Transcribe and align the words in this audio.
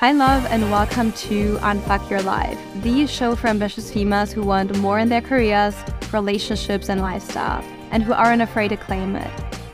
Hi, 0.00 0.12
love, 0.12 0.44
and 0.50 0.70
welcome 0.70 1.10
to 1.12 1.56
Unfuck 1.62 2.10
Your 2.10 2.20
Life, 2.20 2.58
the 2.82 3.06
show 3.06 3.34
for 3.34 3.46
ambitious 3.46 3.90
females 3.90 4.30
who 4.30 4.42
want 4.42 4.76
more 4.76 4.98
in 4.98 5.08
their 5.08 5.22
careers, 5.22 5.74
relationships, 6.12 6.90
and 6.90 7.00
lifestyle, 7.00 7.64
and 7.92 8.02
who 8.02 8.12
aren't 8.12 8.42
afraid 8.42 8.68
to 8.68 8.76
claim 8.76 9.16
it. 9.16 9.30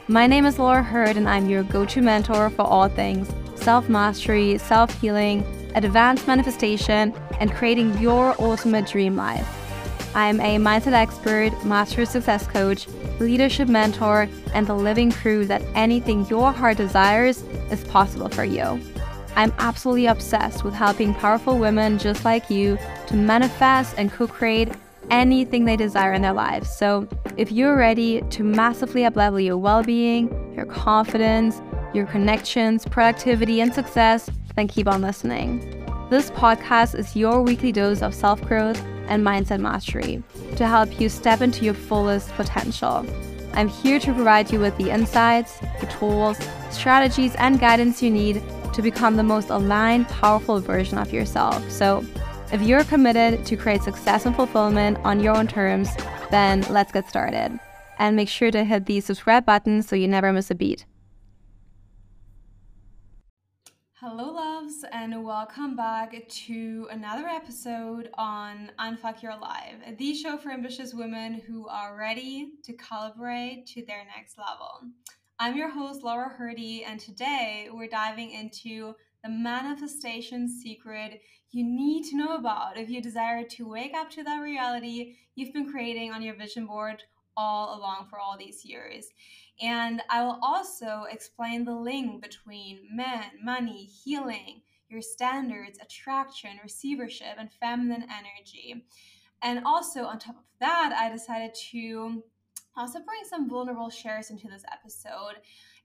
My 0.06 0.28
name 0.28 0.46
is 0.46 0.60
Laura 0.60 0.80
Hurd, 0.84 1.16
and 1.16 1.28
I'm 1.28 1.48
your 1.48 1.64
go 1.64 1.84
to 1.86 2.00
mentor 2.00 2.50
for 2.50 2.62
all 2.62 2.88
things 2.88 3.28
self 3.56 3.88
mastery, 3.88 4.58
self 4.58 4.96
healing, 5.00 5.44
advanced 5.74 6.28
manifestation, 6.28 7.12
and 7.40 7.52
creating 7.52 7.98
your 7.98 8.40
ultimate 8.40 8.86
dream 8.86 9.16
life. 9.16 9.48
I'm 10.14 10.40
a 10.40 10.56
mindset 10.56 10.92
expert, 10.92 11.50
master 11.64 12.06
success 12.06 12.46
coach, 12.46 12.86
leadership 13.18 13.68
mentor, 13.68 14.28
and 14.54 14.68
the 14.68 14.74
living 14.76 15.10
proof 15.10 15.48
that 15.48 15.62
anything 15.74 16.24
your 16.28 16.52
heart 16.52 16.76
desires 16.76 17.42
is 17.72 17.82
possible 17.88 18.28
for 18.28 18.44
you. 18.44 18.80
I'm 19.34 19.52
absolutely 19.58 20.06
obsessed 20.06 20.62
with 20.62 20.74
helping 20.74 21.14
powerful 21.14 21.58
women 21.58 21.98
just 21.98 22.24
like 22.24 22.50
you 22.50 22.78
to 23.06 23.16
manifest 23.16 23.94
and 23.96 24.12
co 24.12 24.26
create 24.26 24.68
anything 25.10 25.64
they 25.64 25.76
desire 25.76 26.12
in 26.12 26.22
their 26.22 26.32
lives. 26.32 26.70
So, 26.70 27.08
if 27.36 27.50
you're 27.50 27.76
ready 27.76 28.20
to 28.20 28.44
massively 28.44 29.02
uplevel 29.02 29.44
your 29.44 29.56
well 29.56 29.82
being, 29.82 30.28
your 30.54 30.66
confidence, 30.66 31.60
your 31.94 32.06
connections, 32.06 32.84
productivity, 32.84 33.60
and 33.60 33.72
success, 33.72 34.30
then 34.56 34.68
keep 34.68 34.86
on 34.86 35.00
listening. 35.00 35.60
This 36.10 36.30
podcast 36.30 36.98
is 36.98 37.16
your 37.16 37.42
weekly 37.42 37.72
dose 37.72 38.02
of 38.02 38.14
self 38.14 38.42
growth 38.42 38.82
and 39.08 39.24
mindset 39.24 39.60
mastery 39.60 40.22
to 40.56 40.66
help 40.66 41.00
you 41.00 41.08
step 41.08 41.40
into 41.40 41.64
your 41.64 41.74
fullest 41.74 42.28
potential. 42.34 43.06
I'm 43.54 43.68
here 43.68 43.98
to 43.98 44.12
provide 44.12 44.50
you 44.50 44.60
with 44.60 44.76
the 44.78 44.90
insights, 44.90 45.58
the 45.80 45.86
tools, 45.86 46.38
strategies, 46.70 47.34
and 47.36 47.60
guidance 47.60 48.02
you 48.02 48.10
need 48.10 48.42
to 48.72 48.82
become 48.82 49.16
the 49.16 49.22
most 49.22 49.50
aligned, 49.50 50.08
powerful 50.08 50.60
version 50.60 50.98
of 50.98 51.12
yourself. 51.12 51.70
So, 51.70 52.04
if 52.52 52.60
you're 52.62 52.84
committed 52.84 53.46
to 53.46 53.56
create 53.56 53.82
success 53.82 54.26
and 54.26 54.36
fulfillment 54.36 54.98
on 55.04 55.20
your 55.20 55.36
own 55.36 55.46
terms, 55.46 55.88
then 56.30 56.62
let's 56.68 56.92
get 56.92 57.08
started. 57.08 57.58
And 57.98 58.16
make 58.16 58.28
sure 58.28 58.50
to 58.50 58.64
hit 58.64 58.86
the 58.86 59.00
subscribe 59.00 59.46
button 59.46 59.82
so 59.82 59.96
you 59.96 60.08
never 60.08 60.32
miss 60.32 60.50
a 60.50 60.54
beat. 60.54 60.84
Hello, 63.94 64.32
loves, 64.32 64.84
and 64.92 65.24
welcome 65.24 65.76
back 65.76 66.28
to 66.28 66.88
another 66.90 67.26
episode 67.26 68.10
on 68.14 68.70
Unfuck 68.78 69.22
Your 69.22 69.36
Life, 69.38 69.76
the 69.96 70.14
show 70.14 70.36
for 70.36 70.50
ambitious 70.50 70.92
women 70.92 71.34
who 71.46 71.68
are 71.68 71.96
ready 71.96 72.50
to 72.64 72.72
calibrate 72.72 73.64
to 73.74 73.84
their 73.86 74.04
next 74.16 74.36
level. 74.38 74.90
I'm 75.42 75.56
your 75.56 75.70
host, 75.70 76.04
Laura 76.04 76.28
Hurdy, 76.28 76.84
and 76.84 77.00
today 77.00 77.68
we're 77.72 77.88
diving 77.88 78.30
into 78.30 78.94
the 79.24 79.28
manifestation 79.28 80.48
secret 80.48 81.20
you 81.50 81.64
need 81.64 82.04
to 82.04 82.16
know 82.16 82.36
about 82.36 82.78
if 82.78 82.88
you 82.88 83.02
desire 83.02 83.42
to 83.42 83.68
wake 83.68 83.92
up 83.92 84.08
to 84.10 84.22
that 84.22 84.38
reality 84.38 85.16
you've 85.34 85.52
been 85.52 85.68
creating 85.68 86.12
on 86.12 86.22
your 86.22 86.36
vision 86.36 86.64
board 86.64 87.02
all 87.36 87.76
along 87.76 88.06
for 88.08 88.20
all 88.20 88.36
these 88.38 88.64
years. 88.64 89.08
And 89.60 90.00
I 90.08 90.22
will 90.22 90.38
also 90.42 91.06
explain 91.10 91.64
the 91.64 91.74
link 91.74 92.22
between 92.22 92.86
men, 92.94 93.24
money, 93.42 93.90
healing, 94.04 94.62
your 94.88 95.02
standards, 95.02 95.76
attraction, 95.82 96.52
receivership, 96.62 97.34
and 97.36 97.50
feminine 97.50 98.04
energy. 98.04 98.84
And 99.42 99.64
also, 99.66 100.04
on 100.04 100.20
top 100.20 100.36
of 100.36 100.44
that, 100.60 100.94
I 100.96 101.10
decided 101.10 101.56
to 101.72 102.22
Uh, 102.76 102.80
also 102.80 102.98
bring 103.00 103.20
some 103.28 103.48
vulnerable 103.48 103.90
shares 103.90 104.30
into 104.30 104.48
this 104.48 104.64
episode 104.72 105.36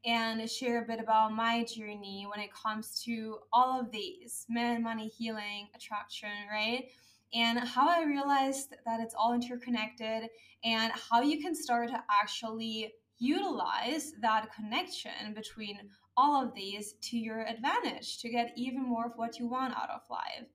and 0.05 0.49
share 0.49 0.83
a 0.83 0.85
bit 0.85 0.99
about 0.99 1.33
my 1.33 1.63
journey 1.63 2.25
when 2.29 2.39
it 2.39 2.53
comes 2.53 3.02
to 3.03 3.39
all 3.52 3.79
of 3.79 3.91
these 3.91 4.45
men, 4.49 4.83
money, 4.83 5.07
healing, 5.07 5.67
attraction, 5.75 6.29
right? 6.52 6.89
And 7.33 7.59
how 7.59 7.89
I 7.89 8.03
realized 8.03 8.73
that 8.85 8.99
it's 9.02 9.16
all 9.17 9.33
interconnected 9.33 10.29
and 10.63 10.94
how 11.09 11.22
you 11.22 11.41
can 11.41 11.53
start 11.53 11.89
to 11.89 12.03
actually 12.09 12.94
utilize 13.19 14.13
that 14.22 14.53
connection 14.53 15.33
between 15.35 15.79
all 16.16 16.44
of 16.44 16.53
these 16.56 16.94
to 17.01 17.17
your 17.17 17.45
advantage 17.45 18.19
to 18.19 18.29
get 18.29 18.53
even 18.56 18.83
more 18.83 19.07
of 19.07 19.13
what 19.16 19.39
you 19.39 19.47
want 19.47 19.75
out 19.75 19.89
of 19.89 20.01
life. 20.09 20.47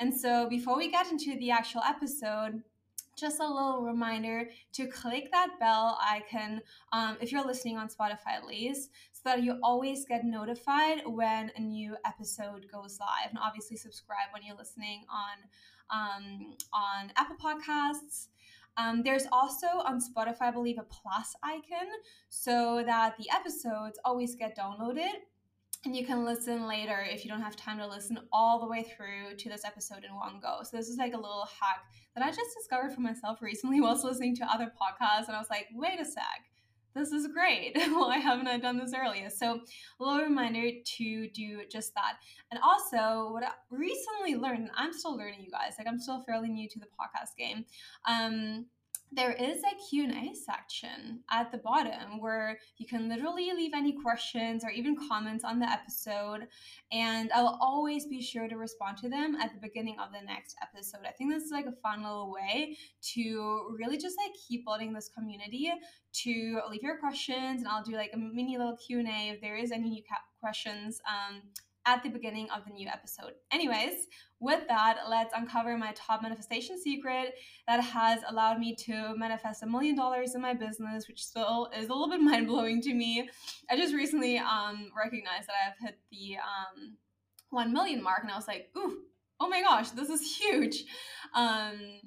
And 0.00 0.12
so, 0.12 0.48
before 0.48 0.76
we 0.76 0.90
get 0.90 1.10
into 1.10 1.36
the 1.38 1.50
actual 1.50 1.82
episode, 1.82 2.62
just 3.16 3.40
a 3.40 3.46
little 3.46 3.82
reminder 3.82 4.48
to 4.74 4.86
click 4.86 5.30
that 5.32 5.58
bell 5.58 5.98
icon 6.02 6.60
um, 6.92 7.16
if 7.20 7.32
you're 7.32 7.44
listening 7.44 7.76
on 7.78 7.88
Spotify 7.88 8.34
at 8.36 8.46
least, 8.46 8.90
so 9.12 9.22
that 9.24 9.42
you 9.42 9.58
always 9.62 10.04
get 10.04 10.24
notified 10.24 11.02
when 11.06 11.50
a 11.56 11.60
new 11.60 11.96
episode 12.06 12.66
goes 12.72 12.98
live. 13.00 13.30
And 13.30 13.38
obviously, 13.42 13.76
subscribe 13.76 14.28
when 14.32 14.42
you're 14.44 14.56
listening 14.56 15.04
on 15.10 15.48
um, 15.90 16.54
on 16.72 17.12
Apple 17.16 17.36
Podcasts. 17.36 18.28
Um, 18.78 19.02
there's 19.02 19.26
also 19.32 19.66
on 19.66 20.00
Spotify, 20.00 20.42
I 20.42 20.50
believe, 20.50 20.78
a 20.78 20.82
plus 20.82 21.34
icon 21.42 21.88
so 22.28 22.82
that 22.84 23.16
the 23.16 23.30
episodes 23.34 23.98
always 24.04 24.34
get 24.34 24.56
downloaded 24.56 25.14
and 25.86 25.96
you 25.96 26.04
can 26.04 26.24
listen 26.24 26.66
later 26.66 27.06
if 27.08 27.24
you 27.24 27.30
don't 27.30 27.40
have 27.40 27.54
time 27.54 27.78
to 27.78 27.86
listen 27.86 28.18
all 28.32 28.58
the 28.58 28.66
way 28.66 28.82
through 28.82 29.36
to 29.36 29.48
this 29.48 29.64
episode 29.64 30.04
in 30.04 30.12
one 30.16 30.40
go. 30.42 30.58
So 30.64 30.76
this 30.76 30.88
is 30.88 30.98
like 30.98 31.14
a 31.14 31.16
little 31.16 31.46
hack 31.60 31.84
that 32.16 32.24
I 32.24 32.28
just 32.30 32.56
discovered 32.58 32.92
for 32.92 33.00
myself 33.00 33.40
recently 33.40 33.80
whilst 33.82 34.04
listening 34.04 34.34
to 34.36 34.52
other 34.52 34.66
podcasts, 34.66 35.28
and 35.28 35.36
I 35.36 35.38
was 35.38 35.48
like, 35.48 35.68
wait 35.72 36.00
a 36.00 36.04
sec. 36.04 36.24
This 36.96 37.12
is 37.12 37.28
great. 37.28 37.72
Why 37.76 38.18
haven't 38.18 38.48
I 38.48 38.58
done 38.58 38.78
this 38.78 38.94
earlier? 38.96 39.28
So, 39.30 39.60
a 40.00 40.02
little 40.02 40.22
reminder 40.22 40.70
to 40.96 41.28
do 41.28 41.60
just 41.70 41.94
that. 41.94 42.14
And 42.50 42.58
also, 42.64 43.32
what 43.32 43.44
I 43.44 43.50
recently 43.70 44.34
learned, 44.34 44.60
and 44.60 44.70
I'm 44.76 44.94
still 44.94 45.14
learning, 45.14 45.42
you 45.42 45.50
guys, 45.50 45.74
like 45.78 45.86
I'm 45.86 46.00
still 46.00 46.24
fairly 46.24 46.48
new 46.48 46.68
to 46.70 46.78
the 46.78 46.86
podcast 46.86 47.36
game. 47.38 47.66
Um, 48.08 48.66
there 49.12 49.32
is 49.32 49.58
a 49.58 49.88
q&a 49.88 50.34
section 50.34 51.20
at 51.30 51.50
the 51.52 51.58
bottom 51.58 52.20
where 52.20 52.58
you 52.76 52.86
can 52.86 53.08
literally 53.08 53.50
leave 53.54 53.72
any 53.74 53.92
questions 54.02 54.64
or 54.64 54.70
even 54.70 54.96
comments 55.08 55.44
on 55.44 55.58
the 55.58 55.66
episode 55.66 56.46
and 56.92 57.30
i'll 57.32 57.58
always 57.60 58.06
be 58.06 58.20
sure 58.20 58.48
to 58.48 58.56
respond 58.56 58.96
to 58.96 59.08
them 59.08 59.36
at 59.36 59.52
the 59.52 59.60
beginning 59.60 59.96
of 60.00 60.08
the 60.12 60.26
next 60.26 60.56
episode 60.62 61.00
i 61.06 61.12
think 61.12 61.32
this 61.32 61.44
is 61.44 61.52
like 61.52 61.66
a 61.66 61.72
fun 61.82 62.02
little 62.02 62.32
way 62.32 62.76
to 63.00 63.74
really 63.78 63.96
just 63.96 64.16
like 64.18 64.32
keep 64.48 64.64
building 64.64 64.92
this 64.92 65.08
community 65.16 65.72
to 66.12 66.60
leave 66.70 66.82
your 66.82 66.98
questions 66.98 67.60
and 67.60 67.68
i'll 67.68 67.84
do 67.84 67.92
like 67.92 68.10
a 68.12 68.18
mini 68.18 68.58
little 68.58 68.76
q&a 68.76 69.30
if 69.30 69.40
there 69.40 69.56
is 69.56 69.70
any 69.70 69.88
new 69.88 70.02
questions 70.40 71.00
um, 71.08 71.42
at 71.86 72.02
the 72.02 72.08
beginning 72.08 72.48
of 72.50 72.64
the 72.66 72.72
new 72.72 72.88
episode. 72.88 73.32
Anyways, 73.52 74.08
with 74.40 74.68
that, 74.68 74.98
let's 75.08 75.32
uncover 75.34 75.76
my 75.78 75.92
top 75.94 76.22
manifestation 76.22 76.78
secret 76.80 77.34
that 77.66 77.80
has 77.80 78.20
allowed 78.28 78.58
me 78.58 78.74
to 78.74 79.14
manifest 79.16 79.62
a 79.62 79.66
million 79.66 79.96
dollars 79.96 80.34
in 80.34 80.42
my 80.42 80.52
business, 80.52 81.08
which 81.08 81.24
still 81.24 81.70
is 81.76 81.88
a 81.88 81.92
little 81.92 82.08
bit 82.08 82.20
mind 82.22 82.46
blowing 82.46 82.82
to 82.82 82.94
me. 82.94 83.28
I 83.70 83.76
just 83.76 83.94
recently 83.94 84.38
um, 84.38 84.90
recognized 84.96 85.48
that 85.48 85.54
I've 85.66 85.78
hit 85.86 85.98
the 86.10 86.36
um, 86.36 86.96
1 87.50 87.72
million 87.72 88.02
mark, 88.02 88.22
and 88.22 88.30
I 88.30 88.36
was 88.36 88.48
like, 88.48 88.68
ooh, 88.76 88.98
oh 89.40 89.48
my 89.48 89.62
gosh, 89.62 89.90
this 89.90 90.10
is 90.10 90.36
huge. 90.36 90.84
Um, 91.34 92.00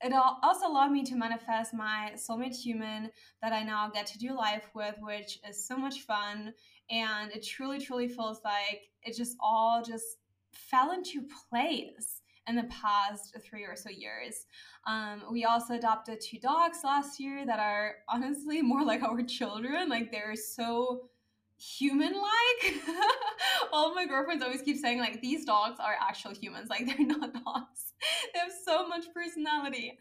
it 0.00 0.12
also 0.12 0.68
allowed 0.68 0.92
me 0.92 1.02
to 1.04 1.16
manifest 1.16 1.74
my 1.74 2.12
soulmate 2.14 2.54
human 2.54 3.10
that 3.42 3.52
I 3.52 3.64
now 3.64 3.90
get 3.92 4.06
to 4.06 4.18
do 4.18 4.36
life 4.36 4.68
with, 4.74 4.94
which 5.00 5.40
is 5.48 5.66
so 5.66 5.76
much 5.76 6.02
fun. 6.02 6.54
And 6.88 7.32
it 7.32 7.44
truly, 7.44 7.80
truly 7.80 8.08
feels 8.08 8.40
like 8.44 8.82
it 9.02 9.16
just 9.16 9.36
all 9.40 9.82
just 9.82 10.17
fell 10.52 10.92
into 10.92 11.22
place 11.50 12.22
in 12.48 12.56
the 12.56 12.64
past 12.64 13.36
three 13.44 13.64
or 13.64 13.76
so 13.76 13.90
years. 13.90 14.46
Um, 14.86 15.22
we 15.30 15.44
also 15.44 15.74
adopted 15.74 16.20
two 16.20 16.38
dogs 16.38 16.78
last 16.82 17.20
year 17.20 17.44
that 17.46 17.60
are 17.60 17.96
honestly 18.08 18.62
more 18.62 18.84
like 18.84 19.02
our 19.02 19.22
children. 19.22 19.88
Like 19.88 20.10
they're 20.10 20.34
so 20.34 21.10
human 21.58 22.12
like. 22.12 22.74
All 23.72 23.94
my 23.94 24.06
girlfriends 24.06 24.42
always 24.42 24.62
keep 24.62 24.76
saying, 24.76 25.00
like, 25.00 25.20
these 25.20 25.44
dogs 25.44 25.78
are 25.80 25.94
actual 26.00 26.32
humans. 26.32 26.70
Like, 26.70 26.86
they're 26.96 27.06
not 27.06 27.32
dogs. 27.32 27.94
they 28.32 28.38
have 28.38 28.52
so 28.64 28.86
much 28.86 29.06
personality. 29.12 29.98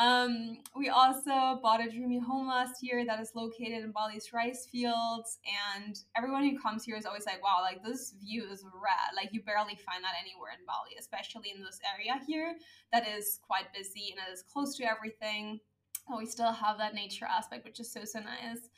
Um, 0.00 0.58
we 0.76 0.88
also 0.88 1.60
bought 1.62 1.84
a 1.86 1.90
dreamy 1.90 2.18
home 2.18 2.48
last 2.48 2.82
year 2.82 3.04
that 3.04 3.20
is 3.20 3.32
located 3.34 3.84
in 3.84 3.92
Bali's 3.92 4.32
rice 4.32 4.66
fields. 4.70 5.38
And 5.76 5.98
everyone 6.16 6.48
who 6.48 6.58
comes 6.58 6.84
here 6.84 6.96
is 6.96 7.06
always 7.06 7.26
like, 7.26 7.42
wow, 7.42 7.58
like, 7.60 7.84
this 7.84 8.14
view 8.20 8.44
is 8.50 8.64
rad. 8.64 9.14
Like, 9.14 9.30
you 9.32 9.42
barely 9.42 9.76
find 9.76 10.02
that 10.02 10.14
anywhere 10.20 10.52
in 10.58 10.64
Bali, 10.66 10.96
especially 10.98 11.52
in 11.54 11.62
this 11.62 11.80
area 11.94 12.20
here 12.26 12.54
that 12.92 13.06
is 13.06 13.40
quite 13.46 13.72
busy 13.74 14.14
and 14.16 14.20
it 14.26 14.32
is 14.32 14.42
close 14.42 14.76
to 14.76 14.84
everything. 14.84 15.60
But 16.08 16.18
we 16.18 16.26
still 16.26 16.52
have 16.52 16.78
that 16.78 16.94
nature 16.94 17.26
aspect, 17.26 17.64
which 17.64 17.80
is 17.80 17.92
so, 17.92 18.04
so 18.04 18.20
nice. 18.20 18.68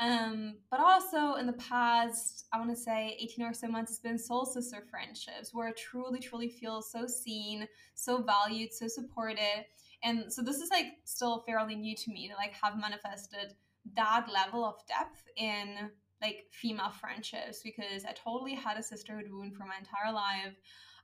Um, 0.00 0.54
but 0.70 0.78
also 0.78 1.34
in 1.34 1.46
the 1.46 1.54
past, 1.54 2.46
I 2.52 2.58
want 2.58 2.70
to 2.70 2.76
say 2.76 3.16
18 3.20 3.44
or 3.44 3.52
so 3.52 3.66
months, 3.66 3.92
it's 3.92 4.00
been 4.00 4.18
soul 4.18 4.46
sister 4.46 4.84
friendships 4.88 5.52
where 5.52 5.68
I 5.68 5.72
truly, 5.72 6.20
truly 6.20 6.48
feel 6.48 6.82
so 6.82 7.06
seen, 7.06 7.66
so 7.94 8.22
valued, 8.22 8.72
so 8.72 8.86
supported. 8.86 9.66
And 10.04 10.32
so 10.32 10.42
this 10.42 10.58
is 10.58 10.70
like 10.70 10.86
still 11.04 11.42
fairly 11.46 11.74
new 11.74 11.96
to 11.96 12.12
me 12.12 12.28
to 12.28 12.34
like 12.34 12.52
have 12.62 12.78
manifested 12.78 13.54
that 13.96 14.26
level 14.32 14.64
of 14.64 14.86
depth 14.86 15.24
in 15.36 15.90
like 16.22 16.46
female 16.52 16.90
friendships 16.90 17.62
because 17.62 18.04
I 18.04 18.12
totally 18.12 18.54
had 18.54 18.76
a 18.76 18.82
sisterhood 18.82 19.26
wound 19.30 19.56
for 19.56 19.64
my 19.64 19.78
entire 19.78 20.12
life. 20.12 20.54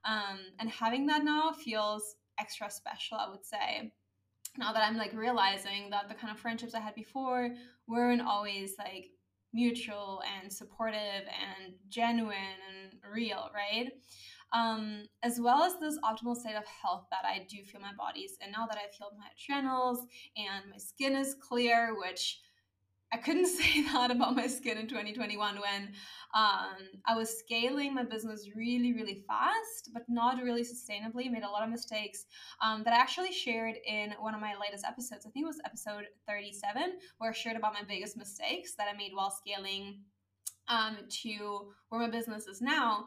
Um, 0.05 0.39
and 0.61 0.69
having 0.69 1.07
that 1.07 1.25
now 1.25 1.53
feels 1.53 2.17
extra 2.39 2.71
special, 2.71 3.19
I 3.19 3.31
would 3.31 3.45
say. 3.45 3.93
Now 4.57 4.73
that 4.73 4.85
I'm 4.85 4.97
like 4.97 5.13
realizing 5.15 5.91
that 5.91 6.09
the 6.09 6.15
kind 6.15 6.33
of 6.33 6.39
friendships 6.39 6.75
I 6.75 6.81
had 6.81 6.95
before 6.95 7.51
weren't 7.87 8.23
always 8.23 8.75
like 8.79 9.11
mutual 9.53 10.23
and 10.41 10.53
supportive 10.53 10.99
and 10.99 11.75
genuine 11.89 12.35
and 12.71 13.01
real, 13.13 13.51
right? 13.55 13.91
Um, 14.53 15.07
as 15.23 15.41
well 15.41 15.63
as 15.63 15.79
this 15.81 15.99
optimal 16.05 16.37
state 16.37 16.55
of 16.55 16.65
health 16.67 17.07
that 17.11 17.25
I 17.25 17.47
do 17.49 17.65
feel 17.65 17.81
my 17.81 17.93
body's 17.97 18.37
and 18.41 18.53
now 18.53 18.67
that 18.67 18.79
I've 18.79 18.95
healed 18.95 19.15
my 19.19 19.27
adrenals 19.37 20.07
and 20.37 20.71
my 20.71 20.79
skin 20.79 21.17
is 21.17 21.35
clear, 21.41 21.95
which 21.99 22.41
I 23.15 23.19
couldn't 23.19 23.47
say 23.61 23.83
that 23.93 24.11
about 24.11 24.35
my 24.35 24.49
skin 24.49 24.77
in 24.77 24.89
2021 24.89 25.61
when 25.61 25.83
um, 26.35 26.75
I 27.07 27.17
was 27.17 27.39
scaling 27.39 27.95
my 27.95 28.03
business 28.03 28.49
really, 28.57 28.93
really 28.93 29.23
fast, 29.29 29.91
but 29.95 30.03
not 30.09 30.43
really 30.43 30.63
sustainably. 30.63 31.31
Made 31.31 31.45
a 31.45 31.49
lot 31.49 31.63
of 31.63 31.71
mistakes 31.71 32.27
um, 32.61 32.83
that 32.83 32.93
I 32.93 32.97
actually 32.97 33.33
shared 33.33 33.77
in 33.87 34.15
one 34.19 34.35
of 34.35 34.41
my 34.41 34.55
latest 34.61 34.85
episodes. 34.85 35.25
I 35.25 35.31
think 35.31 35.45
it 35.45 35.47
was 35.47 35.61
episode 35.65 36.07
37, 36.27 36.95
where 37.19 37.31
I 37.31 37.33
shared 37.33 37.57
about 37.57 37.75
my 37.75 37.83
biggest 37.87 38.17
mistakes 38.17 38.75
that 38.77 38.89
I 38.93 38.97
made 38.97 39.13
while 39.15 39.31
scaling 39.31 40.01
um, 40.67 40.97
to 41.23 41.73
where 41.91 42.01
my 42.01 42.11
business 42.11 42.49
is 42.49 42.61
now 42.61 43.07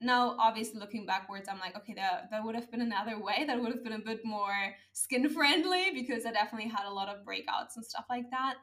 now 0.00 0.36
obviously 0.38 0.78
looking 0.78 1.04
backwards 1.04 1.48
i'm 1.48 1.58
like 1.58 1.76
okay 1.76 1.92
that, 1.94 2.28
that 2.30 2.44
would 2.44 2.54
have 2.54 2.70
been 2.70 2.80
another 2.80 3.20
way 3.20 3.44
that 3.46 3.60
would 3.60 3.72
have 3.72 3.82
been 3.82 3.94
a 3.94 3.98
bit 3.98 4.24
more 4.24 4.74
skin 4.92 5.28
friendly 5.28 5.90
because 5.92 6.24
i 6.24 6.30
definitely 6.30 6.68
had 6.68 6.86
a 6.86 6.90
lot 6.90 7.08
of 7.08 7.24
breakouts 7.24 7.76
and 7.76 7.84
stuff 7.84 8.04
like 8.08 8.30
that. 8.30 8.54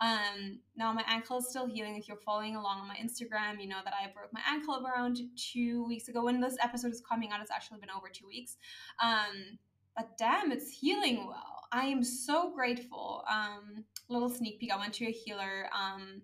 Um, 0.00 0.60
now 0.76 0.92
my 0.92 1.02
ankle 1.08 1.38
is 1.38 1.48
still 1.48 1.66
healing. 1.66 1.96
If 1.96 2.06
you're 2.06 2.18
following 2.24 2.54
along 2.54 2.80
on 2.80 2.88
my 2.88 2.96
instagram 2.96 3.60
you 3.60 3.68
know 3.68 3.80
that 3.84 3.92
i 3.92 4.10
broke 4.12 4.32
my 4.32 4.40
ankle 4.48 4.86
around 4.86 5.18
two 5.36 5.84
weeks 5.86 6.08
ago. 6.08 6.24
When 6.24 6.40
this 6.40 6.56
episode 6.62 6.92
is 6.92 7.02
coming 7.08 7.32
out 7.32 7.40
it's 7.40 7.50
actually 7.50 7.80
been 7.80 7.90
over 7.90 8.08
two 8.12 8.26
weeks. 8.26 8.56
Um, 9.02 9.58
but 9.96 10.16
damn 10.16 10.52
it's 10.52 10.70
healing 10.70 11.26
well. 11.26 11.64
I 11.72 11.86
am 11.86 12.02
so 12.02 12.52
grateful. 12.54 13.24
Um, 13.28 13.84
little 14.08 14.30
sneak 14.30 14.58
peek 14.58 14.72
i 14.72 14.76
went 14.76 14.94
to 14.94 15.06
a 15.06 15.10
healer 15.10 15.68
um, 15.78 16.22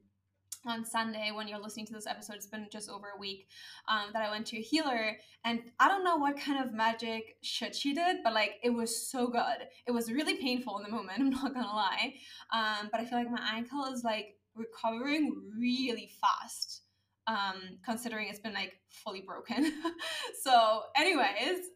on 0.67 0.85
Sunday 0.85 1.31
when 1.33 1.49
you're 1.49 1.59
listening 1.61 1.87
to 1.87 1.93
this 1.93 2.07
episode, 2.07 2.37
it's 2.37 2.47
been 2.47 2.69
just 2.71 2.91
over 2.91 3.09
a 3.15 3.19
week 3.19 3.49
um, 3.89 4.11
that 4.13 4.23
I 4.23 4.31
went 4.31 4.47
to 4.47 4.59
a 4.59 4.61
healer, 4.61 5.17
and 5.45 5.61
I 5.79 5.89
don't 5.89 6.05
know 6.05 6.17
what 6.17 6.39
kind 6.39 6.65
of 6.65 6.73
magic 6.73 7.37
shit 7.43 7.75
she 7.75 7.95
did, 7.95 8.19
but 8.25 8.33
like 8.33 8.55
it 8.63 8.71
was 8.71 9.09
so 9.11 9.27
good. 9.27 9.69
It 9.87 9.93
was 9.93 10.11
really 10.11 10.37
painful 10.37 10.79
in 10.79 10.85
the 10.85 10.91
moment. 10.91 11.19
I'm 11.21 11.31
not 11.31 11.55
gonna 11.55 11.67
lie, 11.67 12.15
um, 12.53 12.89
but 12.91 13.01
I 13.01 13.05
feel 13.05 13.19
like 13.19 13.31
my 13.31 13.51
ankle 13.55 13.85
is 13.93 14.05
like 14.05 14.37
recovering 14.55 15.35
really 15.59 16.11
fast, 16.21 16.83
um, 17.27 17.79
considering 17.85 18.29
it's 18.29 18.39
been 18.39 18.55
like 18.55 18.75
fully 18.89 19.23
broken. 19.23 19.73
so, 20.43 20.83
anyways, 20.97 21.67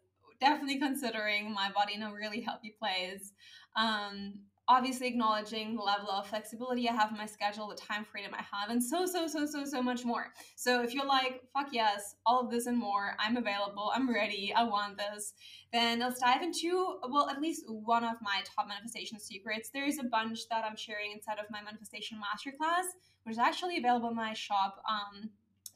definitely 0.40 0.78
considering 0.78 1.52
my 1.52 1.70
body 1.74 1.94
in 1.94 2.02
a 2.02 2.12
really 2.12 2.40
healthy 2.40 2.74
place. 2.78 3.32
Um, 3.76 4.34
obviously 4.68 5.06
acknowledging 5.06 5.74
the 5.74 5.82
level 5.82 6.10
of 6.10 6.26
flexibility 6.26 6.88
I 6.88 6.92
have 6.92 7.10
in 7.10 7.16
my 7.16 7.26
schedule, 7.26 7.68
the 7.68 7.74
time 7.74 8.04
freedom 8.04 8.32
I 8.34 8.42
have, 8.42 8.70
and 8.70 8.82
so, 8.82 9.06
so, 9.06 9.26
so, 9.26 9.46
so, 9.46 9.64
so 9.64 9.82
much 9.82 10.04
more. 10.04 10.32
So 10.56 10.82
if 10.82 10.94
you're 10.94 11.06
like, 11.06 11.42
fuck 11.54 11.68
yes, 11.72 12.16
all 12.26 12.40
of 12.40 12.50
this 12.50 12.66
and 12.66 12.78
more, 12.78 13.16
I'm 13.18 13.36
available, 13.36 13.90
I'm 13.94 14.12
ready, 14.12 14.52
I 14.54 14.64
want 14.64 14.98
this, 14.98 15.32
then 15.72 16.00
let's 16.00 16.20
dive 16.20 16.42
into, 16.42 16.98
well, 17.08 17.28
at 17.30 17.40
least 17.40 17.64
one 17.68 18.04
of 18.04 18.16
my 18.20 18.42
top 18.44 18.68
manifestation 18.68 19.18
secrets. 19.18 19.70
There 19.72 19.86
is 19.86 19.98
a 19.98 20.04
bunch 20.04 20.48
that 20.50 20.64
I'm 20.64 20.76
sharing 20.76 21.12
inside 21.12 21.38
of 21.38 21.46
my 21.50 21.62
manifestation 21.62 22.18
masterclass, 22.18 22.84
which 23.24 23.32
is 23.32 23.38
actually 23.38 23.78
available 23.78 24.10
in 24.10 24.16
my 24.16 24.34
shop. 24.34 24.82
Um, 24.88 25.30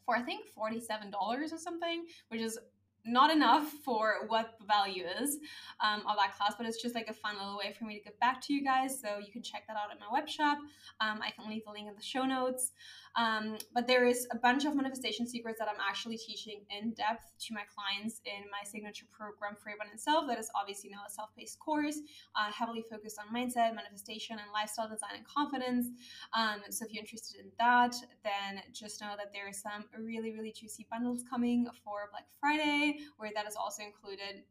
for 0.04 0.16
I 0.16 0.22
think 0.22 0.46
$47 0.58 1.12
or 1.14 1.58
something, 1.58 2.04
which 2.28 2.40
is 2.40 2.58
not 3.04 3.30
enough 3.30 3.68
for 3.84 4.26
what 4.28 4.54
the 4.58 4.66
value 4.66 5.04
is 5.20 5.38
um, 5.80 6.00
of 6.06 6.16
that 6.16 6.36
class, 6.36 6.54
but 6.56 6.66
it's 6.66 6.80
just 6.80 6.94
like 6.94 7.08
a 7.08 7.14
fun 7.14 7.36
little 7.36 7.58
way 7.58 7.74
for 7.76 7.84
me 7.84 7.98
to 7.98 8.04
give 8.04 8.20
back 8.20 8.40
to 8.42 8.52
you 8.52 8.62
guys. 8.62 9.00
So 9.00 9.18
you 9.18 9.32
can 9.32 9.42
check 9.42 9.66
that 9.66 9.76
out 9.76 9.90
at 9.90 9.98
my 9.98 10.06
web 10.12 10.28
shop. 10.28 10.58
Um, 11.00 11.20
I 11.22 11.30
can 11.30 11.50
leave 11.50 11.64
the 11.64 11.72
link 11.72 11.88
in 11.88 11.96
the 11.96 12.02
show 12.02 12.24
notes. 12.24 12.72
Um, 13.16 13.58
but 13.74 13.86
there 13.86 14.06
is 14.06 14.26
a 14.32 14.36
bunch 14.36 14.64
of 14.64 14.74
manifestation 14.74 15.26
secrets 15.26 15.58
that 15.58 15.68
I'm 15.68 15.80
actually 15.80 16.16
teaching 16.16 16.64
in 16.70 16.92
depth 16.94 17.24
to 17.46 17.54
my 17.54 17.62
clients 17.68 18.20
in 18.24 18.48
my 18.50 18.64
signature 18.64 19.06
program 19.10 19.56
for 19.62 19.70
Abundant 19.70 20.00
Self. 20.00 20.26
That 20.28 20.38
is 20.38 20.50
obviously 20.58 20.90
now 20.90 21.02
a 21.06 21.10
self 21.10 21.30
paced 21.36 21.58
course, 21.58 21.98
uh, 22.36 22.50
heavily 22.52 22.84
focused 22.90 23.18
on 23.18 23.34
mindset, 23.34 23.74
manifestation, 23.74 24.38
and 24.38 24.50
lifestyle 24.52 24.88
design 24.88 25.16
and 25.16 25.26
confidence. 25.26 25.88
Um, 26.34 26.62
so 26.70 26.86
if 26.86 26.92
you're 26.92 27.02
interested 27.02 27.40
in 27.40 27.50
that, 27.58 27.94
then 28.24 28.62
just 28.72 29.00
know 29.00 29.14
that 29.16 29.32
there 29.32 29.48
are 29.48 29.52
some 29.52 29.84
really, 29.98 30.32
really 30.32 30.52
juicy 30.52 30.86
bundles 30.90 31.24
coming 31.28 31.66
for 31.84 32.08
Black 32.10 32.26
Friday, 32.40 32.98
where 33.18 33.30
that 33.34 33.46
is 33.46 33.56
also 33.56 33.82
included 33.82 34.44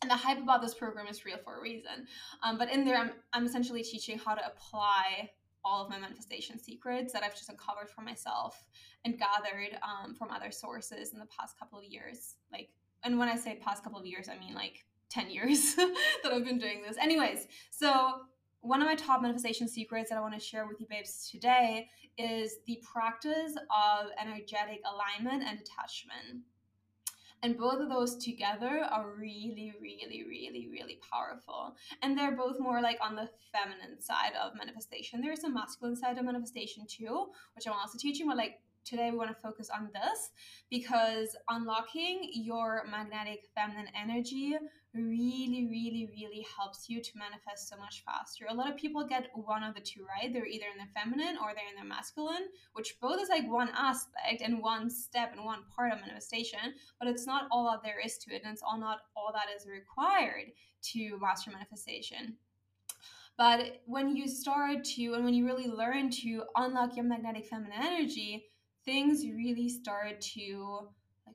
and 0.00 0.10
the 0.10 0.14
hype 0.14 0.38
about 0.38 0.62
this 0.62 0.74
program 0.74 1.08
is 1.08 1.24
real 1.24 1.38
for 1.42 1.58
a 1.58 1.60
reason. 1.60 2.06
Um, 2.44 2.56
but 2.56 2.70
in 2.70 2.84
there, 2.84 2.96
I'm, 2.96 3.10
I'm 3.32 3.46
essentially 3.46 3.82
teaching 3.82 4.18
how 4.18 4.34
to 4.34 4.46
apply 4.46 5.30
all 5.64 5.84
of 5.84 5.90
my 5.90 5.98
manifestation 5.98 6.58
secrets 6.58 7.12
that 7.12 7.22
I've 7.22 7.34
just 7.34 7.48
uncovered 7.48 7.90
for 7.90 8.02
myself 8.02 8.62
and 9.04 9.18
gathered 9.18 9.78
um, 9.82 10.14
from 10.14 10.30
other 10.30 10.50
sources 10.50 11.12
in 11.12 11.18
the 11.18 11.26
past 11.26 11.58
couple 11.58 11.78
of 11.78 11.84
years. 11.84 12.36
Like, 12.52 12.70
and 13.04 13.18
when 13.18 13.28
I 13.28 13.36
say 13.36 13.58
past 13.64 13.82
couple 13.82 13.98
of 13.98 14.06
years, 14.06 14.28
I 14.28 14.38
mean 14.38 14.54
like 14.54 14.84
10 15.10 15.30
years 15.30 15.74
that 15.76 16.32
I've 16.32 16.44
been 16.44 16.58
doing 16.58 16.82
this. 16.86 16.98
Anyways, 16.98 17.46
so 17.70 18.20
one 18.60 18.82
of 18.82 18.86
my 18.86 18.94
top 18.94 19.22
manifestation 19.22 19.66
secrets 19.66 20.10
that 20.10 20.18
I 20.18 20.20
want 20.20 20.34
to 20.34 20.40
share 20.40 20.66
with 20.66 20.80
you, 20.80 20.86
babes, 20.90 21.30
today 21.30 21.88
is 22.18 22.56
the 22.66 22.82
practice 22.92 23.54
of 23.56 24.08
energetic 24.20 24.80
alignment 24.84 25.48
and 25.48 25.58
detachment. 25.58 26.42
And 27.42 27.56
both 27.56 27.80
of 27.80 27.88
those 27.88 28.16
together 28.16 28.84
are 28.90 29.14
really, 29.14 29.72
really, 29.80 30.24
really, 30.26 30.68
really 30.70 30.98
powerful. 31.12 31.76
And 32.02 32.16
they're 32.16 32.36
both 32.36 32.58
more 32.58 32.80
like 32.82 32.98
on 33.00 33.14
the 33.14 33.28
feminine 33.52 34.00
side 34.00 34.32
of 34.42 34.56
manifestation. 34.56 35.20
There's 35.20 35.44
a 35.44 35.50
masculine 35.50 35.96
side 35.96 36.18
of 36.18 36.24
manifestation 36.24 36.84
too, 36.88 37.26
which 37.54 37.66
I'm 37.66 37.74
also 37.74 37.98
teaching, 37.98 38.26
but 38.26 38.36
like 38.36 38.60
today 38.84 39.10
we 39.10 39.18
want 39.18 39.30
to 39.30 39.36
focus 39.42 39.68
on 39.74 39.90
this 39.92 40.30
because 40.70 41.36
unlocking 41.48 42.30
your 42.32 42.84
magnetic 42.90 43.44
feminine 43.54 43.88
energy 43.94 44.56
really, 44.94 45.66
really, 45.70 46.08
really 46.10 46.46
helps 46.56 46.88
you 46.88 47.02
to 47.02 47.10
manifest 47.14 47.68
so 47.68 47.76
much 47.76 48.02
faster. 48.04 48.46
A 48.48 48.54
lot 48.54 48.70
of 48.70 48.76
people 48.76 49.06
get 49.06 49.28
one 49.34 49.62
of 49.62 49.74
the 49.74 49.80
two 49.80 50.04
right. 50.04 50.32
They're 50.32 50.46
either 50.46 50.66
in 50.72 50.78
the 50.78 50.92
feminine 50.98 51.36
or 51.42 51.52
they're 51.54 51.68
in 51.68 51.80
the 51.80 51.88
masculine, 51.88 52.48
which 52.72 52.96
both 53.00 53.20
is 53.20 53.28
like 53.28 53.50
one 53.50 53.70
aspect 53.76 54.42
and 54.42 54.62
one 54.62 54.88
step 54.90 55.32
and 55.32 55.44
one 55.44 55.60
part 55.74 55.92
of 55.92 56.00
manifestation, 56.00 56.74
but 56.98 57.08
it's 57.08 57.26
not 57.26 57.48
all 57.50 57.70
that 57.70 57.82
there 57.82 58.00
is 58.04 58.18
to 58.18 58.34
it, 58.34 58.42
and 58.44 58.52
it's 58.52 58.62
all 58.62 58.78
not 58.78 59.00
all 59.16 59.30
that 59.32 59.54
is 59.54 59.66
required 59.66 60.52
to 60.82 61.18
master 61.20 61.50
manifestation. 61.50 62.36
But 63.36 63.82
when 63.86 64.16
you 64.16 64.26
start 64.26 64.82
to, 64.96 65.14
and 65.14 65.24
when 65.24 65.34
you 65.34 65.46
really 65.46 65.68
learn 65.68 66.10
to 66.22 66.42
unlock 66.56 66.96
your 66.96 67.04
magnetic 67.04 67.46
feminine 67.46 67.78
energy, 67.80 68.46
things 68.84 69.24
really 69.24 69.68
start 69.68 70.20
to 70.20 70.88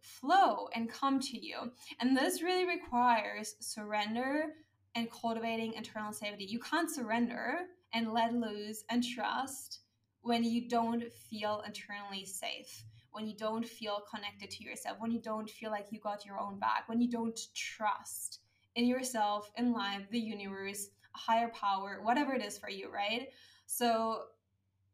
flow 0.04 0.68
and 0.76 0.92
come 0.92 1.20
to 1.20 1.38
you. 1.38 1.72
And 2.00 2.16
this 2.16 2.42
really 2.44 2.66
requires 2.66 3.56
surrender 3.60 4.48
and 4.96 5.10
cultivating 5.12 5.74
internal 5.74 6.14
safety. 6.14 6.46
You 6.46 6.60
can't 6.60 6.92
surrender 6.92 7.56
and 7.94 8.14
let 8.14 8.34
loose 8.34 8.84
and 8.90 9.04
trust 9.04 9.80
when 10.22 10.44
you 10.44 10.70
don't 10.70 11.04
feel 11.12 11.64
internally 11.66 12.26
safe, 12.26 12.84
when 13.12 13.28
you 13.28 13.36
don't 13.36 13.66
feel 13.66 14.04
connected 14.14 14.50
to 14.52 14.64
yourself, 14.64 14.98
when 15.00 15.12
you 15.12 15.22
don't 15.22 15.50
feel 15.50 15.72
like 15.72 15.88
you 15.92 16.00
got 16.00 16.26
your 16.26 16.40
own 16.40 16.60
back, 16.60 16.88
when 16.88 17.02
you 17.02 17.10
don't 17.10 17.40
trust 17.54 18.40
in 18.76 18.86
yourself, 18.86 19.52
in 19.58 19.74
life, 19.74 20.04
the 20.12 20.20
universe, 20.20 20.90
higher 21.14 21.50
power, 21.50 22.00
whatever 22.02 22.34
it 22.34 22.44
is 22.44 22.58
for 22.58 22.70
you, 22.70 22.92
right? 22.92 23.30
So 23.66 24.24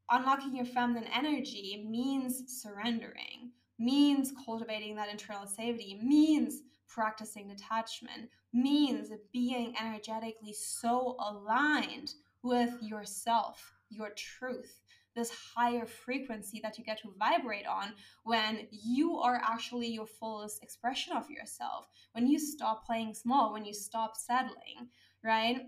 unlocking 0.10 0.56
your 0.56 0.66
feminine 0.66 1.10
energy 1.14 1.86
means 1.88 2.62
surrendering, 2.62 3.52
means 3.80 4.34
cultivating 4.46 4.96
that 4.96 5.10
internal 5.10 5.48
safety, 5.48 6.00
means 6.04 6.62
practicing 6.88 7.48
detachment, 7.48 8.30
means 8.54 9.10
being 9.32 9.74
energetically 9.80 10.54
so 10.54 11.16
aligned 11.20 12.14
with 12.44 12.74
yourself, 12.82 13.74
your 13.90 14.10
truth, 14.16 14.82
this 15.16 15.32
higher 15.56 15.86
frequency 15.86 16.60
that 16.62 16.78
you 16.78 16.84
get 16.84 17.02
to 17.02 17.14
vibrate 17.18 17.66
on 17.66 17.94
when 18.24 18.68
you 18.72 19.18
are 19.18 19.42
actually 19.44 19.88
your 19.88 20.06
fullest 20.06 20.64
expression 20.64 21.16
of 21.16 21.30
yourself, 21.30 21.88
when 22.14 22.28
you 22.28 22.40
stop 22.40 22.86
playing 22.86 23.14
small, 23.14 23.54
when 23.54 23.66
you 23.66 23.74
stop 23.74 24.16
settling, 24.16 24.90
right? 25.24 25.62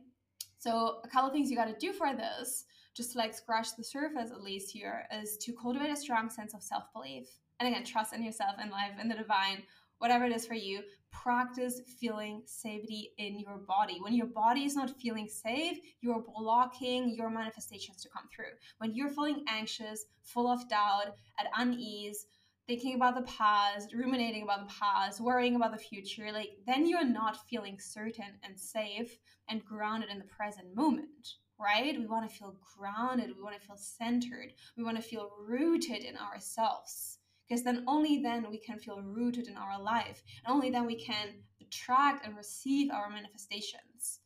So, 0.60 1.02
a 1.04 1.08
couple 1.08 1.32
things 1.32 1.50
you 1.50 1.58
got 1.58 1.66
to 1.66 1.76
do 1.80 1.92
for 1.92 2.14
this 2.16 2.66
just 2.94 3.14
to 3.14 3.18
like 3.18 3.34
scratch 3.34 3.76
the 3.76 3.84
surface 3.84 4.32
at 4.32 4.44
least 4.44 4.72
here, 4.72 5.08
is 5.12 5.38
to 5.38 5.54
cultivate 5.54 5.92
a 5.92 5.96
strong 5.96 6.30
sense 6.30 6.54
of 6.54 6.62
self 6.62 6.84
belief. 6.94 7.28
And 7.62 7.68
again, 7.68 7.86
trust 7.86 8.12
in 8.12 8.24
yourself 8.24 8.56
and 8.60 8.72
life 8.72 8.94
and 9.00 9.10
the 9.10 9.14
divine 9.14 9.62
whatever 10.00 10.26
it 10.26 10.32
is 10.32 10.48
for 10.48 10.56
you, 10.56 10.82
practice 11.12 11.80
feeling 12.00 12.42
safety 12.48 13.12
in 13.20 13.40
your 13.40 13.58
body. 13.68 14.00
When 14.02 14.16
your 14.16 14.26
body 14.26 14.64
is 14.64 14.76
not 14.76 15.00
feeling 15.00 15.28
safe, 15.28 15.78
you're 16.02 16.26
blocking 16.36 17.14
your 17.16 17.30
manifestations 17.30 18.02
to 18.02 18.10
come 18.10 18.24
through. 18.36 18.54
When 18.80 18.96
you're 18.96 19.12
feeling 19.12 19.46
anxious, 19.48 20.06
full 20.24 20.48
of 20.48 20.68
doubt, 20.70 21.14
at 21.38 21.52
unease, 21.56 22.26
thinking 22.66 22.96
about 22.96 23.14
the 23.14 23.32
past, 23.32 23.94
ruminating 23.94 24.42
about 24.42 24.68
the 24.68 24.74
past, 24.74 25.22
worrying 25.22 25.56
about 25.56 25.72
the 25.72 25.78
future, 25.78 26.32
like 26.32 26.58
then 26.66 26.88
you're 26.88 27.06
not 27.06 27.48
feeling 27.48 27.78
certain 27.80 28.40
and 28.44 28.60
safe 28.60 29.20
and 29.50 29.64
grounded 29.64 30.10
in 30.10 30.18
the 30.18 30.26
present 30.26 30.76
moment, 30.76 31.36
right? 31.60 31.96
We 31.96 32.08
want 32.08 32.28
to 32.28 32.36
feel 32.36 32.56
grounded, 32.76 33.36
we 33.38 33.44
want 33.44 33.62
to 33.62 33.68
feel 33.68 33.78
centered, 33.78 34.52
we 34.76 34.84
want 34.84 34.98
to 34.98 35.04
feel 35.04 35.30
rooted 35.48 36.04
in 36.04 36.18
ourselves 36.18 37.20
because 37.52 37.66
then 37.66 37.84
only 37.86 38.20
then 38.20 38.50
we 38.50 38.58
can 38.58 38.80
feel 38.80 39.02
rooted 39.02 39.50
in 39.50 39.58
our 39.58 39.78
life 39.82 40.24
and 40.46 40.54
only 40.54 40.72
then 40.72 40.86
we 40.86 40.96
can 40.96 41.34
attract 41.60 42.26
and 42.26 42.38
receive 42.38 42.90
our 42.90 43.10
manifestations. 43.10 44.22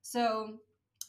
So 0.00 0.54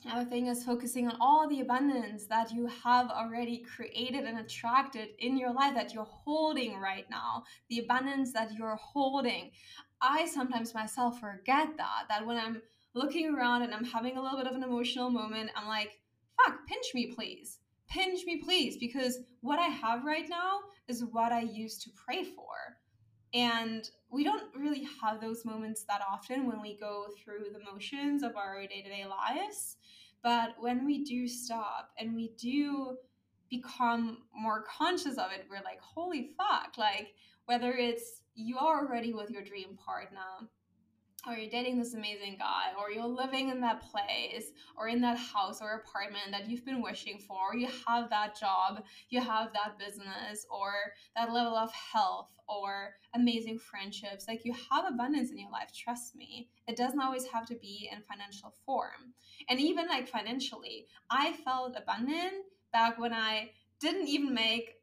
another 0.04 0.30
thing 0.30 0.48
is 0.48 0.66
focusing 0.66 1.08
on 1.08 1.16
all 1.22 1.48
the 1.48 1.62
abundance 1.62 2.26
that 2.26 2.52
you 2.52 2.68
have 2.68 3.10
already 3.10 3.60
created 3.60 4.26
and 4.26 4.40
attracted 4.40 5.12
in 5.20 5.38
your 5.38 5.54
life 5.54 5.74
that 5.74 5.94
you're 5.94 6.04
holding 6.04 6.82
right 6.82 7.10
now 7.10 7.46
the 7.70 7.80
abundance 7.80 8.34
that 8.34 8.52
you're 8.52 8.76
holding. 8.76 9.52
I 10.02 10.26
sometimes 10.26 10.74
myself 10.74 11.22
forget 11.22 11.70
that 11.78 12.04
that 12.10 12.26
when 12.26 12.38
i'm 12.38 12.62
looking 12.94 13.34
around 13.34 13.62
and 13.62 13.74
i'm 13.74 13.86
having 13.86 14.18
a 14.18 14.22
little 14.22 14.38
bit 14.38 14.48
of 14.48 14.56
an 14.56 14.64
emotional 14.64 15.10
moment 15.10 15.50
i'm 15.56 15.68
like 15.70 16.02
fuck 16.36 16.68
pinch 16.68 16.94
me 16.94 17.14
please 17.16 17.60
pinch 17.90 18.26
me 18.26 18.38
please 18.38 18.78
because 18.78 19.20
what 19.42 19.60
i 19.60 19.68
have 19.68 20.04
right 20.04 20.28
now 20.30 20.60
is 20.88 21.04
what 21.12 21.32
I 21.32 21.42
used 21.42 21.82
to 21.84 21.90
pray 22.06 22.24
for. 22.24 22.78
And 23.34 23.90
we 24.12 24.24
don't 24.24 24.44
really 24.56 24.88
have 25.02 25.20
those 25.20 25.44
moments 25.44 25.86
that 25.88 26.02
often 26.08 26.46
when 26.48 26.62
we 26.62 26.78
go 26.78 27.08
through 27.24 27.46
the 27.52 27.72
motions 27.72 28.22
of 28.22 28.36
our 28.36 28.62
day 28.68 28.82
to 28.82 28.90
day 28.90 29.06
lives. 29.06 29.78
But 30.22 30.56
when 30.60 30.86
we 30.86 31.04
do 31.04 31.28
stop 31.28 31.90
and 31.98 32.16
we 32.16 32.34
do 32.40 32.98
become 33.50 34.20
more 34.34 34.64
conscious 34.64 35.18
of 35.18 35.32
it, 35.32 35.46
we're 35.50 35.64
like, 35.64 35.82
holy 35.82 36.30
fuck, 36.38 36.78
like 36.78 37.14
whether 37.46 37.72
it's 37.74 38.22
you 38.36 38.58
are 38.58 38.86
already 38.86 39.14
with 39.14 39.30
your 39.30 39.44
dream 39.44 39.78
partner 39.84 40.50
or 41.26 41.36
you're 41.36 41.50
dating 41.50 41.80
this 41.80 41.94
amazing 41.94 42.38
guy, 42.38 42.72
or 42.78 42.92
you're 42.92 43.06
living 43.06 43.50
in 43.50 43.62
that 43.62 43.82
place, 43.90 44.52
or 44.78 44.88
in 44.88 45.00
that 45.02 45.18
house 45.18 45.62
or 45.62 45.74
apartment 45.74 46.32
that 46.32 46.50
you've 46.50 46.66
been 46.66 46.82
wishing 46.82 47.18
for, 47.18 47.56
you 47.56 47.68
have 47.88 48.10
that 48.10 48.38
job, 48.38 48.84
you 49.10 49.22
have 49.22 49.54
that 49.54 49.80
business, 49.80 50.46
or 50.50 50.74
that 51.16 51.32
level 51.32 51.56
of 51.56 51.72
health, 51.72 52.30
or 52.48 52.96
amazing 53.16 53.58
friendships. 53.58 54.28
Like 54.28 54.44
you 54.44 54.54
have 54.70 54.86
abundance 54.86 55.32
in 55.32 55.38
your 55.38 55.52
life, 55.52 55.72
trust 55.74 56.16
me. 56.16 56.50
It 56.68 56.76
doesn't 56.76 57.00
always 57.00 57.26
have 57.28 57.46
to 57.48 57.56
be 57.56 57.90
in 57.92 58.02
financial 58.02 58.54
form. 58.66 59.14
And 59.50 59.60
even 59.60 59.88
like 59.88 60.08
financially, 60.08 60.88
I 61.10 61.34
felt 61.46 61.76
abundant 61.78 62.34
back 62.74 63.00
when 63.00 63.14
I 63.14 63.52
didn't 63.80 64.08
even 64.08 64.34
make 64.34 64.76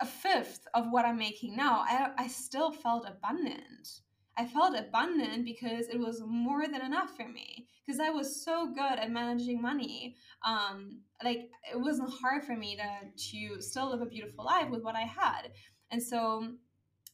a 0.00 0.06
fifth 0.06 0.66
of 0.74 0.90
what 0.90 1.04
I'm 1.04 1.18
making 1.18 1.56
now. 1.56 1.84
I, 1.86 2.10
I 2.16 2.26
still 2.28 2.70
felt 2.70 3.06
abundant 3.06 4.00
I 4.40 4.46
felt 4.46 4.74
abundant 4.74 5.44
because 5.44 5.88
it 5.88 5.98
was 5.98 6.22
more 6.26 6.66
than 6.66 6.80
enough 6.80 7.14
for 7.14 7.28
me 7.28 7.66
because 7.84 8.00
I 8.00 8.08
was 8.08 8.42
so 8.42 8.72
good 8.72 8.98
at 8.98 9.10
managing 9.10 9.60
money. 9.60 10.16
Um, 10.46 11.00
like 11.22 11.50
it 11.70 11.78
wasn't 11.78 12.10
hard 12.22 12.44
for 12.44 12.56
me 12.56 12.76
to 12.76 13.22
to 13.30 13.60
still 13.60 13.90
live 13.90 14.00
a 14.00 14.06
beautiful 14.06 14.46
life 14.46 14.70
with 14.70 14.82
what 14.82 14.96
I 14.96 15.02
had, 15.02 15.52
and 15.90 16.02
so 16.02 16.52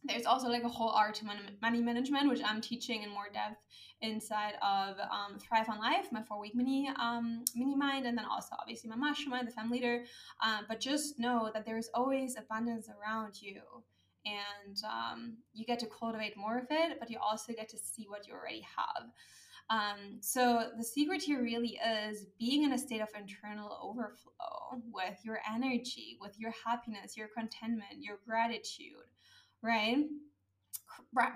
there's 0.05 0.25
also 0.25 0.49
like 0.49 0.63
a 0.63 0.69
whole 0.69 0.91
art 0.91 1.17
to 1.17 1.25
money 1.61 1.83
management, 1.83 2.29
which 2.29 2.43
I'm 2.45 2.61
teaching 2.61 3.03
in 3.03 3.11
more 3.11 3.29
depth 3.33 3.61
inside 4.03 4.55
of 4.63 4.97
um, 5.01 5.41
Thrive 5.41 5.69
on 5.69 5.81
Life, 5.81 6.13
my 6.13 6.23
four 6.23 6.39
week 6.39 6.55
mini 6.55 6.89
um, 7.01 7.43
mini 7.57 7.75
mind, 7.75 8.07
and 8.07 8.17
then 8.17 8.25
also 8.25 8.55
obviously 8.61 8.89
my 8.89 8.95
mastermind, 8.95 9.49
the 9.49 9.53
Fem 9.53 9.69
Leader. 9.69 10.05
Um, 10.45 10.67
but 10.69 10.79
just 10.79 11.19
know 11.19 11.51
that 11.53 11.67
there's 11.67 11.91
always 11.93 12.37
abundance 12.37 12.89
around 12.89 13.43
you 13.43 13.63
and 14.27 14.77
um, 14.85 15.37
you 15.55 15.65
get 15.65 15.79
to 15.81 15.87
cultivate 15.87 16.37
more 16.37 16.59
of 16.59 16.67
it, 16.71 16.99
but 16.99 17.11
you 17.11 17.19
also 17.19 17.53
get 17.53 17.69
to 17.71 17.79
see 17.79 18.07
what 18.09 18.27
you 18.27 18.35
already 18.35 18.67
have. 18.77 19.07
Um, 19.69 20.19
so 20.21 20.69
the 20.77 20.85
secret 20.85 21.23
here 21.23 21.43
really 21.43 21.79
is 22.09 22.27
being 22.39 22.63
in 22.63 22.73
a 22.73 22.79
state 22.79 23.01
of 23.01 23.09
internal 23.19 23.79
overflow 23.83 24.83
with 24.93 25.19
your 25.25 25.41
energy, 25.53 26.19
with 26.21 26.39
your 26.39 26.53
happiness, 26.65 27.17
your 27.17 27.29
contentment, 27.37 28.01
your 28.01 28.19
gratitude, 28.27 29.11
right? 29.63 30.05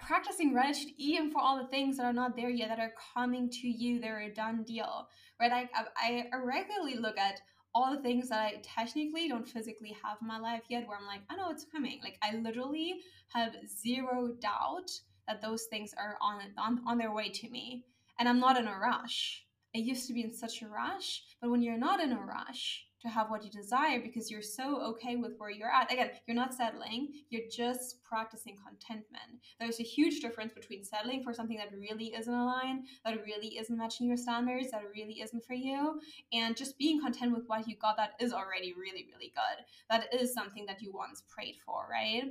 practicing 0.00 0.52
gratitude 0.52 0.92
even 0.96 1.30
for 1.30 1.40
all 1.40 1.56
the 1.60 1.68
things 1.68 1.96
that 1.96 2.04
are 2.04 2.12
not 2.12 2.36
there 2.36 2.50
yet 2.50 2.68
that 2.68 2.78
are 2.78 2.92
coming 3.14 3.48
to 3.50 3.68
you 3.68 4.00
they're 4.00 4.20
a 4.20 4.32
done 4.32 4.62
deal 4.62 5.08
right 5.40 5.52
I, 5.52 5.68
I, 5.96 6.26
I 6.32 6.36
regularly 6.36 6.96
look 6.96 7.18
at 7.18 7.40
all 7.74 7.94
the 7.94 8.02
things 8.02 8.28
that 8.28 8.40
I 8.40 8.60
technically 8.62 9.28
don't 9.28 9.48
physically 9.48 9.96
have 10.02 10.18
in 10.20 10.26
my 10.26 10.38
life 10.38 10.62
yet, 10.68 10.86
where 10.86 10.98
I'm 10.98 11.06
like, 11.06 11.22
I 11.30 11.36
know 11.36 11.50
it's 11.50 11.64
coming. 11.64 12.00
Like 12.02 12.18
I 12.22 12.36
literally 12.36 13.00
have 13.28 13.54
zero 13.68 14.34
doubt 14.40 14.90
that 15.28 15.40
those 15.40 15.64
things 15.64 15.94
are 15.96 16.16
on 16.20 16.40
on, 16.58 16.80
on 16.86 16.98
their 16.98 17.12
way 17.12 17.28
to 17.28 17.50
me. 17.50 17.84
And 18.18 18.28
I'm 18.28 18.40
not 18.40 18.58
in 18.58 18.66
a 18.66 18.78
rush. 18.78 19.44
I 19.74 19.78
used 19.78 20.06
to 20.08 20.12
be 20.12 20.22
in 20.22 20.32
such 20.32 20.62
a 20.62 20.68
rush, 20.68 21.22
but 21.40 21.50
when 21.50 21.62
you're 21.62 21.78
not 21.78 22.00
in 22.00 22.12
a 22.12 22.20
rush, 22.20 22.86
to 23.02 23.08
have 23.08 23.30
what 23.30 23.44
you 23.44 23.50
desire 23.50 24.00
because 24.00 24.30
you're 24.30 24.42
so 24.42 24.82
okay 24.82 25.16
with 25.16 25.32
where 25.38 25.50
you're 25.50 25.70
at. 25.70 25.92
Again, 25.92 26.10
you're 26.26 26.36
not 26.36 26.54
settling, 26.54 27.12
you're 27.30 27.48
just 27.50 28.02
practicing 28.02 28.56
contentment. 28.56 29.40
There's 29.58 29.80
a 29.80 29.84
huge 29.84 30.20
difference 30.20 30.52
between 30.52 30.84
settling 30.84 31.22
for 31.22 31.32
something 31.32 31.56
that 31.56 31.72
really 31.78 32.14
isn't 32.18 32.32
aligned, 32.32 32.86
that 33.04 33.24
really 33.24 33.58
isn't 33.58 33.76
matching 33.76 34.06
your 34.06 34.16
standards, 34.16 34.70
that 34.70 34.82
really 34.94 35.20
isn't 35.22 35.44
for 35.44 35.54
you, 35.54 36.00
and 36.32 36.56
just 36.56 36.78
being 36.78 37.00
content 37.00 37.34
with 37.34 37.44
what 37.46 37.66
you 37.66 37.76
got 37.76 37.96
that 37.96 38.12
is 38.20 38.32
already 38.32 38.74
really, 38.74 39.06
really 39.12 39.32
good. 39.34 39.64
That 39.88 40.12
is 40.12 40.34
something 40.34 40.66
that 40.66 40.82
you 40.82 40.92
once 40.92 41.22
prayed 41.28 41.56
for, 41.64 41.86
right? 41.90 42.24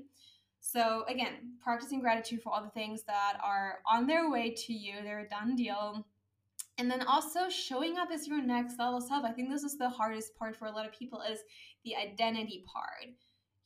So, 0.62 1.06
again, 1.08 1.54
practicing 1.64 2.02
gratitude 2.02 2.42
for 2.42 2.54
all 2.54 2.62
the 2.62 2.70
things 2.70 3.04
that 3.04 3.38
are 3.42 3.80
on 3.90 4.08
their 4.08 4.30
way 4.30 4.54
to 4.66 4.74
you, 4.74 4.96
they're 5.04 5.22
a 5.22 5.30
done 5.30 5.56
deal 5.56 6.06
and 6.80 6.90
then 6.90 7.04
also 7.04 7.50
showing 7.50 7.98
up 7.98 8.10
as 8.12 8.28
your 8.28 8.42
next 8.42 8.80
level 8.80 9.02
self 9.02 9.24
i 9.24 9.32
think 9.32 9.50
this 9.50 9.64
is 9.64 9.78
the 9.78 9.90
hardest 9.90 10.36
part 10.40 10.56
for 10.56 10.66
a 10.66 10.72
lot 10.72 10.86
of 10.86 10.98
people 10.98 11.22
is 11.30 11.40
the 11.86 11.96
identity 11.96 12.64
part. 12.72 13.14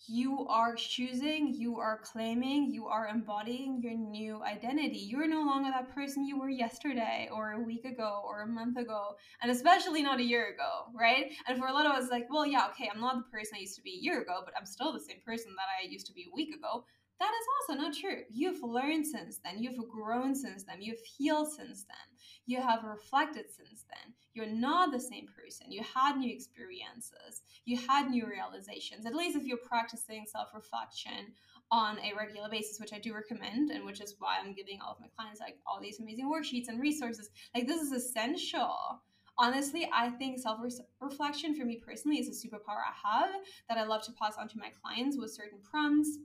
You 0.05 0.45
are 0.49 0.75
choosing 0.75 1.53
you 1.53 1.77
are 1.77 2.01
claiming 2.03 2.69
you 2.73 2.87
are 2.87 3.07
embodying 3.07 3.79
your 3.81 3.93
new 3.93 4.43
identity. 4.43 4.97
You're 4.97 5.29
no 5.29 5.43
longer 5.43 5.69
that 5.71 5.95
person 5.95 6.25
you 6.25 6.37
were 6.37 6.49
yesterday 6.49 7.29
or 7.31 7.51
a 7.51 7.61
week 7.61 7.85
ago 7.85 8.21
or 8.25 8.41
a 8.41 8.47
month 8.47 8.77
ago 8.77 9.15
and 9.41 9.49
especially 9.49 10.03
not 10.03 10.19
a 10.19 10.23
year 10.23 10.53
ago 10.53 10.91
right? 10.93 11.31
And 11.47 11.57
for 11.57 11.67
a 11.67 11.73
lot 11.73 11.85
of 11.85 11.93
us 11.93 12.11
like 12.11 12.27
well 12.29 12.45
yeah 12.45 12.67
okay 12.71 12.89
i'm 12.93 12.99
not 12.99 13.15
the 13.15 13.31
person 13.31 13.53
i 13.55 13.61
used 13.61 13.75
to 13.75 13.81
be 13.81 13.91
a 13.91 14.03
year 14.03 14.21
ago 14.21 14.41
but 14.43 14.53
i'm 14.59 14.65
still 14.65 14.91
the 14.91 14.99
same 14.99 15.21
person 15.25 15.51
that 15.55 15.67
i 15.79 15.89
used 15.89 16.07
to 16.07 16.13
be 16.13 16.23
a 16.23 16.35
week 16.35 16.53
ago 16.53 16.83
that 17.19 17.31
is 17.31 17.47
also 17.69 17.81
not 17.81 17.95
true. 17.95 18.23
You've 18.31 18.63
learned 18.63 19.05
since 19.05 19.39
then. 19.43 19.61
You've 19.61 19.87
grown 19.89 20.35
since 20.35 20.63
then. 20.63 20.81
You've 20.81 20.99
healed 20.99 21.51
since 21.51 21.83
then. 21.83 22.17
You 22.45 22.61
have 22.61 22.83
reflected 22.83 23.45
since 23.49 23.85
then. 23.89 24.13
You're 24.33 24.45
not 24.45 24.91
the 24.91 24.99
same 24.99 25.27
person. 25.27 25.71
You 25.71 25.83
had 25.83 26.17
new 26.17 26.33
experiences. 26.33 27.43
You 27.65 27.77
had 27.77 28.09
new 28.09 28.27
realizations. 28.27 29.05
At 29.05 29.15
least 29.15 29.37
if 29.37 29.45
you're 29.45 29.57
practicing 29.57 30.25
self 30.27 30.49
reflection 30.53 31.33
on 31.71 31.97
a 31.99 32.13
regular 32.17 32.49
basis, 32.49 32.79
which 32.79 32.93
I 32.93 32.99
do 32.99 33.13
recommend, 33.13 33.71
and 33.71 33.85
which 33.85 34.01
is 34.01 34.15
why 34.19 34.37
I'm 34.39 34.53
giving 34.53 34.79
all 34.81 34.93
of 34.93 34.99
my 34.99 35.07
clients 35.15 35.39
like 35.39 35.57
all 35.65 35.79
these 35.79 35.99
amazing 35.99 36.31
worksheets 36.31 36.67
and 36.67 36.81
resources. 36.81 37.29
Like, 37.55 37.67
this 37.67 37.81
is 37.81 37.91
essential 37.91 39.01
honestly, 39.37 39.89
I 39.93 40.09
think 40.09 40.39
self 40.39 40.59
reflection 40.99 41.55
for 41.55 41.65
me 41.65 41.81
personally 41.83 42.19
is 42.19 42.27
a 42.27 42.47
superpower 42.47 42.81
I 42.85 43.21
have 43.21 43.35
that 43.67 43.77
I 43.77 43.83
love 43.83 44.03
to 44.03 44.11
pass 44.11 44.35
on 44.37 44.47
to 44.49 44.59
my 44.59 44.71
clients 44.81 45.17
with 45.17 45.33
certain 45.33 45.59
prompts 45.63 46.17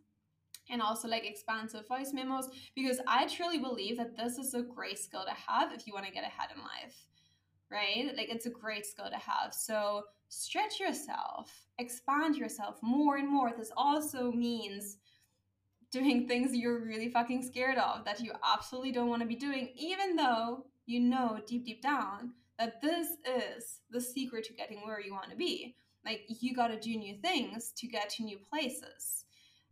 and 0.71 0.83
also 0.83 1.09
like 1.09 1.27
expansive 1.27 1.87
voice 1.87 2.13
memos 2.13 2.49
because 2.75 3.01
I 3.07 3.27
truly 3.27 3.59
believe 3.59 3.97
that 3.97 4.17
this 4.17 4.39
is 4.39 4.55
a 4.55 4.63
great 4.63 4.99
skill 4.99 5.25
to 5.25 5.53
have 5.53 5.73
if 5.73 5.87
you 5.87 5.93
want 5.93 6.07
to 6.07 6.13
get 6.13 6.25
ahead 6.25 6.51
in 6.55 6.61
life, 6.61 7.07
right? 7.71 8.15
Like 8.17 8.29
it's 8.29 8.47
a 8.47 8.51
great 8.51 8.87
skill 8.87 9.11
to 9.11 9.17
have. 9.17 9.55
So 9.55 10.05
stretch 10.29 10.81
yourself, 10.81 11.51
expand 11.79 12.37
yourself 12.37 12.79
more 12.83 13.17
and 13.17 13.29
more. 13.29 13.53
This 13.57 13.73
also 13.77 14.31
means 14.33 14.99
doing 15.91 16.29
things 16.29 16.55
you're 16.55 16.85
really 16.85 17.09
fucking 17.09 17.43
scared 17.43 17.79
of 17.79 18.05
that 18.05 18.21
you 18.21 18.33
absolutely 18.45 18.93
don't 18.93 19.09
want 19.09 19.23
to 19.23 19.29
be 19.29 19.37
doing, 19.37 19.71
even 19.77 20.17
though 20.17 20.67
you 20.87 21.01
know 21.01 21.41
deep, 21.47 21.65
deep 21.65 21.83
down 21.83 22.33
that 22.59 22.83
this 22.83 23.09
is 23.25 23.81
the 23.91 24.01
secret 24.01 24.45
to 24.45 24.53
getting 24.53 24.81
where 24.85 25.01
you 25.01 25.13
want 25.13 25.31
to 25.31 25.37
be. 25.37 25.77
Like 26.05 26.23
you 26.29 26.55
got 26.55 26.69
to 26.69 26.79
do 26.79 26.97
new 26.97 27.17
things 27.23 27.73
to 27.77 27.87
get 27.87 28.11
to 28.11 28.23
new 28.23 28.39
places 28.39 29.25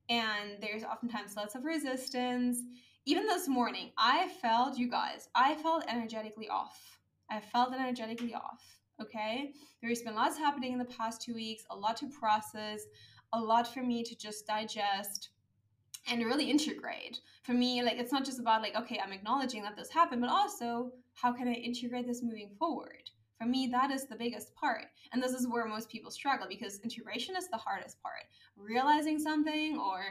and 0.08 0.58
there's 0.60 0.84
oftentimes 0.84 1.36
lots 1.36 1.54
of 1.54 1.64
resistance. 1.64 2.58
Even 3.06 3.26
this 3.26 3.48
morning, 3.48 3.90
I 3.96 4.28
felt, 4.42 4.78
you 4.78 4.90
guys, 4.90 5.28
I 5.34 5.54
felt 5.54 5.84
energetically 5.88 6.48
off. 6.48 6.98
I 7.30 7.40
felt 7.40 7.72
energetically 7.72 8.34
off. 8.34 8.78
Okay. 9.00 9.52
There's 9.82 10.02
been 10.02 10.14
lots 10.14 10.38
happening 10.38 10.72
in 10.72 10.78
the 10.78 10.86
past 10.86 11.22
two 11.22 11.34
weeks, 11.34 11.64
a 11.70 11.76
lot 11.76 11.96
to 11.98 12.08
process, 12.08 12.80
a 13.32 13.40
lot 13.40 13.72
for 13.72 13.82
me 13.82 14.02
to 14.04 14.16
just 14.16 14.46
digest. 14.46 15.30
and 16.08 16.24
really 16.24 16.50
integrate. 16.50 17.20
For 17.42 17.52
me, 17.52 17.82
like 17.82 17.98
it's 17.98 18.12
not 18.12 18.24
just 18.24 18.38
about 18.38 18.62
like, 18.62 18.76
okay, 18.76 19.00
I'm 19.02 19.12
acknowledging 19.12 19.62
that 19.62 19.76
this 19.76 19.90
happened, 19.90 20.20
but 20.20 20.30
also 20.30 20.92
how 21.14 21.32
can 21.32 21.48
I 21.48 21.54
integrate 21.54 22.06
this 22.06 22.22
moving 22.22 22.50
forward? 22.58 23.10
For 23.38 23.46
me, 23.46 23.68
that 23.72 23.90
is 23.90 24.06
the 24.06 24.16
biggest 24.16 24.54
part. 24.54 24.86
And 25.12 25.22
this 25.22 25.32
is 25.32 25.46
where 25.46 25.66
most 25.66 25.90
people 25.90 26.10
struggle 26.10 26.46
because 26.48 26.80
integration 26.80 27.36
is 27.36 27.48
the 27.48 27.56
hardest 27.56 28.02
part. 28.02 28.24
Realizing 28.56 29.18
something 29.18 29.78
or 29.78 30.02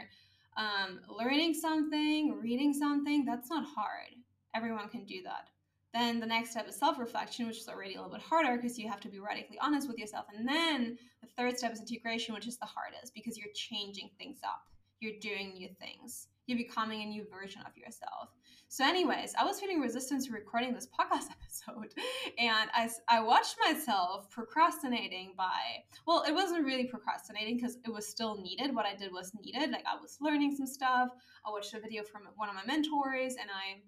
um, 0.57 0.99
learning 1.09 1.53
something, 1.53 2.39
reading 2.41 2.73
something, 2.73 3.25
that's 3.25 3.49
not 3.49 3.65
hard. 3.65 4.13
Everyone 4.53 4.89
can 4.89 5.05
do 5.05 5.21
that. 5.23 5.49
Then 5.93 6.19
the 6.19 6.25
next 6.25 6.51
step 6.51 6.67
is 6.67 6.75
self 6.75 6.99
reflection, 6.99 7.47
which 7.47 7.57
is 7.57 7.69
already 7.69 7.95
a 7.95 8.01
little 8.01 8.11
bit 8.11 8.21
harder 8.21 8.57
because 8.57 8.77
you 8.77 8.89
have 8.89 8.99
to 8.99 9.07
be 9.09 9.19
radically 9.19 9.57
honest 9.61 9.87
with 9.87 9.97
yourself. 9.97 10.25
And 10.35 10.47
then 10.47 10.97
the 11.21 11.29
third 11.37 11.57
step 11.57 11.71
is 11.71 11.79
integration, 11.79 12.35
which 12.35 12.47
is 12.47 12.57
the 12.57 12.65
hardest 12.65 13.13
because 13.13 13.37
you're 13.37 13.53
changing 13.55 14.09
things 14.17 14.39
up, 14.43 14.63
you're 14.99 15.19
doing 15.21 15.53
new 15.53 15.69
things, 15.79 16.27
you're 16.47 16.57
becoming 16.57 17.01
a 17.01 17.05
new 17.05 17.25
version 17.31 17.61
of 17.65 17.77
yourself. 17.77 18.29
So, 18.75 18.83
anyways, 18.83 19.33
I 19.39 19.45
was 19.45 19.57
feeling 19.61 19.79
resistance 19.79 20.25
to 20.25 20.33
recording 20.33 20.73
this 20.73 20.85
podcast 20.85 21.29
episode, 21.31 21.93
and 22.37 22.69
I, 22.73 22.89
I 23.07 23.21
watched 23.21 23.55
myself 23.65 24.29
procrastinating 24.29 25.31
by, 25.37 25.85
well, 26.05 26.25
it 26.27 26.33
wasn't 26.33 26.65
really 26.65 26.83
procrastinating 26.83 27.55
because 27.55 27.77
it 27.85 27.89
was 27.89 28.05
still 28.05 28.35
needed. 28.35 28.75
What 28.75 28.85
I 28.85 28.93
did 28.93 29.13
was 29.13 29.31
needed. 29.33 29.71
Like, 29.71 29.85
I 29.89 29.95
was 29.95 30.17
learning 30.19 30.57
some 30.57 30.67
stuff. 30.67 31.07
I 31.45 31.51
watched 31.51 31.73
a 31.73 31.79
video 31.79 32.03
from 32.03 32.23
one 32.35 32.49
of 32.49 32.55
my 32.55 32.65
mentors, 32.65 33.35
and 33.39 33.49
I 33.49 33.79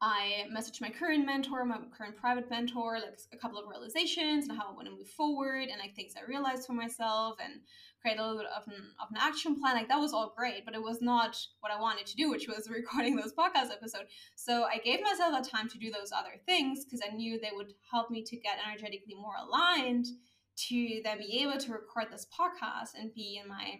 I 0.00 0.44
messaged 0.54 0.82
my 0.82 0.90
current 0.90 1.24
mentor, 1.24 1.64
my 1.64 1.78
current 1.96 2.16
private 2.16 2.50
mentor, 2.50 2.98
like 3.00 3.18
a 3.32 3.36
couple 3.38 3.58
of 3.58 3.66
realizations 3.66 4.46
and 4.46 4.58
how 4.58 4.68
I 4.68 4.74
want 4.74 4.86
to 4.88 4.94
move 4.94 5.08
forward 5.08 5.68
and 5.70 5.80
like 5.80 5.94
things 5.94 6.12
I 6.16 6.28
realized 6.28 6.66
for 6.66 6.74
myself 6.74 7.36
and 7.42 7.62
create 8.02 8.18
a 8.18 8.22
little 8.22 8.38
bit 8.38 8.46
of 8.54 8.66
an, 8.68 8.74
of 9.00 9.08
an 9.10 9.16
action 9.18 9.58
plan. 9.58 9.74
Like 9.74 9.88
that 9.88 9.98
was 9.98 10.12
all 10.12 10.34
great, 10.36 10.66
but 10.66 10.74
it 10.74 10.82
was 10.82 11.00
not 11.00 11.38
what 11.60 11.72
I 11.72 11.80
wanted 11.80 12.04
to 12.06 12.16
do, 12.16 12.28
which 12.30 12.46
was 12.46 12.68
recording 12.70 13.16
those 13.16 13.32
podcast 13.32 13.72
episodes. 13.72 14.10
So 14.34 14.64
I 14.64 14.78
gave 14.84 15.00
myself 15.00 15.32
that 15.32 15.48
time 15.48 15.68
to 15.70 15.78
do 15.78 15.90
those 15.90 16.12
other 16.12 16.34
things 16.44 16.84
because 16.84 17.00
I 17.02 17.14
knew 17.14 17.40
they 17.40 17.52
would 17.54 17.72
help 17.90 18.10
me 18.10 18.22
to 18.24 18.36
get 18.36 18.58
energetically 18.66 19.14
more 19.14 19.36
aligned 19.42 20.06
to 20.68 21.00
then 21.04 21.18
be 21.18 21.42
able 21.42 21.58
to 21.58 21.72
record 21.72 22.06
this 22.10 22.26
podcast 22.38 22.98
and 22.98 23.14
be 23.14 23.40
in 23.42 23.48
my 23.48 23.78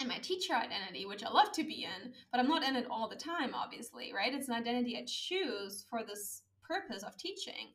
in 0.00 0.08
my 0.08 0.18
teacher 0.18 0.54
identity, 0.54 1.06
which 1.06 1.22
I 1.24 1.30
love 1.30 1.52
to 1.52 1.64
be 1.64 1.84
in, 1.84 2.12
but 2.32 2.40
I'm 2.40 2.48
not 2.48 2.64
in 2.64 2.76
it 2.76 2.86
all 2.90 3.08
the 3.08 3.16
time, 3.16 3.54
obviously, 3.54 4.12
right? 4.14 4.32
It's 4.32 4.48
an 4.48 4.54
identity 4.54 4.96
I 4.96 5.04
choose 5.06 5.84
for 5.88 6.02
this 6.02 6.42
purpose 6.66 7.02
of 7.02 7.16
teaching. 7.16 7.74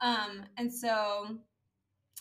Um, 0.00 0.44
and 0.56 0.72
so 0.72 1.38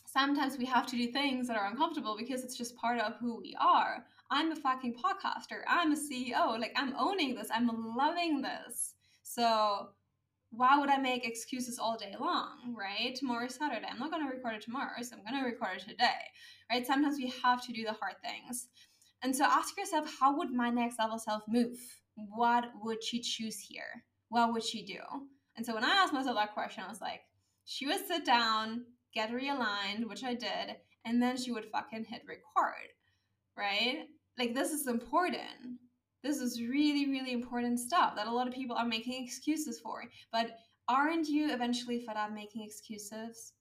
sometimes 0.05 0.57
we 0.57 0.65
have 0.65 0.85
to 0.87 0.95
do 0.95 1.11
things 1.11 1.47
that 1.47 1.57
are 1.57 1.67
uncomfortable 1.67 2.15
because 2.17 2.43
it's 2.43 2.57
just 2.57 2.75
part 2.75 2.99
of 2.99 3.15
who 3.19 3.37
we 3.39 3.55
are. 3.59 4.05
I'm 4.31 4.51
a 4.51 4.55
fucking 4.55 4.95
podcaster. 4.95 5.61
I'm 5.67 5.93
a 5.93 5.95
CEO. 5.95 6.59
Like, 6.59 6.73
I'm 6.75 6.93
owning 6.97 7.33
this. 7.33 7.47
I'm 7.51 7.95
loving 7.95 8.41
this. 8.41 8.93
So, 9.23 9.89
why 10.51 10.79
would 10.79 10.89
I 10.89 10.97
make 10.97 11.25
excuses 11.25 11.77
all 11.77 11.95
day 11.95 12.15
long, 12.19 12.75
right? 12.75 13.15
Tomorrow's 13.15 13.55
Saturday. 13.55 13.85
I'm 13.89 13.99
not 13.99 14.11
going 14.11 14.27
to 14.27 14.35
record 14.35 14.55
it 14.55 14.61
tomorrow, 14.61 15.01
so 15.01 15.15
I'm 15.15 15.23
going 15.23 15.43
to 15.43 15.47
record 15.47 15.77
it 15.77 15.89
today, 15.89 16.25
right? 16.71 16.85
Sometimes 16.85 17.17
we 17.17 17.31
have 17.43 17.63
to 17.65 17.71
do 17.71 17.83
the 17.83 17.93
hard 17.93 18.15
things. 18.23 18.67
And 19.21 19.35
so 19.35 19.43
ask 19.43 19.77
yourself, 19.77 20.13
how 20.19 20.37
would 20.37 20.51
my 20.51 20.69
next 20.69 20.99
level 20.99 21.19
self 21.19 21.43
move? 21.47 21.77
What 22.15 22.65
would 22.81 23.03
she 23.03 23.21
choose 23.21 23.59
here? 23.59 24.03
What 24.29 24.53
would 24.53 24.63
she 24.63 24.85
do? 24.85 24.99
And 25.57 25.65
so 25.65 25.73
when 25.73 25.83
I 25.83 25.89
asked 25.89 26.13
myself 26.13 26.35
that 26.35 26.53
question, 26.53 26.83
I 26.85 26.89
was 26.89 27.01
like, 27.01 27.21
she 27.65 27.85
would 27.85 28.05
sit 28.07 28.25
down, 28.25 28.85
get 29.13 29.31
realigned, 29.31 30.07
which 30.07 30.23
I 30.23 30.33
did, 30.33 30.77
and 31.05 31.21
then 31.21 31.37
she 31.37 31.51
would 31.51 31.65
fucking 31.71 32.05
hit 32.05 32.21
record, 32.27 32.89
right? 33.57 34.07
Like, 34.37 34.53
this 34.53 34.71
is 34.71 34.87
important. 34.87 35.79
This 36.23 36.39
is 36.39 36.61
really, 36.61 37.09
really 37.09 37.31
important 37.31 37.79
stuff 37.79 38.15
that 38.15 38.27
a 38.27 38.31
lot 38.31 38.47
of 38.47 38.53
people 38.53 38.75
are 38.75 38.85
making 38.85 39.23
excuses 39.23 39.79
for. 39.79 40.03
But 40.31 40.57
aren't 40.87 41.27
you 41.27 41.51
eventually 41.53 42.03
fed 42.05 42.17
up 42.17 42.31
making 42.31 42.63
excuses? 42.63 43.53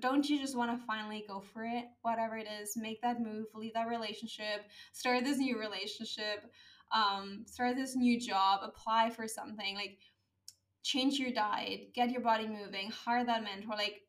Don't 0.00 0.28
you 0.28 0.38
just 0.38 0.56
want 0.56 0.70
to 0.70 0.86
finally 0.86 1.24
go 1.28 1.42
for 1.52 1.64
it 1.64 1.84
whatever 2.02 2.36
it 2.36 2.46
is 2.60 2.76
make 2.76 3.00
that 3.02 3.20
move 3.20 3.46
leave 3.54 3.74
that 3.74 3.88
relationship 3.88 4.64
start 4.92 5.24
this 5.24 5.38
new 5.38 5.58
relationship 5.58 6.50
um, 6.92 7.44
start 7.46 7.76
this 7.76 7.96
new 7.96 8.18
job 8.20 8.60
apply 8.62 9.10
for 9.10 9.26
something 9.26 9.74
like 9.74 9.98
change 10.82 11.18
your 11.18 11.32
diet 11.32 11.92
get 11.94 12.10
your 12.10 12.20
body 12.20 12.46
moving 12.46 12.90
hire 12.90 13.24
that 13.24 13.42
mentor 13.42 13.74
like 13.76 14.02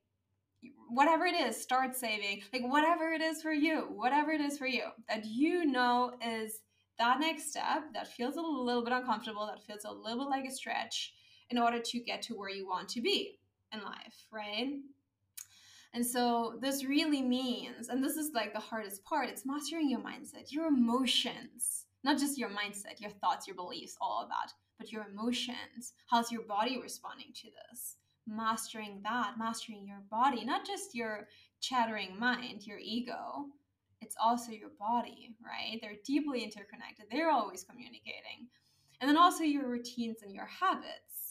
whatever 0.89 1.25
it 1.25 1.35
is 1.35 1.59
start 1.59 1.95
saving 1.95 2.41
like 2.53 2.63
whatever 2.63 3.11
it 3.11 3.21
is 3.21 3.41
for 3.41 3.51
you 3.51 3.87
whatever 3.93 4.31
it 4.31 4.41
is 4.41 4.57
for 4.57 4.67
you 4.67 4.83
that 5.07 5.25
you 5.25 5.65
know 5.65 6.13
is 6.25 6.61
that 6.97 7.19
next 7.19 7.49
step 7.49 7.83
that 7.93 8.07
feels 8.07 8.37
a 8.37 8.41
little 8.41 8.83
bit 8.83 8.93
uncomfortable 8.93 9.45
that 9.45 9.63
feels 9.65 9.85
a 9.85 9.91
little 9.91 10.25
bit 10.25 10.29
like 10.29 10.45
a 10.45 10.51
stretch 10.51 11.13
in 11.49 11.57
order 11.57 11.79
to 11.79 11.99
get 11.99 12.21
to 12.21 12.33
where 12.33 12.49
you 12.49 12.67
want 12.67 12.89
to 12.89 13.01
be 13.01 13.39
in 13.73 13.81
life 13.83 14.25
right 14.31 14.69
and 15.93 16.05
so 16.05 16.57
this 16.61 16.83
really 16.85 17.21
means, 17.21 17.89
and 17.89 18.03
this 18.03 18.17
is 18.17 18.31
like 18.33 18.53
the 18.53 18.59
hardest 18.59 19.03
part, 19.03 19.29
it's 19.29 19.45
mastering 19.45 19.89
your 19.89 19.99
mindset, 19.99 20.51
your 20.51 20.67
emotions, 20.67 21.85
not 22.03 22.17
just 22.17 22.37
your 22.37 22.49
mindset, 22.49 22.99
your 22.99 23.11
thoughts, 23.11 23.47
your 23.47 23.55
beliefs, 23.55 23.97
all 23.99 24.21
of 24.21 24.29
that, 24.29 24.51
but 24.77 24.91
your 24.91 25.05
emotions. 25.11 25.93
How's 26.09 26.31
your 26.31 26.43
body 26.43 26.79
responding 26.81 27.33
to 27.35 27.47
this? 27.69 27.95
Mastering 28.27 29.01
that, 29.03 29.35
mastering 29.37 29.87
your 29.87 30.03
body, 30.11 30.45
not 30.45 30.65
just 30.65 30.93
your 30.93 31.27
chattering 31.61 32.17
mind, 32.19 32.67
your 32.67 32.79
ego. 32.79 33.45
It's 34.01 34.15
also 34.23 34.51
your 34.51 34.69
body, 34.79 35.35
right? 35.43 35.79
They're 35.81 35.95
deeply 36.05 36.43
interconnected. 36.43 37.07
They're 37.09 37.31
always 37.31 37.63
communicating. 37.63 38.47
And 39.01 39.09
then 39.09 39.17
also 39.17 39.43
your 39.43 39.67
routines 39.67 40.21
and 40.21 40.33
your 40.33 40.45
habits 40.45 41.26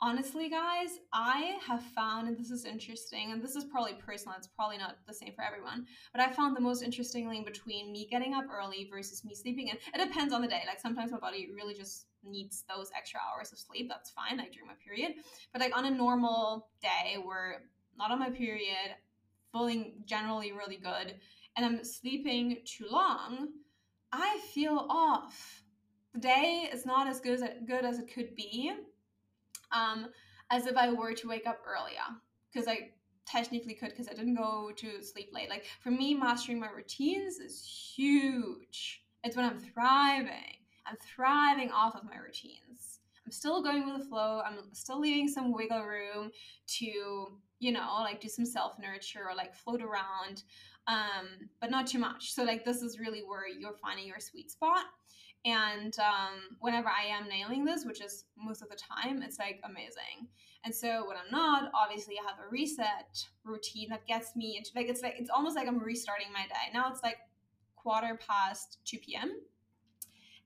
honestly, 0.00 0.48
guys, 0.48 1.00
I 1.12 1.56
have 1.66 1.82
found, 1.82 2.28
and 2.28 2.38
this 2.38 2.50
is 2.50 2.64
interesting, 2.64 3.32
and 3.32 3.42
this 3.42 3.56
is 3.56 3.64
probably 3.64 3.94
personal, 3.94 4.36
it's 4.36 4.46
probably 4.46 4.78
not 4.78 4.98
the 5.06 5.14
same 5.14 5.32
for 5.34 5.42
everyone, 5.42 5.86
but 6.12 6.22
I 6.22 6.30
found 6.30 6.56
the 6.56 6.60
most 6.60 6.82
interesting 6.82 7.28
link 7.28 7.46
between 7.46 7.92
me 7.92 8.06
getting 8.10 8.34
up 8.34 8.44
early 8.52 8.88
versus 8.90 9.24
me 9.24 9.34
sleeping 9.34 9.68
in. 9.68 9.76
It 9.76 10.06
depends 10.06 10.32
on 10.32 10.42
the 10.42 10.48
day. 10.48 10.62
Like 10.66 10.80
sometimes 10.80 11.10
my 11.10 11.18
body 11.18 11.48
really 11.54 11.74
just 11.74 12.06
needs 12.24 12.64
those 12.68 12.90
extra 12.96 13.20
hours 13.20 13.52
of 13.52 13.58
sleep. 13.58 13.88
That's 13.88 14.10
fine, 14.10 14.38
like 14.38 14.52
during 14.52 14.68
my 14.68 14.74
period. 14.84 15.14
But 15.52 15.60
like 15.60 15.76
on 15.76 15.86
a 15.86 15.90
normal 15.90 16.68
day 16.80 17.16
where 17.22 17.62
not 17.98 18.10
on 18.10 18.18
my 18.18 18.30
period, 18.30 18.94
feeling 19.52 19.94
generally 20.04 20.52
really 20.52 20.76
good, 20.76 21.14
and 21.56 21.66
I'm 21.66 21.84
sleeping 21.84 22.58
too 22.64 22.86
long, 22.88 23.48
I 24.12 24.40
feel 24.54 24.86
off. 24.88 25.64
The 26.14 26.20
day 26.20 26.68
is 26.72 26.86
not 26.86 27.08
as 27.08 27.20
good 27.20 27.34
as 27.34 27.42
it, 27.42 27.66
good 27.66 27.84
as 27.84 27.98
it 27.98 28.12
could 28.12 28.36
be 28.36 28.72
um, 29.72 30.08
as 30.50 30.66
if 30.66 30.76
I 30.76 30.92
were 30.92 31.12
to 31.14 31.28
wake 31.28 31.46
up 31.46 31.60
earlier 31.66 32.00
because 32.52 32.68
I 32.68 32.90
technically 33.26 33.74
could 33.74 33.90
because 33.90 34.08
I 34.08 34.14
didn't 34.14 34.36
go 34.36 34.70
to 34.76 35.02
sleep 35.02 35.30
late. 35.32 35.50
Like 35.50 35.66
for 35.80 35.90
me, 35.90 36.14
mastering 36.14 36.58
my 36.58 36.70
routines 36.70 37.38
is 37.38 37.92
huge. 37.96 39.02
It's 39.24 39.36
when 39.36 39.44
I'm 39.44 39.58
thriving. 39.58 40.56
I'm 40.86 40.96
thriving 41.14 41.70
off 41.70 41.94
of 41.94 42.04
my 42.04 42.16
routines. 42.16 43.00
I'm 43.26 43.32
still 43.32 43.62
going 43.62 43.84
with 43.84 43.98
the 43.98 44.08
flow. 44.08 44.40
I'm 44.42 44.72
still 44.72 44.98
leaving 44.98 45.28
some 45.28 45.52
wiggle 45.52 45.84
room 45.84 46.30
to, 46.78 46.86
you 47.58 47.72
know, 47.72 47.98
like 48.00 48.22
do 48.22 48.28
some 48.28 48.46
self 48.46 48.78
nurture 48.78 49.28
or 49.28 49.36
like 49.36 49.54
float 49.54 49.82
around, 49.82 50.44
um, 50.86 51.50
but 51.60 51.70
not 51.70 51.86
too 51.86 51.98
much. 51.98 52.32
So, 52.32 52.42
like, 52.42 52.64
this 52.64 52.80
is 52.80 52.98
really 52.98 53.20
where 53.20 53.46
you're 53.46 53.76
finding 53.82 54.06
your 54.06 54.18
sweet 54.18 54.50
spot. 54.50 54.86
And 55.48 55.96
um, 55.98 56.56
whenever 56.60 56.88
I 56.88 57.06
am 57.06 57.28
nailing 57.28 57.64
this, 57.64 57.84
which 57.84 58.02
is 58.02 58.24
most 58.36 58.62
of 58.62 58.68
the 58.68 58.76
time, 58.76 59.22
it's 59.22 59.38
like 59.38 59.60
amazing. 59.64 60.28
And 60.64 60.74
so 60.74 61.06
when 61.06 61.16
I'm 61.16 61.30
not, 61.30 61.70
obviously 61.74 62.16
I 62.18 62.28
have 62.28 62.38
a 62.44 62.50
reset 62.50 63.24
routine 63.44 63.88
that 63.90 64.06
gets 64.06 64.36
me 64.36 64.56
into 64.58 64.70
like 64.74 64.88
it's 64.88 65.02
like 65.02 65.14
it's 65.18 65.30
almost 65.30 65.56
like 65.56 65.68
I'm 65.68 65.78
restarting 65.78 66.32
my 66.32 66.42
day. 66.42 66.72
Now 66.74 66.90
it's 66.90 67.02
like 67.02 67.18
quarter 67.76 68.18
past 68.26 68.78
2 68.84 68.98
p.m. 68.98 69.40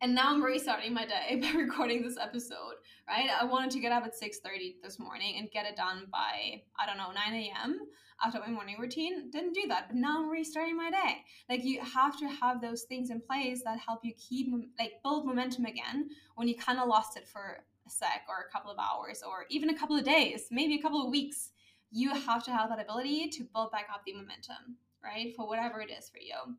And 0.02 0.16
now 0.16 0.30
I'm 0.30 0.38
mm-hmm. 0.38 0.46
restarting 0.46 0.92
my 0.92 1.06
day 1.06 1.36
by 1.40 1.56
recording 1.56 2.02
this 2.02 2.18
episode, 2.20 2.74
right? 3.08 3.30
I 3.40 3.44
wanted 3.44 3.70
to 3.70 3.80
get 3.80 3.92
up 3.92 4.04
at 4.04 4.14
6:30 4.14 4.82
this 4.82 4.98
morning 4.98 5.36
and 5.38 5.50
get 5.52 5.64
it 5.64 5.76
done 5.76 6.08
by 6.10 6.62
I 6.76 6.86
don't 6.86 6.96
know 6.98 7.12
9 7.12 7.34
a.m. 7.34 7.78
after 8.22 8.40
my 8.40 8.48
morning 8.48 8.76
routine. 8.80 9.30
Didn't 9.30 9.54
do 9.54 9.68
that, 9.68 9.86
but 9.86 9.96
now 9.96 10.18
I'm 10.18 10.28
restarting 10.28 10.76
my 10.76 10.90
day. 10.90 11.18
Like 11.48 11.62
you 11.62 11.80
have 11.82 12.18
to 12.18 12.26
have 12.26 12.60
those 12.60 12.82
things 12.82 13.10
in 13.10 13.20
place 13.20 13.62
that 13.64 13.78
help 13.78 14.00
you 14.02 14.12
keep 14.14 14.52
like 14.76 14.94
build 15.04 15.24
momentum 15.24 15.66
again 15.66 16.10
when 16.34 16.48
you 16.48 16.56
kind 16.56 16.80
of 16.80 16.88
lost 16.88 17.16
it 17.16 17.28
for 17.28 17.64
a 17.86 17.90
sec 17.90 18.22
or 18.28 18.46
a 18.48 18.52
couple 18.52 18.72
of 18.72 18.78
hours 18.78 19.22
or 19.22 19.46
even 19.50 19.70
a 19.70 19.78
couple 19.78 19.96
of 19.96 20.04
days, 20.04 20.48
maybe 20.50 20.74
a 20.74 20.82
couple 20.82 21.00
of 21.00 21.12
weeks. 21.12 21.50
You 21.92 22.12
have 22.12 22.42
to 22.44 22.50
have 22.50 22.70
that 22.70 22.80
ability 22.80 23.28
to 23.28 23.44
build 23.54 23.70
back 23.70 23.86
up 23.94 24.02
the 24.04 24.14
momentum, 24.14 24.78
right? 25.04 25.32
For 25.36 25.46
whatever 25.46 25.80
it 25.80 25.90
is 25.92 26.08
for 26.08 26.18
you. 26.18 26.56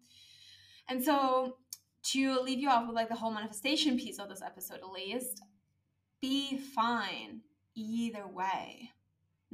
And 0.89 1.03
so 1.03 1.57
to 2.03 2.39
leave 2.41 2.59
you 2.59 2.69
off 2.69 2.85
with 2.85 2.95
like 2.95 3.09
the 3.09 3.15
whole 3.15 3.31
manifestation 3.31 3.97
piece 3.97 4.19
of 4.19 4.29
this 4.29 4.41
episode 4.41 4.79
at 4.79 4.91
least, 4.91 5.41
be 6.21 6.57
fine 6.57 7.41
either 7.75 8.27
way. 8.27 8.91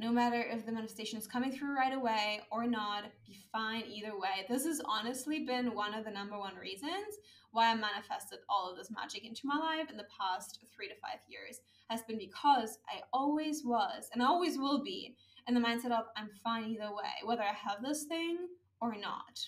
no 0.00 0.10
matter 0.10 0.40
if 0.40 0.64
the 0.64 0.72
manifestation 0.72 1.18
is 1.18 1.26
coming 1.26 1.52
through 1.52 1.76
right 1.76 1.92
away 1.92 2.40
or 2.50 2.66
not, 2.66 3.04
be 3.26 3.36
fine 3.52 3.84
either 3.86 4.18
way. 4.18 4.46
This 4.48 4.64
has 4.64 4.80
honestly 4.86 5.40
been 5.40 5.74
one 5.74 5.92
of 5.92 6.06
the 6.06 6.10
number 6.10 6.38
one 6.38 6.56
reasons 6.56 7.18
why 7.52 7.70
I 7.70 7.74
manifested 7.74 8.38
all 8.48 8.70
of 8.70 8.78
this 8.78 8.90
magic 8.90 9.26
into 9.26 9.42
my 9.46 9.58
life 9.58 9.90
in 9.90 9.98
the 9.98 10.06
past 10.18 10.60
three 10.74 10.88
to 10.88 10.94
five 10.94 11.20
years, 11.28 11.60
has 11.90 12.00
been 12.02 12.16
because 12.16 12.78
I 12.88 13.02
always 13.12 13.62
was 13.62 14.08
and 14.14 14.22
always 14.22 14.56
will 14.56 14.82
be 14.82 15.16
in 15.46 15.54
the 15.54 15.60
mindset 15.60 15.92
of 15.92 16.06
I'm 16.16 16.30
fine 16.42 16.70
either 16.70 16.94
way, 16.94 17.20
whether 17.24 17.42
I 17.42 17.52
have 17.52 17.82
this 17.82 18.04
thing 18.04 18.38
or 18.80 18.96
not. 18.96 19.38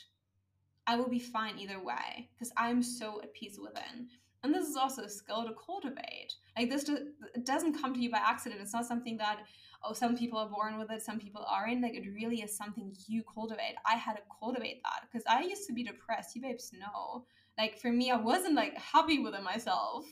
I 0.86 0.96
will 0.96 1.08
be 1.08 1.18
fine 1.18 1.58
either 1.58 1.82
way 1.82 2.28
because 2.34 2.52
I'm 2.56 2.82
so 2.82 3.20
at 3.22 3.34
peace 3.34 3.58
within. 3.60 4.08
And 4.44 4.52
this 4.52 4.68
is 4.68 4.76
also 4.76 5.02
a 5.02 5.08
skill 5.08 5.44
to 5.44 5.54
cultivate. 5.54 6.34
Like 6.56 6.68
this 6.68 6.88
it 6.88 7.46
doesn't 7.46 7.80
come 7.80 7.94
to 7.94 8.00
you 8.00 8.10
by 8.10 8.18
accident. 8.18 8.60
It's 8.60 8.72
not 8.72 8.86
something 8.86 9.16
that 9.18 9.40
oh 9.84 9.92
some 9.92 10.16
people 10.16 10.38
are 10.38 10.48
born 10.48 10.78
with 10.78 10.90
it, 10.90 11.02
some 11.02 11.20
people 11.20 11.44
aren't. 11.48 11.82
Like 11.82 11.94
it 11.94 12.12
really 12.12 12.42
is 12.42 12.56
something 12.56 12.94
you 13.06 13.22
cultivate. 13.32 13.76
I 13.86 13.94
had 13.94 14.14
to 14.14 14.22
cultivate 14.40 14.82
that 14.82 15.06
because 15.10 15.24
I 15.28 15.42
used 15.42 15.66
to 15.68 15.72
be 15.72 15.84
depressed. 15.84 16.34
You 16.34 16.42
babes 16.42 16.72
know. 16.72 17.24
Like 17.56 17.78
for 17.78 17.92
me, 17.92 18.10
I 18.10 18.16
wasn't 18.16 18.54
like 18.54 18.76
happy 18.76 19.20
with 19.20 19.34
it 19.34 19.42
myself 19.44 20.06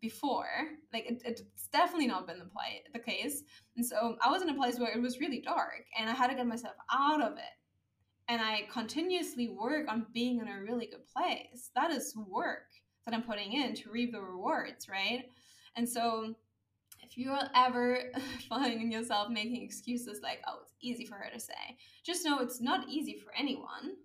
before. 0.00 0.48
Like 0.92 1.10
it, 1.10 1.22
it's 1.26 1.42
definitely 1.70 2.06
not 2.06 2.26
been 2.26 2.38
the 2.38 2.46
play 2.46 2.82
the 2.92 2.98
case. 2.98 3.42
And 3.76 3.84
so 3.84 4.16
I 4.22 4.30
was 4.30 4.40
in 4.40 4.48
a 4.48 4.54
place 4.54 4.78
where 4.78 4.92
it 4.92 5.02
was 5.02 5.20
really 5.20 5.40
dark 5.40 5.84
and 5.98 6.08
I 6.08 6.14
had 6.14 6.28
to 6.28 6.34
get 6.34 6.46
myself 6.46 6.74
out 6.90 7.22
of 7.22 7.32
it. 7.32 7.58
And 8.28 8.42
I 8.42 8.68
continuously 8.70 9.48
work 9.48 9.86
on 9.88 10.06
being 10.12 10.38
in 10.38 10.48
a 10.48 10.60
really 10.60 10.86
good 10.86 11.06
place. 11.06 11.70
That 11.74 11.90
is 11.90 12.14
work 12.16 12.66
that 13.06 13.14
I'm 13.14 13.22
putting 13.22 13.54
in 13.54 13.74
to 13.74 13.90
reap 13.90 14.12
the 14.12 14.20
rewards, 14.20 14.88
right? 14.88 15.24
And 15.76 15.88
so 15.88 16.34
if 17.02 17.16
you're 17.16 17.38
ever 17.54 18.00
finding 18.48 18.92
yourself 18.92 19.30
making 19.30 19.62
excuses 19.62 20.20
like, 20.22 20.40
oh, 20.46 20.58
it's 20.62 20.74
easy 20.82 21.06
for 21.06 21.14
her 21.14 21.30
to 21.32 21.40
say, 21.40 21.78
just 22.04 22.24
know 22.24 22.40
it's 22.40 22.60
not 22.60 22.88
easy 22.88 23.16
for 23.16 23.32
anyone, 23.34 23.96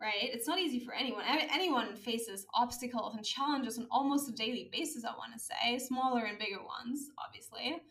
right? 0.00 0.12
It's 0.20 0.46
not 0.46 0.60
easy 0.60 0.78
for 0.78 0.94
anyone. 0.94 1.24
Anyone 1.26 1.96
faces 1.96 2.46
obstacles 2.54 3.16
and 3.16 3.24
challenges 3.24 3.78
on 3.78 3.88
almost 3.90 4.28
a 4.28 4.32
daily 4.32 4.68
basis, 4.72 5.04
I 5.04 5.16
want 5.16 5.32
to 5.32 5.40
say, 5.40 5.78
smaller 5.78 6.24
and 6.24 6.38
bigger 6.38 6.62
ones, 6.62 7.08
obviously. 7.18 7.82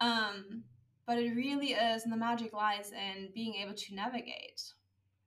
Um, 0.00 0.64
but 1.06 1.18
it 1.18 1.34
really 1.34 1.72
is, 1.72 2.04
and 2.04 2.12
the 2.12 2.16
magic 2.16 2.52
lies 2.52 2.92
in 2.92 3.30
being 3.34 3.54
able 3.54 3.74
to 3.74 3.94
navigate 3.94 4.60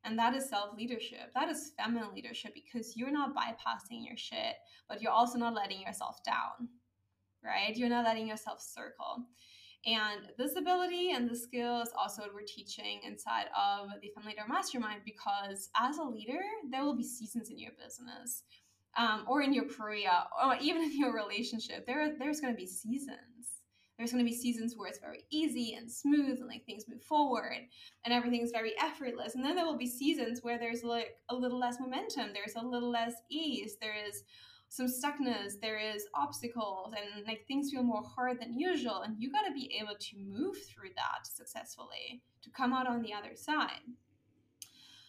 and 0.08 0.18
that 0.18 0.36
is 0.36 0.50
self 0.50 0.76
leadership. 0.78 1.34
That 1.34 1.50
is 1.50 1.74
feminine 1.78 2.14
leadership 2.16 2.54
because 2.54 2.96
you're 2.96 3.12
not 3.12 3.36
bypassing 3.36 4.06
your 4.06 4.16
shit, 4.16 4.56
but 4.88 5.02
you're 5.02 5.12
also 5.12 5.38
not 5.38 5.54
letting 5.54 5.82
yourself 5.82 6.24
down, 6.24 6.70
right? 7.44 7.76
You're 7.76 7.90
not 7.90 8.06
letting 8.06 8.28
yourself 8.28 8.62
circle. 8.62 9.26
And 9.86 10.32
this 10.38 10.56
ability 10.56 11.12
and 11.12 11.30
the 11.30 11.36
skill 11.36 11.82
is 11.82 11.92
also 11.98 12.24
what 12.24 12.34
we're 12.34 12.42
teaching 12.48 13.00
inside 13.06 13.46
of 13.56 13.90
the 14.02 14.10
Feminine 14.16 14.36
Leader 14.38 14.48
Mastermind 14.50 15.02
because 15.06 15.70
as 15.80 15.98
a 15.98 16.04
leader, 16.04 16.40
there 16.72 16.84
will 16.84 16.96
be 16.96 17.04
seasons 17.04 17.50
in 17.50 17.60
your 17.60 17.72
business 17.82 18.44
um, 18.98 19.26
or 19.28 19.42
in 19.42 19.54
your 19.54 19.66
career 19.66 20.10
or 20.44 20.58
even 20.62 20.84
in 20.84 20.98
your 20.98 21.14
relationship. 21.14 21.86
There, 21.86 22.16
there's 22.18 22.42
going 22.42 22.54
to 22.54 22.58
be 22.58 22.66
seasons 22.66 23.37
there's 23.98 24.12
going 24.12 24.24
to 24.24 24.30
be 24.30 24.36
seasons 24.36 24.76
where 24.76 24.88
it's 24.88 25.00
very 25.00 25.24
easy 25.32 25.74
and 25.74 25.92
smooth 25.92 26.40
and 26.40 26.48
like 26.48 26.66
things 26.66 26.86
move 26.88 27.02
forward 27.02 27.58
and 28.06 28.14
everything's 28.14 28.52
very 28.52 28.74
effortless. 28.80 29.36
And 29.36 29.44
then 29.44 29.56
there 29.56 29.66
will 29.66 29.78
be 29.78 29.88
seasons 29.88 30.44
where 30.44 30.60
there's 30.60 30.84
like 30.84 31.18
a 31.30 31.36
little 31.36 31.60
less 31.60 31.80
momentum 31.80 32.30
there's 32.34 32.56
a 32.56 32.66
little 32.66 32.92
less 32.92 33.14
ease 33.30 33.78
there 33.82 33.96
is 34.08 34.24
some 34.70 34.88
stuckness 34.88 35.54
there 35.62 35.80
is 35.80 36.06
obstacles 36.14 36.94
and 36.94 37.26
like 37.26 37.46
things 37.48 37.72
feel 37.72 37.84
more 37.84 38.04
hard 38.04 38.40
than 38.40 38.60
usual 38.60 39.02
and 39.02 39.16
you 39.18 39.32
got 39.32 39.44
to 39.48 39.54
be 39.54 39.78
able 39.82 39.96
to 40.00 40.18
move 40.18 40.58
through 40.58 40.90
that 40.96 41.26
successfully 41.26 42.22
to 42.44 42.50
come 42.52 42.74
out 42.74 42.88
on 42.88 43.02
the 43.02 43.14
other 43.14 43.36
side. 43.36 43.82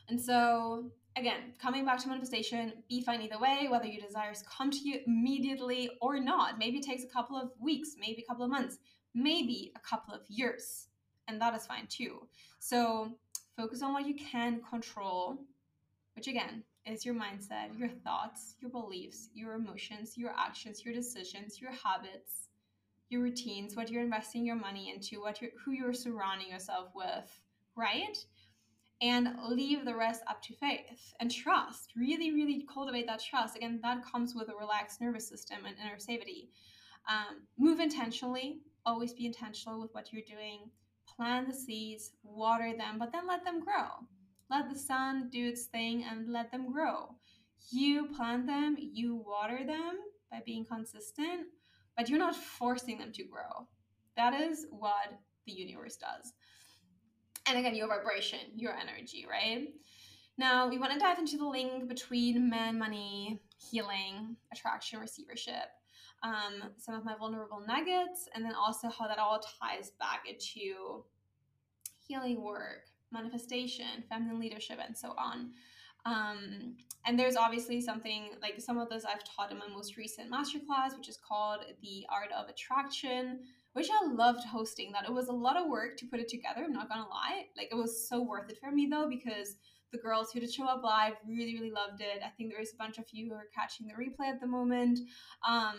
And 0.09 0.21
so 0.21 0.91
again, 1.19 1.53
coming 1.61 1.85
back 1.85 1.99
to 2.01 2.09
manifestation, 2.09 2.73
be 2.89 3.03
fine 3.03 3.21
either 3.23 3.39
way, 3.39 3.69
whether 3.71 3.87
your 3.87 4.05
desires 4.05 4.45
come 4.49 4.71
to 4.71 4.79
you 4.79 5.01
immediately 5.07 5.91
or 6.01 6.19
not. 6.21 6.59
Maybe 6.59 6.79
it 6.79 6.85
takes 6.85 7.05
a 7.05 7.09
couple 7.09 7.37
of 7.37 7.51
weeks, 7.61 7.97
maybe 7.99 8.23
a 8.23 8.27
couple 8.27 8.45
of 8.45 8.51
months, 8.51 8.79
maybe 9.15 9.73
a 9.77 9.81
couple 9.81 10.15
of 10.15 10.21
years. 10.29 10.87
And 11.27 11.41
that 11.41 11.55
is 11.55 11.67
fine 11.67 11.87
too. 11.89 12.27
So 12.59 13.13
focus 13.57 13.83
on 13.83 13.93
what 13.93 14.07
you 14.07 14.15
can 14.15 14.61
control, 14.69 15.39
which 16.15 16.29
again 16.29 16.63
is 16.87 17.05
your 17.05 17.15
mindset, 17.15 17.79
your 17.79 17.89
thoughts, 17.89 18.55
your 18.61 18.71
beliefs, 18.71 19.29
your 19.35 19.55
emotions, 19.55 20.17
your 20.17 20.33
actions, 20.39 20.85
your 20.85 20.95
decisions, 20.95 21.61
your 21.61 21.73
habits, 21.73 22.49
your 23.11 23.23
routines, 23.23 23.77
what 23.77 23.91
you're 23.91 24.03
investing 24.03 24.45
your 24.45 24.57
money 24.57 24.93
into, 24.95 25.21
what 25.21 25.41
you're, 25.43 25.51
who 25.65 25.73
you're 25.73 25.93
surrounding 25.93 26.49
yourself 26.49 26.89
with, 26.95 27.41
right? 27.77 28.25
And 29.01 29.29
leave 29.49 29.85
the 29.85 29.95
rest 29.95 30.23
up 30.29 30.43
to 30.43 30.55
faith 30.55 31.15
and 31.21 31.31
trust. 31.31 31.93
Really, 31.97 32.33
really 32.33 32.67
cultivate 32.73 33.07
that 33.07 33.23
trust. 33.23 33.57
Again, 33.57 33.81
that 33.83 34.05
comes 34.05 34.35
with 34.35 34.49
a 34.49 34.57
relaxed 34.59 35.01
nervous 35.01 35.29
system 35.29 35.59
and 35.67 35.77
inner 35.79 35.99
safety. 35.99 36.51
Um, 37.09 37.43
move 37.59 37.81
intentionally, 37.81 38.61
always 38.85 39.13
be 39.13 39.27
intentional 39.27 39.81
with 39.81 39.95
what 39.95 40.13
you're 40.13 40.23
doing. 40.23 40.71
Plant 41.17 41.49
the 41.49 41.55
seeds, 41.55 42.13
water 42.23 42.73
them, 42.77 42.99
but 42.99 43.13
then 43.13 43.27
let 43.27 43.45
them 43.45 43.61
grow. 43.61 43.89
Let 44.51 44.69
the 44.69 44.79
sun 44.79 45.29
do 45.31 45.49
its 45.49 45.67
thing 45.67 46.05
and 46.05 46.33
let 46.33 46.51
them 46.51 46.73
grow. 46.73 47.15
You 47.71 48.07
plant 48.07 48.47
them, 48.47 48.77
you 48.79 49.17
water 49.17 49.61
them 49.67 49.99
by 50.31 50.41
being 50.45 50.65
consistent, 50.65 51.47
but 51.97 52.09
you're 52.09 52.19
not 52.19 52.37
forcing 52.37 52.99
them 52.99 53.13
to 53.13 53.25
grow. 53.25 53.69
That 54.17 54.35
is 54.35 54.67
what 54.71 55.19
the 55.47 55.53
universe 55.53 55.97
does 55.97 56.33
and 57.49 57.59
again 57.59 57.75
your 57.75 57.89
vibration 57.89 58.39
your 58.57 58.75
energy 58.75 59.27
right? 59.29 59.69
Now 60.37 60.69
we 60.69 60.79
want 60.79 60.93
to 60.93 60.99
dive 60.99 61.19
into 61.19 61.37
the 61.37 61.47
link 61.47 61.89
between 61.89 62.49
man 62.49 62.79
money 62.79 63.41
healing 63.71 64.37
attraction 64.53 65.01
receivership 65.01 65.69
um, 66.23 66.71
some 66.79 66.95
of 66.95 67.05
my 67.05 67.15
vulnerable 67.17 67.63
nuggets 67.67 68.29
and 68.35 68.45
then 68.45 68.55
also 68.55 68.89
how 68.89 69.07
that 69.07 69.19
all 69.19 69.41
ties 69.61 69.93
back 69.99 70.25
into 70.29 71.05
healing 72.07 72.43
work 72.43 72.87
manifestation 73.13 74.05
feminine 74.09 74.41
leadership 74.41 74.79
and 74.85 74.97
so 74.97 75.15
on. 75.17 75.51
Um, 76.05 76.77
and 77.07 77.19
there's 77.19 77.37
obviously 77.37 77.81
something 77.81 78.31
like 78.41 78.61
some 78.61 78.79
of 78.79 78.89
this 78.89 79.05
I've 79.05 79.25
taught 79.25 79.51
in 79.51 79.59
my 79.59 79.69
most 79.69 79.97
recent 79.97 80.31
masterclass, 80.31 80.97
which 80.97 81.09
is 81.09 81.19
called 81.19 81.61
The 81.83 82.07
Art 82.09 82.31
of 82.37 82.49
Attraction 82.49 83.41
which 83.79 83.91
I 83.91 84.09
loved 84.09 84.45
hosting. 84.45 84.91
That 84.91 85.05
it 85.05 85.13
was 85.13 85.29
a 85.29 85.33
lot 85.33 85.57
of 85.57 85.69
work 85.69 85.97
to 85.99 86.07
put 86.07 86.19
it 86.19 86.29
together. 86.29 86.63
I'm 86.65 86.73
not 86.73 86.89
gonna 86.89 87.09
lie. 87.09 87.47
Like 87.57 87.69
it 87.71 87.77
was 87.77 88.09
so 88.09 88.21
worth 88.21 88.51
it 88.51 88.59
for 88.59 88.73
me 88.73 88.89
though 88.91 89.09
because 89.09 89.55
the 89.93 89.99
girls 89.99 90.33
who 90.33 90.41
did 90.41 90.53
show 90.53 90.67
up 90.67 90.83
live 90.83 91.15
really 91.25 91.55
really 91.55 91.71
loved 91.71 92.01
it. 92.01 92.21
I 92.25 92.31
think 92.31 92.53
there's 92.53 92.73
a 92.73 92.77
bunch 92.77 92.99
of 92.99 93.05
you 93.13 93.29
who 93.29 93.35
are 93.35 93.47
catching 93.55 93.87
the 93.87 93.95
replay 93.95 94.33
at 94.33 94.41
the 94.41 94.49
moment. 94.49 94.99
Um, 95.49 95.77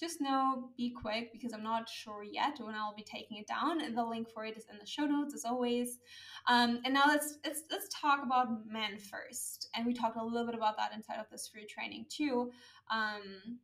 just 0.00 0.22
know, 0.22 0.70
be 0.76 0.90
quick 0.90 1.30
because 1.32 1.52
I'm 1.52 1.62
not 1.62 1.88
sure 1.88 2.22
yet 2.22 2.60
when 2.60 2.74
I'll 2.74 2.94
be 2.94 3.02
taking 3.02 3.36
it 3.36 3.46
down. 3.46 3.82
And 3.82 3.98
the 3.98 4.04
link 4.04 4.30
for 4.30 4.44
it 4.44 4.56
is 4.56 4.64
in 4.70 4.78
the 4.78 4.86
show 4.86 5.04
notes 5.04 5.34
as 5.34 5.44
always. 5.44 5.98
Um, 6.46 6.80
and 6.84 6.94
now 6.94 7.04
let's, 7.08 7.38
let's 7.44 7.62
let's 7.70 7.88
talk 7.92 8.22
about 8.24 8.66
men 8.66 8.96
first. 8.96 9.68
And 9.74 9.84
we 9.84 9.92
talked 9.92 10.16
a 10.16 10.24
little 10.24 10.46
bit 10.46 10.54
about 10.54 10.78
that 10.78 10.92
inside 10.94 11.18
of 11.18 11.26
this 11.30 11.48
free 11.48 11.66
training 11.66 12.06
too. 12.08 12.50
Um, 12.90 13.58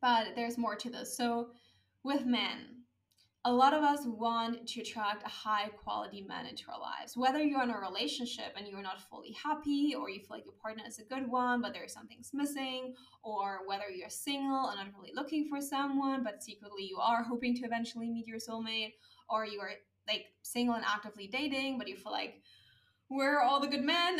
but 0.00 0.28
there's 0.36 0.56
more 0.56 0.76
to 0.76 0.88
this. 0.88 1.16
So 1.16 1.48
with 2.04 2.24
men, 2.24 2.77
a 3.48 3.52
lot 3.52 3.72
of 3.72 3.82
us 3.82 4.00
want 4.04 4.68
to 4.68 4.82
attract 4.82 5.24
a 5.24 5.28
high 5.28 5.68
quality 5.68 6.20
man 6.20 6.44
into 6.44 6.64
our 6.70 6.78
lives. 6.78 7.16
Whether 7.16 7.42
you're 7.42 7.62
in 7.62 7.70
a 7.70 7.78
relationship 7.78 8.52
and 8.58 8.68
you're 8.68 8.82
not 8.82 9.00
fully 9.00 9.34
happy, 9.42 9.94
or 9.98 10.10
you 10.10 10.18
feel 10.18 10.36
like 10.36 10.44
your 10.44 10.52
partner 10.60 10.82
is 10.86 10.98
a 10.98 11.04
good 11.04 11.26
one, 11.26 11.62
but 11.62 11.72
there's 11.72 11.94
something's 11.94 12.32
missing, 12.34 12.92
or 13.22 13.60
whether 13.66 13.88
you're 13.88 14.10
single 14.10 14.68
and 14.68 14.78
not 14.78 14.88
really 14.94 15.14
looking 15.14 15.48
for 15.48 15.62
someone, 15.62 16.22
but 16.22 16.42
secretly 16.42 16.82
you 16.82 16.98
are 16.98 17.22
hoping 17.22 17.54
to 17.54 17.64
eventually 17.64 18.10
meet 18.10 18.26
your 18.26 18.36
soulmate, 18.36 18.92
or 19.30 19.46
you 19.46 19.58
are 19.60 19.72
like 20.06 20.26
single 20.42 20.74
and 20.74 20.84
actively 20.84 21.26
dating, 21.26 21.78
but 21.78 21.88
you 21.88 21.96
feel 21.96 22.12
like, 22.12 22.42
where 23.08 23.38
are 23.38 23.44
all 23.44 23.60
the 23.60 23.66
good 23.66 23.82
men? 23.82 24.18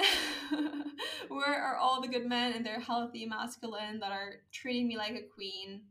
where 1.28 1.62
are 1.62 1.76
all 1.76 2.00
the 2.00 2.08
good 2.08 2.24
men 2.24 2.54
and 2.54 2.64
they're 2.64 2.80
healthy, 2.80 3.26
masculine, 3.26 4.00
that 4.00 4.10
are 4.10 4.36
treating 4.52 4.88
me 4.88 4.96
like 4.96 5.12
a 5.12 5.34
queen, 5.34 5.82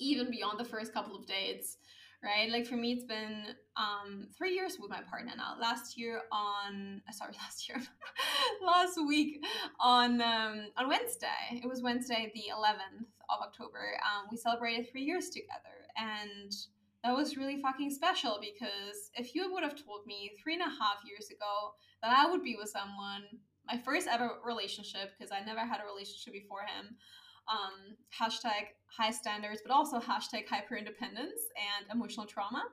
even 0.00 0.32
beyond 0.32 0.58
the 0.58 0.64
first 0.64 0.92
couple 0.92 1.14
of 1.14 1.28
dates? 1.28 1.76
Right? 2.22 2.50
Like 2.50 2.66
for 2.66 2.76
me, 2.76 2.92
it's 2.92 3.04
been 3.04 3.44
um, 3.76 4.28
three 4.36 4.54
years 4.54 4.76
with 4.80 4.90
my 4.90 5.00
partner 5.08 5.32
now. 5.36 5.54
Last 5.60 5.98
year 5.98 6.22
on, 6.32 7.02
uh, 7.08 7.12
sorry, 7.12 7.32
last 7.40 7.68
year, 7.68 7.80
last 8.64 8.98
week 9.06 9.44
on 9.80 10.20
um, 10.20 10.66
on 10.76 10.88
Wednesday. 10.88 11.26
It 11.52 11.68
was 11.68 11.82
Wednesday, 11.82 12.30
the 12.34 12.52
11th 12.54 13.06
of 13.30 13.40
October. 13.42 13.98
Um, 14.04 14.28
we 14.30 14.36
celebrated 14.36 14.90
three 14.90 15.02
years 15.02 15.30
together, 15.30 15.86
and 15.96 16.52
that 17.04 17.16
was 17.16 17.36
really 17.36 17.60
fucking 17.62 17.90
special 17.90 18.38
because 18.40 19.10
if 19.14 19.34
you 19.34 19.52
would 19.52 19.62
have 19.62 19.82
told 19.82 20.06
me 20.06 20.32
three 20.42 20.54
and 20.54 20.62
a 20.62 20.66
half 20.66 21.00
years 21.06 21.30
ago 21.30 21.74
that 22.02 22.12
I 22.16 22.30
would 22.30 22.42
be 22.42 22.56
with 22.58 22.68
someone, 22.68 23.24
my 23.66 23.78
first 23.78 24.06
ever 24.06 24.32
relationship, 24.44 25.12
because 25.16 25.32
I 25.32 25.44
never 25.44 25.60
had 25.60 25.80
a 25.80 25.86
relationship 25.90 26.34
before 26.34 26.60
him, 26.62 26.96
um, 27.50 27.96
hashtag 28.18 28.68
high 28.86 29.10
standards, 29.10 29.60
but 29.64 29.72
also 29.72 29.98
hashtag 29.98 30.46
hyper 30.48 30.76
independence 30.76 31.40
and 31.56 31.86
emotional 31.94 32.26
trauma. 32.26 32.64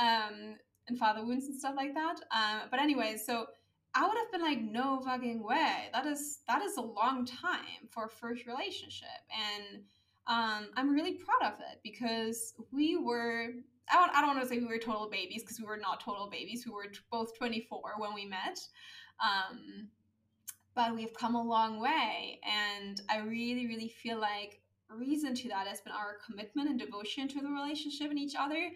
um, 0.00 0.56
and 0.88 0.98
father 0.98 1.24
wounds 1.24 1.46
and 1.46 1.56
stuff 1.58 1.74
like 1.76 1.94
that. 1.94 2.16
Um, 2.34 2.68
but 2.70 2.80
anyway, 2.80 3.16
so 3.16 3.46
I 3.94 4.06
would 4.06 4.16
have 4.16 4.30
been 4.32 4.42
like, 4.42 4.60
no 4.60 5.00
fucking 5.04 5.42
way. 5.42 5.88
That 5.92 6.06
is 6.06 6.40
that 6.48 6.62
is 6.62 6.76
a 6.76 6.82
long 6.82 7.24
time 7.24 7.88
for 7.90 8.04
a 8.04 8.08
first 8.08 8.46
relationship, 8.46 9.08
and 9.30 9.82
um, 10.26 10.70
I'm 10.76 10.90
really 10.90 11.14
proud 11.14 11.52
of 11.52 11.60
it 11.60 11.80
because 11.82 12.54
we 12.72 12.96
were. 12.96 13.48
I 13.92 13.94
don't, 13.96 14.16
I 14.16 14.20
don't 14.20 14.36
want 14.36 14.42
to 14.42 14.48
say 14.48 14.60
we 14.60 14.66
were 14.66 14.78
total 14.78 15.08
babies 15.10 15.42
because 15.42 15.58
we 15.58 15.66
were 15.66 15.76
not 15.76 16.00
total 16.00 16.28
babies. 16.30 16.64
We 16.64 16.72
were 16.72 16.84
t- 16.84 17.00
both 17.10 17.36
24 17.36 17.94
when 17.98 18.14
we 18.14 18.24
met. 18.24 18.60
Um, 19.20 19.88
but 20.74 20.94
we've 20.94 21.14
come 21.14 21.34
a 21.34 21.42
long 21.42 21.80
way. 21.80 22.40
And 22.44 23.00
I 23.08 23.18
really, 23.18 23.66
really 23.66 23.88
feel 23.88 24.18
like 24.18 24.60
reason 24.96 25.34
to 25.34 25.48
that 25.48 25.66
has 25.66 25.80
been 25.80 25.92
our 25.92 26.16
commitment 26.24 26.68
and 26.68 26.78
devotion 26.78 27.28
to 27.28 27.40
the 27.40 27.48
relationship 27.48 28.10
and 28.10 28.18
each 28.18 28.34
other, 28.38 28.70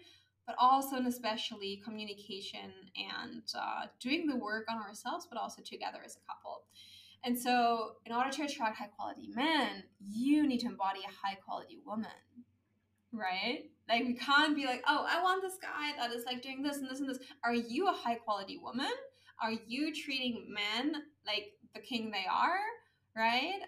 but 0.45 0.55
also 0.59 0.97
and 0.97 1.07
especially 1.07 1.81
communication 1.83 2.71
and 2.95 3.43
uh, 3.57 3.87
doing 3.99 4.27
the 4.27 4.35
work 4.35 4.65
on 4.69 4.77
ourselves, 4.77 5.27
but 5.29 5.39
also 5.39 5.61
together 5.61 5.99
as 6.05 6.15
a 6.15 6.25
couple. 6.27 6.63
And 7.23 7.37
so, 7.37 7.93
in 8.05 8.11
order 8.11 8.29
to 8.29 8.43
attract 8.43 8.77
high 8.77 8.89
quality 8.95 9.29
men, 9.33 9.83
you 9.99 10.45
need 10.45 10.59
to 10.59 10.67
embody 10.67 10.99
a 10.99 11.27
high 11.27 11.33
quality 11.33 11.79
woman, 11.83 12.11
right? 13.11 13.71
Like, 13.89 14.03
we 14.03 14.13
can't 14.13 14.55
be 14.55 14.65
like, 14.65 14.83
oh, 14.87 15.07
I 15.09 15.23
want 15.23 15.41
this 15.41 15.57
guy 15.59 15.93
that 15.97 16.15
is 16.15 16.23
like 16.25 16.43
doing 16.43 16.61
this 16.61 16.77
and 16.77 16.87
this 16.87 16.99
and 16.99 17.09
this. 17.09 17.17
Are 17.43 17.53
you 17.53 17.87
a 17.87 17.91
high 17.91 18.15
quality 18.15 18.59
woman? 18.61 18.91
Are 19.41 19.53
you 19.67 19.93
treating 19.93 20.53
men 20.53 21.01
like 21.25 21.53
the 21.75 21.81
king 21.81 22.09
they 22.09 22.25
are, 22.31 22.57
right? 23.15 23.59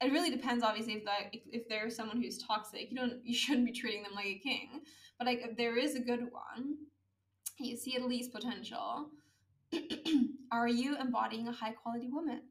It 0.00 0.12
really 0.12 0.30
depends, 0.30 0.64
obviously, 0.64 0.94
if 0.94 1.04
that 1.04 1.28
if, 1.32 1.42
if 1.52 1.68
there's 1.68 1.94
someone 1.94 2.20
who's 2.20 2.42
toxic, 2.42 2.90
you 2.90 2.96
don't 2.96 3.24
you 3.24 3.34
shouldn't 3.40 3.66
be 3.66 3.72
treating 3.72 4.02
them 4.02 4.14
like 4.14 4.26
a 4.26 4.40
king. 4.42 4.80
But 5.18 5.26
like 5.26 5.42
if 5.42 5.56
there 5.56 5.76
is 5.76 5.94
a 5.94 6.00
good 6.00 6.28
one, 6.32 6.76
you 7.58 7.76
see 7.76 7.96
at 7.96 8.02
least 8.02 8.32
potential. 8.32 9.10
are 10.52 10.66
you 10.66 10.96
embodying 10.96 11.46
a 11.46 11.52
high 11.52 11.72
quality 11.72 12.08
woman? 12.10 12.42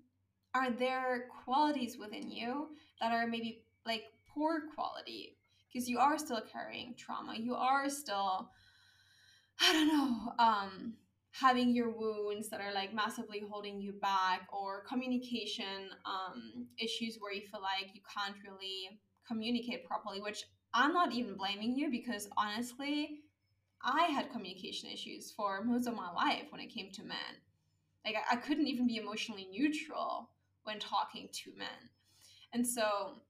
Are 0.53 0.71
there 0.71 1.27
qualities 1.43 1.97
within 1.97 2.31
you 2.31 2.69
that 3.01 3.11
are 3.11 3.27
maybe 3.27 3.63
like 3.85 4.03
poor 4.33 4.61
quality? 4.73 5.37
Because 5.71 5.89
you 5.89 5.99
are 5.99 6.17
still 6.17 6.41
carrying 6.51 6.95
trauma. 6.95 7.35
You 7.37 7.55
are 7.55 7.89
still, 7.89 8.49
I 9.59 9.73
don't 9.73 9.87
know, 9.87 10.33
um, 10.39 10.93
having 11.31 11.75
your 11.75 11.89
wounds 11.89 12.49
that 12.49 12.61
are 12.61 12.73
like 12.73 12.93
massively 12.93 13.43
holding 13.49 13.79
you 13.79 13.93
back 13.93 14.47
or 14.51 14.83
communication 14.83 15.89
um, 16.05 16.67
issues 16.77 17.17
where 17.19 17.33
you 17.33 17.41
feel 17.51 17.61
like 17.61 17.93
you 17.93 18.01
can't 18.15 18.35
really 18.43 18.99
communicate 19.27 19.85
properly 19.85 20.21
which 20.21 20.43
i'm 20.73 20.93
not 20.93 21.13
even 21.13 21.35
blaming 21.35 21.75
you 21.75 21.91
because 21.91 22.27
honestly 22.35 23.19
i 23.83 24.03
had 24.05 24.31
communication 24.31 24.89
issues 24.89 25.31
for 25.31 25.63
most 25.63 25.87
of 25.87 25.95
my 25.95 26.11
life 26.11 26.45
when 26.49 26.61
it 26.61 26.73
came 26.73 26.89
to 26.91 27.03
men. 27.03 27.37
Like 28.05 28.15
i, 28.15 28.33
I 28.33 28.37
couldn't 28.37 28.67
even 28.67 28.87
be 28.87 28.97
emotionally 28.97 29.47
neutral 29.51 30.29
when 30.63 30.79
talking 30.79 31.29
to 31.31 31.51
men. 31.57 31.89
And 32.53 32.65
so 32.65 33.21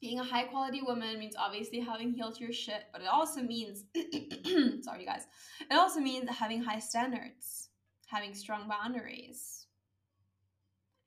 being 0.00 0.18
a 0.18 0.24
high 0.24 0.44
quality 0.44 0.80
woman 0.82 1.18
means 1.18 1.34
obviously 1.38 1.80
having 1.80 2.12
healed 2.12 2.40
your 2.40 2.52
shit, 2.52 2.84
but 2.92 3.02
it 3.02 3.08
also 3.08 3.42
means, 3.42 3.84
sorry 4.84 5.04
guys, 5.04 5.26
it 5.70 5.74
also 5.74 6.00
means 6.00 6.28
having 6.30 6.62
high 6.62 6.78
standards, 6.78 7.68
having 8.06 8.34
strong 8.34 8.68
boundaries, 8.68 9.66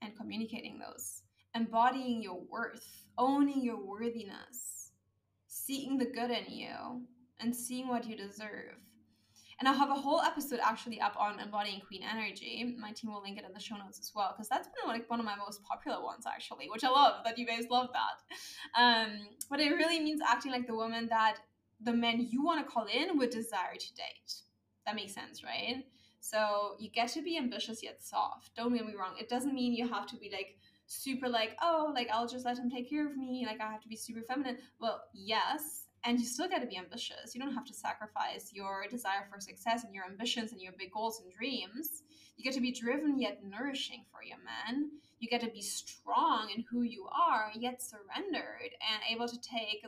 and 0.01 0.15
communicating 0.15 0.77
those, 0.77 1.23
embodying 1.55 2.21
your 2.21 2.39
worth, 2.49 3.05
owning 3.17 3.63
your 3.63 3.83
worthiness, 3.83 4.91
seeing 5.47 5.97
the 5.97 6.05
good 6.05 6.29
in 6.29 6.45
you, 6.49 7.01
and 7.39 7.55
seeing 7.55 7.87
what 7.87 8.05
you 8.05 8.15
deserve. 8.15 8.75
And 9.59 9.67
I'll 9.67 9.75
have 9.75 9.89
a 9.89 9.95
whole 9.95 10.21
episode 10.21 10.59
actually 10.63 10.99
up 10.99 11.15
on 11.17 11.39
embodying 11.39 11.81
queen 11.87 12.01
energy. 12.03 12.75
My 12.79 12.91
team 12.91 13.11
will 13.11 13.21
link 13.21 13.37
it 13.37 13.45
in 13.45 13.53
the 13.53 13.59
show 13.59 13.75
notes 13.75 13.99
as 13.99 14.11
well, 14.15 14.33
because 14.33 14.49
that's 14.49 14.67
been 14.67 14.87
like 14.87 15.09
one 15.09 15.19
of 15.19 15.25
my 15.25 15.35
most 15.35 15.63
popular 15.63 16.03
ones 16.03 16.25
actually, 16.27 16.69
which 16.69 16.83
I 16.83 16.89
love 16.89 17.23
that 17.23 17.37
you 17.37 17.45
guys 17.45 17.65
love 17.69 17.89
that. 17.93 18.81
Um, 18.81 19.27
but 19.49 19.59
it 19.59 19.69
really 19.69 19.99
means 19.99 20.21
acting 20.27 20.51
like 20.51 20.67
the 20.67 20.75
woman 20.75 21.07
that 21.09 21.37
the 21.81 21.93
men 21.93 22.27
you 22.31 22.43
want 22.43 22.65
to 22.65 22.71
call 22.71 22.85
in 22.85 23.17
would 23.17 23.29
desire 23.29 23.75
to 23.77 23.93
date. 23.93 24.33
That 24.85 24.95
makes 24.95 25.13
sense, 25.13 25.43
right? 25.43 25.85
So 26.19 26.75
you 26.79 26.89
get 26.89 27.09
to 27.09 27.21
be 27.21 27.37
ambitious 27.37 27.83
yet 27.83 28.01
soft. 28.01 28.55
Don't 28.55 28.73
get 28.73 28.85
me 28.85 28.93
wrong. 28.97 29.15
It 29.19 29.29
doesn't 29.29 29.53
mean 29.53 29.73
you 29.73 29.87
have 29.87 30.07
to 30.07 30.15
be 30.15 30.29
like 30.31 30.57
super 30.87 31.27
like, 31.27 31.55
oh, 31.61 31.91
like 31.93 32.09
I'll 32.11 32.27
just 32.27 32.45
let 32.45 32.57
him 32.57 32.69
take 32.69 32.89
care 32.89 33.05
of 33.05 33.17
me. 33.17 33.45
Like 33.45 33.61
I 33.61 33.71
have 33.71 33.81
to 33.81 33.87
be 33.89 33.95
super 33.95 34.21
feminine. 34.21 34.57
Well, 34.79 35.01
yes, 35.13 35.82
and 36.03 36.19
you 36.19 36.25
still 36.25 36.49
got 36.49 36.59
to 36.59 36.67
be 36.67 36.77
ambitious. 36.77 37.33
You 37.33 37.41
don't 37.41 37.53
have 37.53 37.65
to 37.65 37.73
sacrifice 37.73 38.51
your 38.53 38.85
desire 38.89 39.25
for 39.31 39.39
success 39.39 39.83
and 39.83 39.93
your 39.93 40.05
ambitions 40.05 40.51
and 40.51 40.61
your 40.61 40.73
big 40.77 40.91
goals 40.91 41.21
and 41.21 41.31
dreams. 41.31 42.03
You 42.35 42.43
get 42.43 42.53
to 42.53 42.61
be 42.61 42.71
driven 42.71 43.19
yet 43.19 43.43
nourishing 43.43 44.03
for 44.11 44.23
your 44.23 44.37
man. 44.39 44.91
You 45.19 45.29
get 45.29 45.41
to 45.41 45.49
be 45.49 45.61
strong 45.61 46.49
in 46.55 46.65
who 46.69 46.81
you 46.81 47.07
are, 47.07 47.51
yet 47.55 47.81
surrendered 47.81 48.71
and 48.91 49.01
able 49.09 49.27
to 49.27 49.39
take 49.39 49.85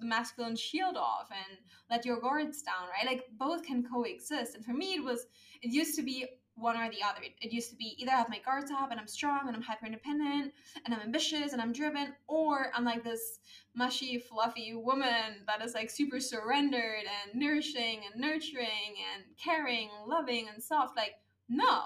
the 0.00 0.06
masculine 0.06 0.56
shield 0.56 0.96
off 0.96 1.28
and 1.30 1.58
let 1.90 2.04
your 2.04 2.20
guards 2.20 2.62
down, 2.62 2.88
right? 2.88 3.06
Like 3.06 3.26
both 3.38 3.64
can 3.64 3.84
coexist. 3.84 4.54
And 4.54 4.64
for 4.64 4.72
me, 4.72 4.94
it 4.94 5.04
was, 5.04 5.26
it 5.62 5.72
used 5.72 5.96
to 5.96 6.02
be 6.02 6.26
one 6.58 6.76
or 6.76 6.90
the 6.90 7.02
other. 7.02 7.20
It 7.40 7.52
used 7.52 7.70
to 7.70 7.76
be 7.76 7.94
either 7.98 8.12
I 8.12 8.16
have 8.16 8.28
my 8.28 8.40
guards 8.44 8.70
up 8.70 8.90
and 8.90 8.98
I'm 8.98 9.06
strong 9.06 9.42
and 9.46 9.56
I'm 9.56 9.62
hyper 9.62 9.86
independent 9.86 10.52
and 10.84 10.94
I'm 10.94 11.00
ambitious 11.00 11.52
and 11.52 11.62
I'm 11.62 11.72
driven, 11.72 12.14
or 12.26 12.70
I'm 12.74 12.84
like 12.84 13.04
this 13.04 13.40
mushy, 13.74 14.18
fluffy 14.18 14.74
woman 14.74 15.44
that 15.46 15.62
is 15.62 15.74
like 15.74 15.90
super 15.90 16.20
surrendered 16.20 17.04
and 17.04 17.40
nourishing 17.40 18.02
and 18.10 18.20
nurturing 18.20 18.96
and 19.14 19.24
caring, 19.42 19.90
loving 20.06 20.48
and 20.52 20.62
soft. 20.62 20.96
Like, 20.96 21.14
no, 21.48 21.82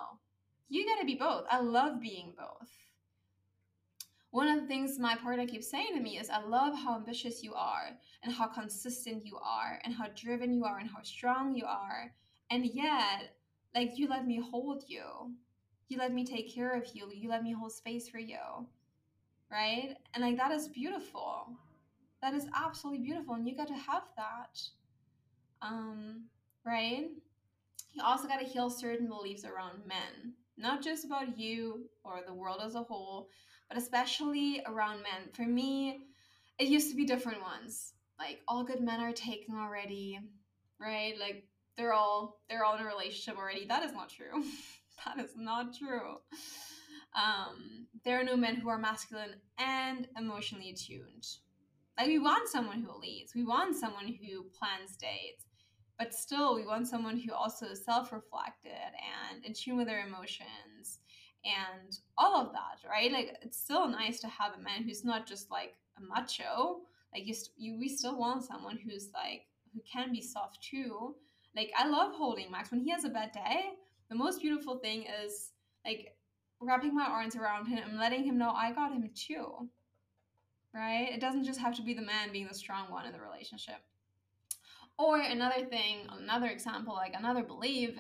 you 0.69 0.87
gotta 0.87 1.05
be 1.05 1.15
both. 1.15 1.45
I 1.51 1.61
love 1.61 2.01
being 2.01 2.35
both. 2.37 2.71
One 4.31 4.49
of 4.49 4.63
the 4.63 4.67
things 4.67 4.99
my 4.99 5.15
partner 5.15 5.47
keeps 5.47 5.71
saying 5.71 5.95
to 5.95 6.01
me 6.01 6.19
is, 6.19 6.31
I 6.31 6.41
love 6.43 6.75
how 6.75 6.95
ambitious 6.95 7.43
you 7.43 7.53
are 7.53 7.91
and 8.23 8.33
how 8.33 8.47
consistent 8.47 9.27
you 9.27 9.37
are 9.37 9.79
and 9.85 9.93
how 9.93 10.07
driven 10.17 10.55
you 10.55 10.65
are 10.65 10.79
and 10.79 10.89
how 10.89 11.03
strong 11.03 11.55
you 11.55 11.67
are. 11.67 12.15
And 12.51 12.65
yet, 12.65 13.37
like 13.75 13.99
you 13.99 14.09
let 14.09 14.27
me 14.27 14.41
hold 14.41 14.85
you. 14.87 15.33
You 15.89 15.99
let 15.99 16.13
me 16.13 16.25
take 16.25 16.55
care 16.55 16.75
of 16.75 16.87
you. 16.95 17.11
You 17.13 17.29
let 17.29 17.43
me 17.43 17.53
hold 17.53 17.73
space 17.73 18.09
for 18.09 18.19
you. 18.19 18.39
Right? 19.51 19.97
And 20.15 20.25
like 20.25 20.37
that 20.37 20.53
is 20.53 20.69
beautiful. 20.69 21.49
That 22.23 22.35
is 22.35 22.47
absolutely 22.55 23.05
beautiful 23.05 23.35
and 23.35 23.47
you 23.47 23.57
got 23.57 23.69
to 23.69 23.75
have 23.75 24.05
that. 24.17 24.61
Um 25.61 26.25
right? 26.65 27.09
You 27.93 28.03
also 28.03 28.27
got 28.29 28.41
to 28.41 28.47
heal 28.47 28.71
certain 28.71 29.07
beliefs 29.07 29.45
around 29.45 29.87
men. 29.87 30.35
Not 30.57 30.83
just 30.83 31.05
about 31.05 31.39
you 31.39 31.87
or 32.05 32.21
the 32.27 32.35
world 32.35 32.61
as 32.65 32.75
a 32.75 32.83
whole 32.83 33.29
but 33.69 33.79
especially 33.79 34.63
around 34.67 35.03
men. 35.03 35.31
For 35.35 35.43
me 35.43 36.07
it 36.59 36.69
used 36.69 36.91
to 36.91 36.97
be 36.97 37.05
different 37.05 37.43
ones. 37.43 37.95
Like 38.19 38.41
all 38.49 38.65
good 38.65 38.81
men 38.81 39.01
are 39.01 39.13
taken 39.13 39.57
already. 39.57 40.19
Right? 40.79 41.15
Like 41.19 41.45
they're 41.77 41.93
all 41.93 42.41
they're 42.49 42.65
all 42.65 42.77
in 42.77 42.83
a 42.83 42.87
relationship 42.87 43.39
already. 43.39 43.67
That 43.67 43.83
is 43.83 43.93
not 43.93 44.11
true. 44.11 44.45
that 45.05 45.25
is 45.25 45.33
not 45.37 45.77
true. 45.77 46.17
Um, 47.15 47.87
there 48.05 48.19
are 48.21 48.25
no 48.25 48.37
men 48.37 48.57
who 48.57 48.69
are 48.69 48.79
masculine 48.79 49.35
and 49.59 50.09
emotionally 50.17 50.71
attuned. 50.71 51.27
Like 51.99 52.07
we 52.09 52.19
want 52.19 52.49
someone 52.49 52.83
who 52.83 52.99
leads. 53.01 53.35
We 53.35 53.45
want 53.45 53.77
someone 53.77 54.07
who 54.07 54.45
plans 54.59 54.97
dates. 54.97 55.47
But 55.99 56.15
still, 56.15 56.55
we 56.55 56.67
want 56.67 56.89
someone 56.89 57.19
who 57.19 57.33
also 57.33 57.67
is 57.67 57.85
self-reflected 57.85 58.73
and 58.73 59.45
in 59.45 59.53
tune 59.53 59.77
with 59.77 59.87
their 59.87 60.05
emotions 60.07 61.01
and 61.45 61.99
all 62.17 62.41
of 62.41 62.53
that, 62.53 62.89
right? 62.89 63.13
Like 63.13 63.37
it's 63.43 63.59
still 63.61 63.87
nice 63.89 64.19
to 64.21 64.29
have 64.29 64.55
a 64.55 64.63
man 64.63 64.83
who's 64.85 65.05
not 65.05 65.27
just 65.27 65.51
like 65.51 65.75
a 65.99 66.03
macho. 66.03 66.81
Like 67.13 67.27
you, 67.27 67.35
st- 67.35 67.55
you 67.57 67.79
we 67.79 67.89
still 67.89 68.19
want 68.19 68.43
someone 68.45 68.79
who's 68.79 69.11
like 69.13 69.47
who 69.75 69.81
can 69.91 70.13
be 70.13 70.23
soft 70.23 70.63
too, 70.63 71.15
like 71.57 71.73
I 71.77 71.87
love 71.87 72.15
holding 72.15 72.51
Max 72.51 72.71
when 72.71 72.81
he 72.81 72.91
has 72.91 73.05
a 73.05 73.09
bad 73.09 73.33
day. 73.33 73.71
The 74.09 74.17
most 74.17 74.41
beautiful 74.41 74.79
thing 74.79 75.07
is 75.25 75.53
like 75.85 76.17
wrapping 76.61 76.95
my 76.95 77.07
arms 77.07 77.37
around 77.37 77.67
him 77.67 77.81
and 77.89 77.99
letting 77.99 78.25
him 78.25 78.39
know 78.39 78.51
I 78.51 78.73
got 78.73 78.93
him 78.93 79.11
too. 79.15 79.69
Right? 80.75 81.11
It 81.13 81.21
doesn't 81.21 81.45
just 81.45 81.61
have 81.61 81.77
to 81.77 81.83
be 81.83 81.93
the 81.93 82.03
man 82.03 82.33
being 82.33 82.49
the 82.49 82.55
strong 82.55 82.91
one 82.91 83.05
in 83.05 83.13
the 83.13 83.21
relationship. 83.21 83.77
Or 84.99 85.19
another 85.19 85.65
thing, 85.67 86.07
another 86.11 86.47
example, 86.47 86.95
like 86.95 87.15
another 87.15 87.43
belief 87.43 87.99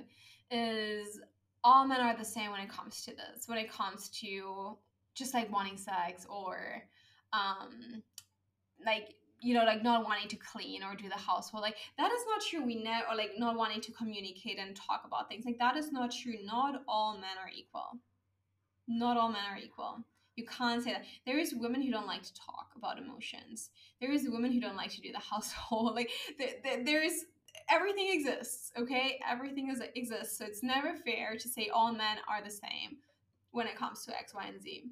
is 0.50 1.20
all 1.64 1.86
men 1.86 2.00
are 2.00 2.16
the 2.16 2.24
same 2.24 2.50
when 2.50 2.60
it 2.60 2.68
comes 2.68 3.02
to 3.04 3.10
this, 3.10 3.46
when 3.46 3.58
it 3.58 3.70
comes 3.70 4.08
to 4.20 4.76
just 5.14 5.34
like 5.34 5.52
wanting 5.52 5.76
sex 5.76 6.26
or 6.28 6.82
um 7.32 8.02
like 8.84 9.14
you 9.42 9.54
know, 9.54 9.64
like 9.64 9.82
not 9.82 10.04
wanting 10.04 10.28
to 10.28 10.36
clean 10.36 10.82
or 10.82 10.94
do 10.94 11.08
the 11.08 11.16
household. 11.16 11.62
Like 11.62 11.76
that 11.98 12.12
is 12.12 12.20
not 12.26 12.40
true. 12.42 12.64
We 12.64 12.82
never 12.82 13.06
or 13.10 13.16
like 13.16 13.32
not 13.36 13.56
wanting 13.56 13.80
to 13.82 13.92
communicate 13.92 14.58
and 14.58 14.74
talk 14.76 15.02
about 15.04 15.28
things. 15.28 15.44
Like 15.44 15.58
that 15.58 15.76
is 15.76 15.92
not 15.92 16.12
true. 16.12 16.34
Not 16.44 16.82
all 16.86 17.14
men 17.14 17.36
are 17.42 17.50
equal. 17.54 17.98
Not 18.86 19.16
all 19.16 19.28
men 19.28 19.42
are 19.50 19.58
equal. 19.58 20.04
You 20.36 20.46
can't 20.46 20.82
say 20.82 20.92
that. 20.92 21.04
There 21.26 21.38
is 21.38 21.54
women 21.54 21.82
who 21.82 21.90
don't 21.90 22.06
like 22.06 22.22
to 22.22 22.34
talk 22.34 22.70
about 22.76 22.98
emotions. 22.98 23.70
There 24.00 24.12
is 24.12 24.28
women 24.28 24.52
who 24.52 24.60
don't 24.60 24.76
like 24.76 24.90
to 24.92 25.00
do 25.00 25.12
the 25.12 25.18
household. 25.30 25.94
Like 25.94 26.10
there, 26.38 26.54
there, 26.62 26.84
there 26.84 27.02
is 27.02 27.26
everything 27.68 28.10
exists, 28.12 28.72
okay? 28.78 29.20
Everything 29.28 29.70
is, 29.70 29.82
exists. 29.94 30.38
So 30.38 30.44
it's 30.44 30.62
never 30.62 30.94
fair 30.96 31.36
to 31.36 31.48
say 31.48 31.68
all 31.72 31.92
men 31.92 32.18
are 32.28 32.42
the 32.42 32.50
same 32.50 32.98
when 33.50 33.66
it 33.66 33.76
comes 33.76 34.04
to 34.04 34.16
X, 34.16 34.34
Y, 34.34 34.44
and 34.46 34.60
Z. 34.60 34.84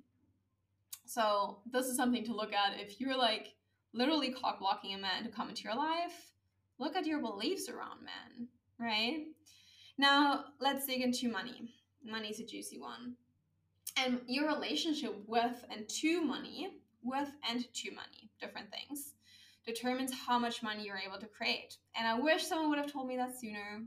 So 1.07 1.59
this 1.71 1.87
is 1.87 1.97
something 1.97 2.25
to 2.25 2.35
look 2.35 2.53
at 2.53 2.79
if 2.79 3.01
you're 3.01 3.17
like 3.17 3.55
literally 3.93 4.33
cock 4.33 4.61
blocking 4.61 4.95
a 4.95 4.99
man 4.99 5.25
to 5.25 5.31
come 5.31 5.49
into 5.49 5.63
your 5.63 5.77
life. 5.77 6.33
Look 6.79 6.97
at 6.97 7.07
your 7.07 7.21
beliefs 7.21 7.69
around 7.69 8.01
men, 8.05 8.49
right? 8.79 9.27
Now 9.99 10.45
let's 10.61 10.87
dig 10.87 11.03
into 11.03 11.31
money. 11.31 11.69
Money 12.05 12.29
is 12.29 12.41
a 12.41 12.45
juicy 12.47 12.79
one. 12.79 13.15
And 13.97 14.21
your 14.27 14.47
relationship 14.47 15.15
with 15.27 15.65
and 15.71 15.89
to 15.89 16.23
money, 16.23 16.71
with 17.03 17.29
and 17.49 17.73
to 17.73 17.91
money, 17.91 18.31
different 18.41 18.69
things 18.71 19.15
determines 19.67 20.13
how 20.13 20.39
much 20.39 20.63
money 20.63 20.85
you're 20.85 20.97
able 20.97 21.19
to 21.19 21.27
create. 21.27 21.77
And 21.95 22.07
I 22.07 22.19
wish 22.19 22.47
someone 22.47 22.71
would 22.71 22.79
have 22.79 22.93
told 22.93 23.09
me 23.09 23.17
that 23.17 23.39
sooner. 23.39 23.83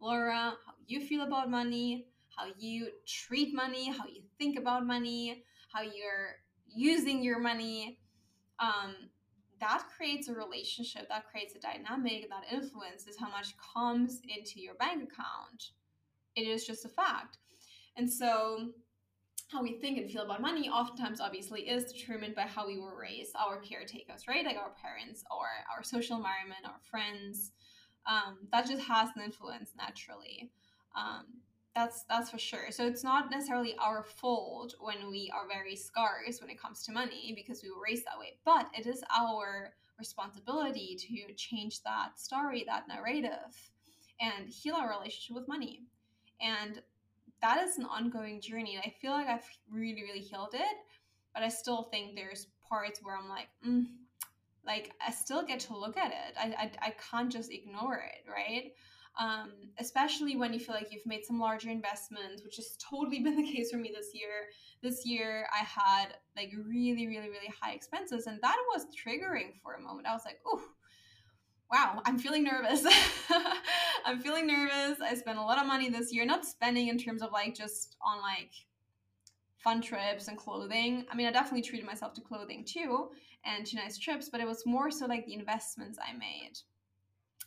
Laura, 0.00 0.54
how 0.64 0.72
you 0.86 1.00
feel 1.00 1.22
about 1.22 1.50
money, 1.50 2.06
how 2.36 2.46
you 2.58 2.88
treat 3.06 3.54
money, 3.54 3.90
how 3.90 4.04
you 4.06 4.22
think 4.38 4.58
about 4.58 4.86
money, 4.86 5.42
how 5.72 5.82
you're 5.82 6.36
using 6.66 7.22
your 7.22 7.40
money. 7.40 7.98
Um, 8.58 8.94
that 9.60 9.84
creates 9.96 10.28
a 10.28 10.34
relationship, 10.34 11.08
that 11.08 11.26
creates 11.30 11.54
a 11.54 11.58
dynamic, 11.58 12.28
that 12.28 12.44
influences 12.52 13.16
how 13.18 13.30
much 13.30 13.54
comes 13.74 14.20
into 14.28 14.60
your 14.60 14.74
bank 14.74 15.02
account. 15.02 15.70
It 16.34 16.42
is 16.42 16.66
just 16.66 16.84
a 16.84 16.88
fact. 16.88 17.38
And 17.96 18.10
so 18.10 18.72
how 19.48 19.62
we 19.62 19.78
think 19.78 19.98
and 19.98 20.10
feel 20.10 20.22
about 20.22 20.40
money 20.40 20.68
oftentimes 20.68 21.20
obviously 21.20 21.68
is 21.68 21.92
determined 21.92 22.34
by 22.34 22.42
how 22.42 22.66
we 22.66 22.78
were 22.78 22.98
raised 22.98 23.34
our 23.36 23.60
caretakers 23.60 24.26
right 24.26 24.44
like 24.44 24.56
our 24.56 24.72
parents 24.82 25.22
or 25.30 25.46
our 25.72 25.84
social 25.84 26.16
environment 26.16 26.60
our 26.64 26.80
friends 26.90 27.52
um, 28.06 28.38
that 28.50 28.66
just 28.66 28.82
has 28.82 29.08
an 29.14 29.22
influence 29.22 29.70
naturally 29.76 30.50
um, 30.96 31.26
that's 31.76 32.04
that's 32.08 32.30
for 32.30 32.38
sure 32.38 32.70
so 32.70 32.84
it's 32.86 33.04
not 33.04 33.30
necessarily 33.30 33.76
our 33.78 34.02
fault 34.02 34.74
when 34.80 35.08
we 35.08 35.30
are 35.32 35.46
very 35.46 35.76
scarce 35.76 36.40
when 36.40 36.50
it 36.50 36.60
comes 36.60 36.82
to 36.82 36.90
money 36.90 37.32
because 37.36 37.62
we 37.62 37.70
were 37.70 37.82
raised 37.86 38.04
that 38.04 38.18
way 38.18 38.38
but 38.44 38.66
it 38.76 38.86
is 38.86 39.04
our 39.16 39.74
responsibility 39.98 40.96
to 40.98 41.34
change 41.34 41.82
that 41.84 42.18
story 42.18 42.64
that 42.66 42.88
narrative 42.88 43.70
and 44.20 44.48
heal 44.48 44.74
our 44.74 44.90
relationship 44.90 45.36
with 45.36 45.46
money 45.46 45.82
and 46.40 46.82
that 47.42 47.62
is 47.62 47.78
an 47.78 47.84
ongoing 47.84 48.40
journey. 48.40 48.78
I 48.78 48.92
feel 49.00 49.12
like 49.12 49.28
I've 49.28 49.48
really, 49.70 50.02
really 50.02 50.20
healed 50.20 50.54
it, 50.54 50.76
but 51.34 51.42
I 51.42 51.48
still 51.48 51.82
think 51.82 52.14
there's 52.14 52.48
parts 52.68 53.00
where 53.02 53.16
I'm 53.16 53.28
like, 53.28 53.48
mm, 53.66 53.86
like 54.66 54.92
I 55.06 55.12
still 55.12 55.44
get 55.44 55.60
to 55.60 55.76
look 55.76 55.96
at 55.96 56.10
it. 56.10 56.34
I, 56.38 56.46
I, 56.64 56.88
I 56.88 56.94
can't 57.10 57.30
just 57.30 57.52
ignore 57.52 57.96
it, 57.96 58.28
right? 58.30 58.72
Um, 59.18 59.52
especially 59.78 60.36
when 60.36 60.52
you 60.52 60.60
feel 60.60 60.74
like 60.74 60.92
you've 60.92 61.06
made 61.06 61.24
some 61.24 61.40
larger 61.40 61.70
investments, 61.70 62.42
which 62.44 62.56
has 62.56 62.76
totally 62.78 63.20
been 63.20 63.36
the 63.36 63.50
case 63.50 63.70
for 63.70 63.78
me 63.78 63.92
this 63.94 64.10
year. 64.12 64.48
This 64.82 65.06
year, 65.06 65.46
I 65.52 65.64
had 65.64 66.16
like 66.36 66.52
really, 66.68 67.06
really, 67.06 67.30
really 67.30 67.52
high 67.60 67.72
expenses, 67.72 68.26
and 68.26 68.38
that 68.42 68.56
was 68.74 68.86
triggering 68.94 69.54
for 69.62 69.74
a 69.74 69.80
moment. 69.80 70.06
I 70.06 70.12
was 70.12 70.22
like, 70.26 70.38
oh, 70.46 70.62
wow, 71.72 72.02
I'm 72.04 72.18
feeling 72.18 72.44
nervous. 72.44 72.84
I'm 74.04 74.20
feeling 74.20 74.46
nervous. 74.46 75.00
I 75.00 75.14
spent 75.14 75.38
a 75.38 75.42
lot 75.42 75.58
of 75.58 75.66
money 75.66 75.88
this 75.88 76.12
year, 76.12 76.24
not 76.24 76.44
spending 76.44 76.88
in 76.88 76.98
terms 76.98 77.22
of 77.22 77.32
like 77.32 77.54
just 77.54 77.96
on 78.04 78.20
like 78.20 78.52
fun 79.58 79.80
trips 79.80 80.28
and 80.28 80.36
clothing. 80.36 81.06
I 81.10 81.16
mean, 81.16 81.26
I 81.26 81.32
definitely 81.32 81.62
treated 81.62 81.86
myself 81.86 82.14
to 82.14 82.20
clothing 82.20 82.64
too 82.64 83.10
and 83.44 83.66
to 83.66 83.76
nice 83.76 83.98
trips, 83.98 84.28
but 84.28 84.40
it 84.40 84.46
was 84.46 84.64
more 84.66 84.90
so 84.90 85.06
like 85.06 85.26
the 85.26 85.34
investments 85.34 85.98
I 86.00 86.16
made. 86.16 86.52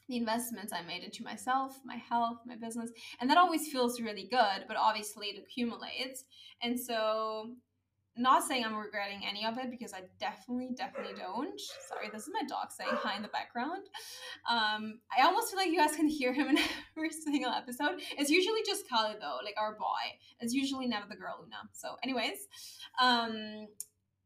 The 0.09 0.17
investments 0.17 0.73
I 0.73 0.81
made 0.81 1.03
into 1.03 1.23
myself, 1.23 1.79
my 1.85 1.95
health, 1.95 2.39
my 2.45 2.55
business. 2.55 2.89
And 3.21 3.29
that 3.29 3.37
always 3.37 3.71
feels 3.71 4.01
really 4.01 4.27
good, 4.29 4.65
but 4.67 4.75
obviously 4.75 5.27
it 5.27 5.41
accumulates. 5.41 6.25
And 6.61 6.77
so 6.79 7.51
not 8.19 8.43
saying 8.43 8.65
I'm 8.65 8.75
regretting 8.75 9.21
any 9.27 9.45
of 9.45 9.57
it 9.57 9.71
because 9.71 9.93
I 9.93 10.01
definitely, 10.19 10.69
definitely 10.75 11.13
don't. 11.17 11.59
Sorry, 11.87 12.09
this 12.11 12.23
is 12.23 12.29
my 12.33 12.45
dog 12.47 12.71
saying 12.71 12.91
hi 12.93 13.15
in 13.15 13.21
the 13.21 13.29
background. 13.29 13.85
Um, 14.49 14.99
I 15.17 15.23
almost 15.23 15.49
feel 15.49 15.57
like 15.57 15.69
you 15.69 15.77
guys 15.77 15.95
can 15.95 16.07
hear 16.07 16.33
him 16.33 16.49
in 16.49 16.57
every 16.97 17.11
single 17.11 17.51
episode. 17.51 18.01
It's 18.17 18.29
usually 18.29 18.61
just 18.65 18.89
Kali 18.89 19.13
though, 19.19 19.37
like 19.43 19.55
our 19.57 19.73
boy. 19.75 20.19
It's 20.41 20.53
usually 20.53 20.87
never 20.87 21.05
the 21.09 21.15
girl 21.15 21.37
Luna. 21.39 21.69
So, 21.71 21.95
anyways, 22.03 22.47
um, 23.01 23.67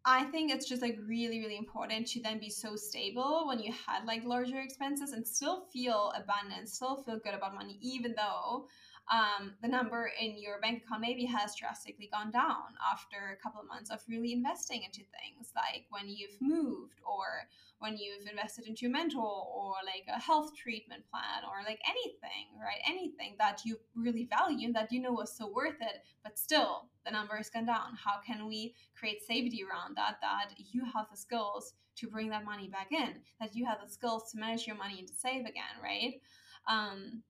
I 0.06 0.26
think 0.26 0.52
it's 0.52 0.68
just 0.68 0.82
like 0.82 0.98
really, 1.06 1.40
really 1.40 1.58
important 1.58 2.08
to 2.08 2.22
then 2.22 2.38
be 2.38 2.50
so 2.50 2.76
stable 2.76 3.46
when 3.48 3.60
you 3.60 3.72
had 3.88 4.06
like 4.06 4.26
larger 4.26 4.60
expenses 4.60 5.14
and 5.14 5.26
still 5.26 5.66
feel 5.72 6.12
abundant, 6.16 6.68
still 6.68 7.02
feel 7.04 7.20
good 7.20 7.34
about 7.34 7.56
money, 7.56 7.78
even 7.82 8.14
though 8.18 8.68
um, 9.12 9.54
the 9.62 9.68
number 9.68 10.12
in 10.20 10.42
your 10.42 10.60
bank 10.62 10.84
account 10.86 11.02
maybe 11.02 11.26
has 11.26 11.56
drastically 11.56 12.10
gone 12.12 12.32
down 12.32 12.74
after 12.92 13.34
a 13.34 13.42
couple 13.42 13.60
of 13.60 13.68
months 13.68 13.90
of 13.90 14.02
really 14.08 14.32
investing 14.32 14.84
into 14.84 15.02
things 15.02 15.52
like 15.56 15.86
when 15.90 16.08
you've 16.08 16.40
moved 16.40 17.02
or 17.06 17.48
when 17.80 17.98
you've 17.98 18.26
invested 18.32 18.66
into 18.66 18.86
a 18.86 18.90
mentor 18.90 19.22
or 19.22 19.74
like 19.86 20.06
a 20.08 20.20
health 20.20 20.56
treatment 20.56 21.04
plan 21.12 21.44
or 21.44 21.64
like 21.68 21.82
anything, 21.86 22.48
right? 22.58 22.80
Anything 22.88 23.36
that 23.40 23.62
you 23.66 23.78
really 23.94 24.24
value 24.24 24.66
and 24.68 24.76
that 24.76 24.90
you 24.90 25.02
know 25.02 25.12
was 25.12 25.36
so 25.36 25.52
worth 25.52 25.82
it, 25.82 26.04
but 26.24 26.40
still 26.40 26.88
the 27.06 27.12
number 27.12 27.36
has 27.36 27.50
gone 27.50 27.66
down. 27.66 27.98
How 28.02 28.22
can 28.26 28.48
we 28.48 28.74
create 28.98 29.22
safety 29.22 29.66
around 29.70 29.98
that? 29.98 30.16
That 30.22 30.54
you 30.72 30.86
have 30.86 31.08
the 31.12 31.18
skills 31.18 31.74
to 31.98 32.08
bring 32.08 32.30
that 32.30 32.46
money 32.46 32.70
back 32.70 32.94
in, 32.94 33.16
that 33.42 33.54
you 33.54 33.66
have 33.66 33.80
the 33.84 33.92
skills 33.92 34.32
to 34.32 34.40
manage 34.40 34.66
your 34.66 34.78
money 34.78 35.00
and 35.00 35.08
to 35.08 35.14
save 35.14 35.42
again, 35.42 35.76
right? 35.84 36.22
Um, 36.70 37.22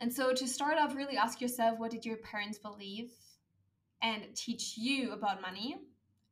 and 0.00 0.12
so 0.12 0.32
to 0.32 0.46
start 0.46 0.78
off, 0.78 0.94
really 0.94 1.16
ask 1.16 1.40
yourself 1.40 1.78
what 1.78 1.90
did 1.90 2.04
your 2.04 2.16
parents 2.18 2.58
believe 2.58 3.10
and 4.02 4.24
teach 4.34 4.76
you 4.76 5.12
about 5.12 5.40
money? 5.40 5.76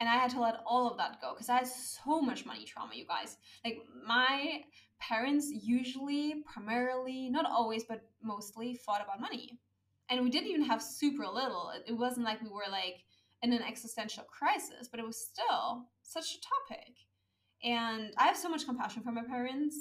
And 0.01 0.09
I 0.09 0.15
had 0.15 0.31
to 0.31 0.41
let 0.41 0.61
all 0.67 0.91
of 0.91 0.97
that 0.97 1.21
go 1.21 1.35
because 1.35 1.51
I 1.51 1.57
had 1.57 1.67
so 1.67 2.21
much 2.21 2.47
money 2.47 2.65
trauma, 2.65 2.95
you 2.95 3.07
guys. 3.07 3.37
Like 3.65 3.79
my 4.07 4.63
parents 4.99 5.51
usually, 5.51 6.43
primarily, 6.47 7.29
not 7.29 7.47
always, 7.47 7.85
but 7.85 8.03
mostly 8.23 8.75
fought 8.75 9.03
about 9.03 9.21
money. 9.21 9.59
And 10.09 10.23
we 10.23 10.31
didn't 10.31 10.49
even 10.49 10.65
have 10.65 10.83
super 10.83 11.27
little. 11.27 11.71
It 11.87 11.93
wasn't 11.93 12.27
like 12.27 12.43
we 12.43 12.49
were 12.49 12.71
like 12.71 13.05
in 13.43 13.53
an 13.53 13.63
existential 13.63 14.25
crisis, 14.25 14.89
but 14.91 15.01
it 15.01 15.07
was 15.07 15.17
still 15.17 15.87
such 16.03 16.37
a 16.37 16.73
topic. 16.73 16.95
And 17.63 18.13
I 18.19 18.27
have 18.27 18.37
so 18.37 18.49
much 18.49 18.65
compassion 18.65 19.03
for 19.03 19.13
my 19.13 19.23
parents, 19.23 19.77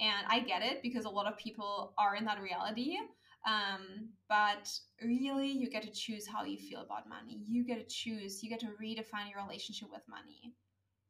and 0.00 0.26
I 0.28 0.40
get 0.40 0.62
it 0.62 0.82
because 0.82 1.04
a 1.04 1.10
lot 1.10 1.26
of 1.26 1.36
people 1.36 1.94
are 1.96 2.16
in 2.16 2.24
that 2.24 2.42
reality. 2.42 2.96
Um, 3.46 4.10
but 4.28 4.70
really, 5.02 5.50
you 5.50 5.70
get 5.70 5.82
to 5.82 5.90
choose 5.90 6.26
how 6.26 6.44
you 6.44 6.58
feel 6.58 6.80
about 6.80 7.08
money. 7.08 7.42
You 7.46 7.64
get 7.64 7.78
to 7.78 7.94
choose, 7.94 8.42
you 8.42 8.50
get 8.50 8.60
to 8.60 8.66
redefine 8.66 9.30
your 9.30 9.42
relationship 9.42 9.88
with 9.90 10.02
money, 10.08 10.52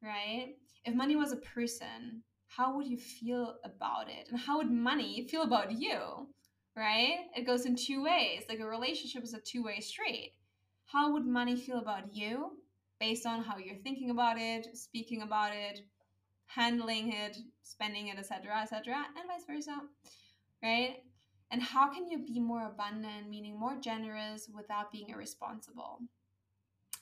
right? 0.03 0.55
If 0.85 0.95
money 0.95 1.17
was 1.17 1.33
a 1.33 1.37
person, 1.37 2.23
how 2.49 2.77
would 2.77 2.87
you 2.87 2.99
feel 2.99 3.57
about 3.65 4.09
it? 4.09 4.29
And 4.31 4.39
how 4.39 4.59
would 4.59 4.71
money 4.71 5.27
feel 5.29 5.43
about 5.43 5.73
you, 5.73 6.29
right? 6.77 7.19
It 7.37 7.47
goes 7.47 7.67
in 7.67 7.77
two 7.77 8.03
ways. 8.03 8.45
Like 8.49 8.61
a 8.61 8.67
relationship 8.67 9.25
is 9.25 9.35
a 9.35 9.41
two 9.41 9.63
way 9.63 9.81
street. 9.81 10.35
How 10.87 11.13
would 11.13 11.27
money 11.27 11.57
feel 11.57 11.79
about 11.79 12.15
you 12.15 12.53
based 12.99 13.27
on 13.27 13.43
how 13.43 13.57
you're 13.57 13.77
thinking 13.77 14.11
about 14.11 14.39
it, 14.39 14.77
speaking 14.77 15.23
about 15.23 15.53
it, 15.55 15.81
handling 16.47 17.13
it, 17.13 17.37
spending 17.63 18.09
it, 18.09 18.19
etc., 18.19 18.61
etc., 18.61 18.95
and 19.17 19.29
vice 19.29 19.45
versa, 19.47 19.79
right? 20.63 20.97
And 21.51 21.63
how 21.63 21.93
can 21.93 22.09
you 22.09 22.19
be 22.19 22.39
more 22.39 22.67
abundant, 22.67 23.29
meaning 23.29 23.59
more 23.59 23.77
generous 23.81 24.49
without 24.55 24.93
being 24.93 25.09
irresponsible? 25.09 26.01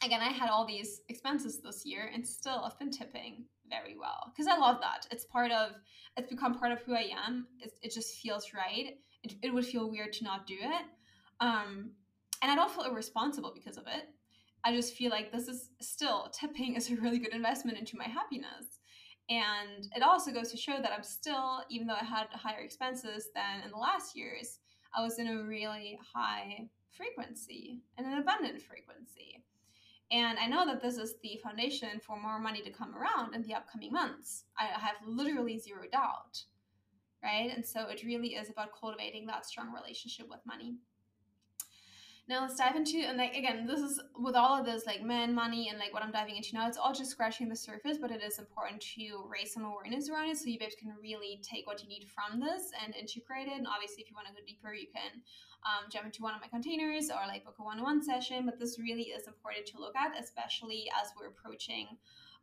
Again, 0.02 0.20
I 0.20 0.30
had 0.30 0.48
all 0.48 0.66
these 0.66 1.02
expenses 1.08 1.60
this 1.60 1.84
year 1.84 2.10
and 2.14 2.26
still 2.26 2.62
I've 2.64 2.78
been 2.78 2.90
tipping 2.90 3.44
very 3.68 3.96
well 3.98 4.32
because 4.32 4.46
I 4.46 4.56
love 4.56 4.80
that. 4.80 5.06
It's 5.10 5.24
part 5.24 5.50
of, 5.50 5.72
it's 6.16 6.30
become 6.30 6.58
part 6.58 6.72
of 6.72 6.80
who 6.82 6.94
I 6.94 7.10
am. 7.26 7.48
It, 7.60 7.72
it 7.82 7.92
just 7.92 8.16
feels 8.16 8.52
right. 8.54 8.94
It, 9.22 9.34
it 9.42 9.52
would 9.52 9.66
feel 9.66 9.90
weird 9.90 10.12
to 10.14 10.24
not 10.24 10.46
do 10.46 10.56
it. 10.58 10.86
Um, 11.40 11.90
and 12.42 12.50
I 12.50 12.54
don't 12.54 12.70
feel 12.70 12.84
irresponsible 12.84 13.52
because 13.54 13.76
of 13.76 13.86
it. 13.86 14.04
I 14.64 14.74
just 14.74 14.94
feel 14.94 15.10
like 15.10 15.32
this 15.32 15.48
is 15.48 15.70
still 15.80 16.30
tipping 16.32 16.74
is 16.74 16.90
a 16.90 16.96
really 16.96 17.18
good 17.18 17.34
investment 17.34 17.78
into 17.78 17.96
my 17.96 18.04
happiness. 18.04 18.77
And 19.30 19.88
it 19.94 20.02
also 20.02 20.30
goes 20.30 20.50
to 20.50 20.56
show 20.56 20.78
that 20.80 20.92
I'm 20.92 21.02
still, 21.02 21.62
even 21.68 21.86
though 21.86 21.98
I 22.00 22.04
had 22.04 22.28
higher 22.32 22.60
expenses 22.60 23.28
than 23.34 23.62
in 23.62 23.70
the 23.70 23.76
last 23.76 24.16
years, 24.16 24.60
I 24.96 25.02
was 25.02 25.18
in 25.18 25.28
a 25.28 25.42
really 25.42 25.98
high 26.14 26.68
frequency 26.90 27.82
and 27.96 28.06
an 28.06 28.18
abundant 28.18 28.62
frequency. 28.62 29.44
And 30.10 30.38
I 30.38 30.46
know 30.46 30.64
that 30.64 30.80
this 30.80 30.96
is 30.96 31.16
the 31.22 31.38
foundation 31.42 32.00
for 32.00 32.18
more 32.18 32.40
money 32.40 32.62
to 32.62 32.70
come 32.70 32.96
around 32.96 33.34
in 33.34 33.42
the 33.42 33.54
upcoming 33.54 33.92
months. 33.92 34.44
I 34.58 34.64
have 34.64 34.96
literally 35.06 35.58
zero 35.58 35.82
doubt, 35.92 36.42
right? 37.22 37.52
And 37.54 37.64
so 37.64 37.88
it 37.88 38.02
really 38.02 38.28
is 38.28 38.48
about 38.48 38.70
cultivating 38.78 39.26
that 39.26 39.44
strong 39.44 39.70
relationship 39.72 40.26
with 40.30 40.40
money. 40.46 40.76
Now 42.28 42.42
let's 42.42 42.56
dive 42.56 42.76
into 42.76 42.98
and 42.98 43.16
like 43.16 43.34
again, 43.34 43.66
this 43.66 43.80
is 43.80 43.98
with 44.18 44.34
all 44.34 44.58
of 44.60 44.66
this 44.66 44.84
like 44.84 45.02
men, 45.02 45.34
money, 45.34 45.70
and 45.70 45.78
like 45.78 45.94
what 45.94 46.02
I'm 46.02 46.12
diving 46.12 46.36
into 46.36 46.54
now. 46.54 46.68
It's 46.68 46.76
all 46.76 46.92
just 46.92 47.10
scratching 47.10 47.48
the 47.48 47.56
surface, 47.56 47.96
but 47.98 48.10
it 48.10 48.22
is 48.22 48.38
important 48.38 48.82
to 48.96 49.24
raise 49.26 49.54
some 49.54 49.64
awareness 49.64 50.10
around 50.10 50.28
it 50.28 50.36
so 50.36 50.44
you 50.46 50.58
babes 50.58 50.76
can 50.78 50.92
really 51.02 51.40
take 51.42 51.66
what 51.66 51.82
you 51.82 51.88
need 51.88 52.06
from 52.14 52.38
this 52.38 52.70
and 52.84 52.94
integrate 52.94 53.48
it. 53.48 53.56
And 53.56 53.66
obviously, 53.66 54.02
if 54.02 54.10
you 54.10 54.16
want 54.16 54.28
to 54.28 54.34
go 54.34 54.44
deeper, 54.46 54.74
you 54.74 54.88
can 54.94 55.22
um, 55.64 55.88
jump 55.90 56.04
into 56.04 56.22
one 56.22 56.34
of 56.34 56.42
my 56.42 56.48
containers 56.48 57.08
or 57.08 57.26
like 57.26 57.46
book 57.46 57.56
a 57.60 57.64
one-on-one 57.64 58.04
session. 58.04 58.44
But 58.44 58.58
this 58.58 58.78
really 58.78 59.08
is 59.16 59.26
important 59.26 59.64
to 59.68 59.78
look 59.78 59.96
at, 59.96 60.12
especially 60.20 60.90
as 61.00 61.08
we're 61.18 61.28
approaching 61.28 61.86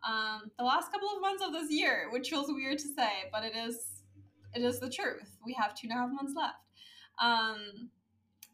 um, 0.02 0.52
the 0.58 0.66
last 0.66 0.92
couple 0.92 1.10
of 1.10 1.22
months 1.22 1.44
of 1.46 1.54
this 1.54 1.72
year, 1.72 2.10
which 2.12 2.30
feels 2.30 2.48
weird 2.50 2.80
to 2.80 2.88
say, 2.90 3.30
but 3.32 3.44
it 3.44 3.54
is 3.56 4.02
it 4.56 4.64
is 4.64 4.80
the 4.80 4.90
truth. 4.90 5.38
We 5.46 5.54
have 5.54 5.76
two 5.76 5.88
and 5.90 5.92
a 5.92 6.02
half 6.02 6.10
months 6.12 6.34
left. 6.36 6.56
Um, 7.22 7.90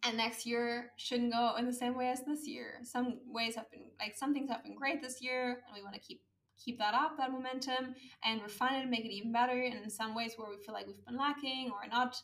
and 0.04 0.18
next 0.18 0.46
year 0.46 0.92
shouldn't 0.98 1.32
go 1.32 1.56
in 1.58 1.66
the 1.66 1.74
same 1.74 1.96
way 1.96 2.10
as 2.10 2.24
this 2.26 2.48
year. 2.48 2.80
Some 2.84 3.20
ways 3.28 3.56
have 3.56 3.70
been 3.72 3.86
like 4.00 4.16
some 4.16 4.34
things 4.34 4.50
have 4.50 4.64
been 4.64 4.76
great 4.76 5.02
this 5.02 5.22
year, 5.22 5.62
and 5.68 5.76
we 5.76 5.84
want 5.84 5.94
to 5.94 6.00
keep 6.00 6.22
keep 6.64 6.78
that 6.80 6.94
up, 6.94 7.18
that 7.18 7.32
momentum, 7.32 7.96
and 8.24 8.42
refine 8.42 8.76
it 8.76 8.82
and 8.82 8.90
make 8.92 9.06
it 9.06 9.12
even 9.12 9.32
better. 9.32 9.54
And 9.54 9.84
in 9.84 9.90
some 9.90 10.16
ways 10.16 10.34
where 10.38 10.50
we 10.50 10.58
feel 10.64 10.74
like 10.74 10.88
we've 10.88 11.06
been 11.06 11.18
lacking 11.18 11.72
or 11.72 11.88
not, 11.90 12.16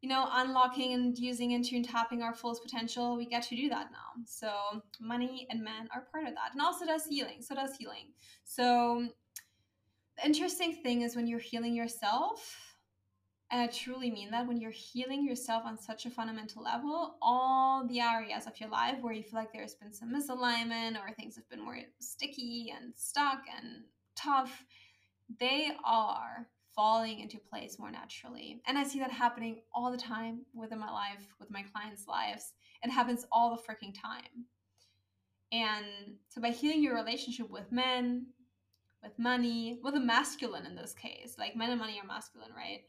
you 0.00 0.08
know, 0.08 0.28
unlocking 0.32 0.94
and 0.94 1.16
using 1.16 1.52
into 1.52 1.76
and 1.76 1.84
tapping 1.84 2.22
our 2.22 2.34
fullest 2.34 2.62
potential, 2.62 3.16
we 3.16 3.26
get 3.26 3.42
to 3.44 3.56
do 3.56 3.68
that 3.68 3.90
now. 3.92 4.22
So 4.26 4.52
money 5.00 5.46
and 5.50 5.62
men 5.62 5.88
are 5.94 6.06
part 6.12 6.26
of 6.26 6.34
that, 6.34 6.52
and 6.52 6.60
also 6.60 6.86
does 6.86 7.06
healing. 7.06 7.40
So 7.40 7.54
does 7.54 7.76
healing. 7.76 8.12
So 8.44 9.08
the 10.18 10.26
interesting 10.26 10.82
thing 10.82 11.02
is 11.02 11.16
when 11.16 11.26
you're 11.26 11.38
healing 11.38 11.74
yourself 11.74 12.71
and 13.52 13.60
I 13.60 13.66
truly 13.66 14.10
mean 14.10 14.30
that 14.30 14.48
when 14.48 14.58
you're 14.58 14.70
healing 14.70 15.26
yourself 15.26 15.64
on 15.66 15.78
such 15.78 16.06
a 16.06 16.10
fundamental 16.10 16.62
level, 16.62 17.16
all 17.20 17.86
the 17.86 18.00
areas 18.00 18.46
of 18.46 18.58
your 18.58 18.70
life 18.70 18.96
where 19.02 19.12
you 19.12 19.22
feel 19.22 19.38
like 19.38 19.52
there's 19.52 19.74
been 19.74 19.92
some 19.92 20.10
misalignment 20.10 20.96
or 20.96 21.12
things 21.12 21.36
have 21.36 21.48
been 21.50 21.62
more 21.62 21.78
sticky 22.00 22.72
and 22.74 22.94
stuck 22.96 23.42
and 23.54 23.82
tough, 24.16 24.64
they 25.38 25.72
are 25.84 26.48
falling 26.74 27.20
into 27.20 27.36
place 27.36 27.78
more 27.78 27.90
naturally. 27.90 28.62
And 28.66 28.78
I 28.78 28.84
see 28.84 28.98
that 29.00 29.10
happening 29.10 29.60
all 29.74 29.92
the 29.92 29.98
time 29.98 30.46
within 30.54 30.78
my 30.78 30.90
life, 30.90 31.26
with 31.38 31.50
my 31.50 31.62
clients' 31.74 32.08
lives. 32.08 32.54
It 32.82 32.90
happens 32.90 33.26
all 33.30 33.50
the 33.50 33.62
freaking 33.62 33.94
time. 33.94 34.46
And 35.52 36.16
so 36.30 36.40
by 36.40 36.48
healing 36.48 36.82
your 36.82 36.94
relationship 36.94 37.50
with 37.50 37.70
men, 37.70 38.28
with 39.02 39.18
money, 39.18 39.78
with 39.82 39.94
a 39.94 40.00
masculine 40.00 40.64
in 40.64 40.74
this 40.74 40.94
case, 40.94 41.36
like 41.38 41.54
men 41.54 41.68
and 41.68 41.78
money 41.78 42.00
are 42.02 42.06
masculine, 42.06 42.52
right? 42.56 42.80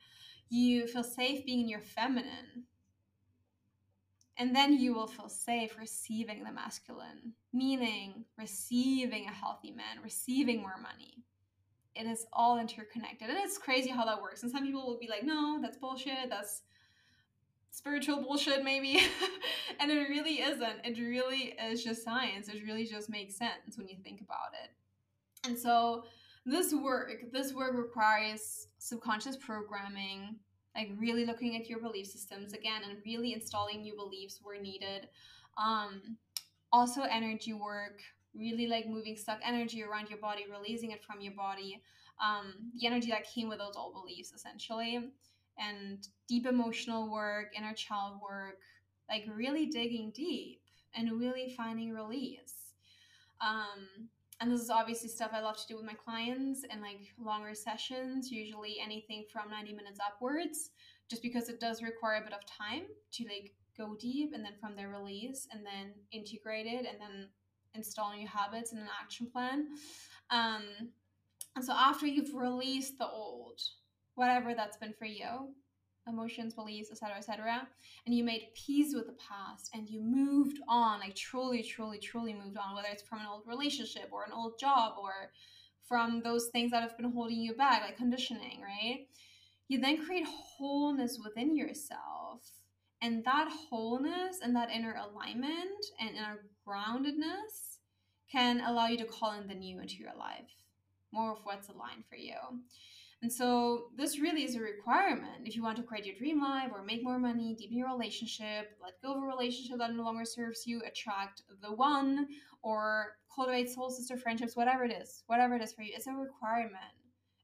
You 0.49 0.87
feel 0.87 1.03
safe 1.03 1.45
being 1.45 1.61
in 1.61 1.69
your 1.69 1.79
feminine. 1.79 2.65
And 4.37 4.55
then 4.55 4.79
you 4.79 4.93
will 4.93 5.07
feel 5.07 5.29
safe 5.29 5.77
receiving 5.79 6.43
the 6.43 6.51
masculine, 6.51 7.33
meaning 7.53 8.25
receiving 8.37 9.27
a 9.27 9.31
healthy 9.31 9.71
man, 9.71 10.01
receiving 10.03 10.61
more 10.61 10.77
money. 10.81 11.23
It 11.95 12.07
is 12.07 12.25
all 12.33 12.59
interconnected. 12.59 13.29
And 13.29 13.37
it's 13.37 13.59
crazy 13.59 13.89
how 13.89 14.05
that 14.05 14.21
works. 14.21 14.41
And 14.41 14.51
some 14.51 14.63
people 14.63 14.85
will 14.85 14.97
be 14.97 15.07
like, 15.07 15.23
no, 15.23 15.59
that's 15.61 15.77
bullshit. 15.77 16.29
That's 16.29 16.63
spiritual 17.69 18.21
bullshit, 18.23 18.63
maybe. 18.63 18.99
and 19.79 19.91
it 19.91 20.09
really 20.09 20.41
isn't. 20.41 20.79
It 20.83 20.99
really 20.99 21.55
is 21.71 21.83
just 21.83 22.03
science. 22.03 22.47
It 22.47 22.63
really 22.65 22.85
just 22.85 23.09
makes 23.09 23.35
sense 23.35 23.77
when 23.77 23.87
you 23.87 23.97
think 24.03 24.21
about 24.21 24.53
it. 24.63 24.71
And 25.47 25.57
so 25.57 26.05
this 26.45 26.73
work 26.73 27.11
this 27.31 27.53
work 27.53 27.73
requires 27.73 28.67
subconscious 28.77 29.37
programming 29.37 30.35
like 30.75 30.89
really 30.97 31.25
looking 31.25 31.55
at 31.55 31.69
your 31.69 31.79
belief 31.79 32.07
systems 32.07 32.53
again 32.53 32.81
and 32.87 32.97
really 33.05 33.33
installing 33.33 33.81
new 33.81 33.95
beliefs 33.95 34.39
where 34.41 34.59
needed. 34.59 35.07
Um 35.57 36.17
also 36.71 37.03
energy 37.03 37.53
work 37.53 38.01
really 38.35 38.65
like 38.67 38.87
moving 38.87 39.15
stuck 39.15 39.39
energy 39.45 39.83
around 39.83 40.09
your 40.09 40.17
body 40.19 40.45
releasing 40.51 40.91
it 40.91 41.03
from 41.03 41.21
your 41.21 41.33
body. 41.33 41.81
Um 42.23 42.71
the 42.77 42.87
energy 42.87 43.11
that 43.11 43.29
came 43.31 43.47
with 43.49 43.59
those 43.59 43.75
old 43.77 43.93
beliefs 43.93 44.33
essentially. 44.33 45.11
And 45.57 46.07
deep 46.27 46.47
emotional 46.47 47.11
work 47.11 47.47
inner 47.55 47.73
child 47.73 48.19
work 48.21 48.57
like 49.09 49.25
really 49.33 49.67
digging 49.67 50.11
deep 50.15 50.61
and 50.95 51.19
really 51.19 51.53
finding 51.55 51.93
release. 51.93 52.73
Um 53.39 54.09
and 54.43 54.51
this 54.51 54.59
is 54.59 54.69
obviously 54.69 55.07
stuff 55.07 55.31
I 55.33 55.39
love 55.39 55.55
to 55.55 55.67
do 55.69 55.77
with 55.77 55.85
my 55.85 55.93
clients 55.93 56.65
and 56.69 56.81
like 56.81 56.99
longer 57.17 57.55
sessions, 57.55 58.29
usually 58.29 58.75
anything 58.83 59.23
from 59.31 59.49
90 59.49 59.71
minutes 59.71 59.99
upwards, 60.05 60.71
just 61.09 61.21
because 61.21 61.47
it 61.47 61.61
does 61.61 61.81
require 61.81 62.17
a 62.17 62.25
bit 62.25 62.33
of 62.33 62.45
time 62.45 62.83
to 63.13 63.23
like 63.23 63.53
go 63.77 63.95
deep 63.97 64.33
and 64.35 64.43
then 64.43 64.51
from 64.59 64.75
there 64.75 64.89
release 64.89 65.47
and 65.53 65.65
then 65.65 65.93
integrate 66.11 66.65
it 66.65 66.85
and 66.85 66.99
then 66.99 67.29
install 67.73 68.13
new 68.13 68.27
habits 68.27 68.73
and 68.73 68.81
an 68.81 68.89
action 69.01 69.27
plan. 69.31 69.67
Um, 70.29 70.63
and 71.55 71.63
so 71.63 71.71
after 71.71 72.05
you've 72.05 72.35
released 72.35 72.97
the 72.97 73.07
old, 73.07 73.61
whatever 74.15 74.53
that's 74.53 74.75
been 74.75 74.93
for 74.99 75.05
you, 75.05 75.53
emotions, 76.07 76.53
beliefs, 76.53 76.91
etc., 76.91 77.17
etc., 77.17 77.67
and 78.05 78.15
you 78.15 78.23
made 78.23 78.47
peace 78.55 78.93
with 78.93 79.07
the 79.07 79.13
past 79.13 79.69
and 79.73 79.89
you 79.89 80.01
moved 80.01 80.59
on, 80.67 80.99
like 80.99 81.15
truly, 81.15 81.63
truly, 81.63 81.97
truly 81.97 82.33
moved 82.33 82.57
on, 82.57 82.75
whether 82.75 82.89
it's 82.91 83.03
from 83.03 83.19
an 83.19 83.27
old 83.27 83.43
relationship 83.47 84.09
or 84.11 84.23
an 84.23 84.31
old 84.33 84.59
job 84.59 84.93
or 85.01 85.31
from 85.87 86.21
those 86.23 86.47
things 86.47 86.71
that 86.71 86.81
have 86.81 86.97
been 86.97 87.11
holding 87.11 87.39
you 87.39 87.53
back, 87.53 87.81
like 87.81 87.97
conditioning, 87.97 88.61
right? 88.61 89.07
You 89.67 89.79
then 89.79 90.03
create 90.05 90.25
wholeness 90.27 91.19
within 91.23 91.55
yourself. 91.55 92.41
And 93.01 93.23
that 93.25 93.49
wholeness 93.69 94.39
and 94.41 94.55
that 94.55 94.71
inner 94.71 94.95
alignment 94.95 95.85
and 95.99 96.11
inner 96.11 96.45
groundedness 96.65 97.77
can 98.31 98.61
allow 98.61 98.87
you 98.87 98.97
to 98.97 99.05
call 99.05 99.33
in 99.33 99.47
the 99.47 99.53
new 99.53 99.79
into 99.79 99.97
your 99.97 100.15
life, 100.17 100.49
more 101.11 101.33
of 101.33 101.39
what's 101.43 101.67
aligned 101.67 102.05
for 102.09 102.15
you. 102.15 102.35
And 103.23 103.31
so 103.31 103.85
this 103.95 104.19
really 104.19 104.43
is 104.43 104.55
a 104.55 104.59
requirement 104.59 105.45
if 105.45 105.55
you 105.55 105.63
want 105.63 105.77
to 105.77 105.83
create 105.83 106.05
your 106.05 106.15
dream 106.15 106.41
life 106.41 106.71
or 106.73 106.83
make 106.83 107.05
more 107.05 107.17
money, 107.17 107.55
deepen 107.57 107.77
your 107.77 107.87
relationship, 107.87 108.71
let 108.83 109.01
go 109.01 109.15
of 109.15 109.23
a 109.23 109.25
relationship 109.25 109.77
that 109.77 109.93
no 109.93 110.03
longer 110.03 110.25
serves 110.25 110.67
you, 110.67 110.81
attract 110.85 111.41
the 111.61 111.71
one, 111.71 112.27
or 112.63 113.15
cultivate 113.33 113.69
soul 113.69 113.89
sister 113.89 114.17
friendships, 114.17 114.57
whatever 114.57 114.83
it 114.83 114.91
is, 114.91 115.23
whatever 115.27 115.55
it 115.55 115.61
is 115.61 115.71
for 115.71 115.83
you, 115.83 115.93
it's 115.95 116.07
a 116.07 116.11
requirement. 116.11 116.93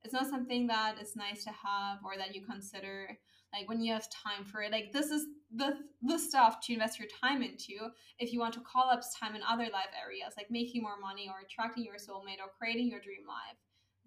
It's 0.03 0.13
not 0.13 0.27
something 0.27 0.67
that 0.67 0.95
is 1.01 1.15
nice 1.15 1.45
to 1.45 1.51
have 1.51 1.99
or 2.03 2.17
that 2.17 2.36
you 2.36 2.45
consider 2.45 3.17
like 3.53 3.69
when 3.69 3.80
you 3.80 3.93
have 3.93 4.09
time 4.09 4.43
for 4.43 4.61
it. 4.61 4.73
Like 4.73 4.91
this 4.91 5.11
is 5.11 5.27
the 5.55 5.77
the 6.01 6.19
stuff 6.19 6.59
to 6.63 6.73
invest 6.73 6.99
your 6.99 7.07
time 7.23 7.41
into 7.41 7.88
if 8.19 8.34
you 8.34 8.41
want 8.41 8.53
to 8.55 8.61
call 8.61 8.89
up 8.89 8.99
time 9.17 9.34
in 9.34 9.43
other 9.47 9.69
life 9.71 9.93
areas 10.03 10.34
like 10.36 10.51
making 10.51 10.82
more 10.82 10.99
money 10.99 11.27
or 11.30 11.39
attracting 11.45 11.86
your 11.86 11.95
soulmate 11.95 12.43
or 12.43 12.51
creating 12.59 12.88
your 12.88 12.99
dream 12.99 13.25
life 13.25 13.57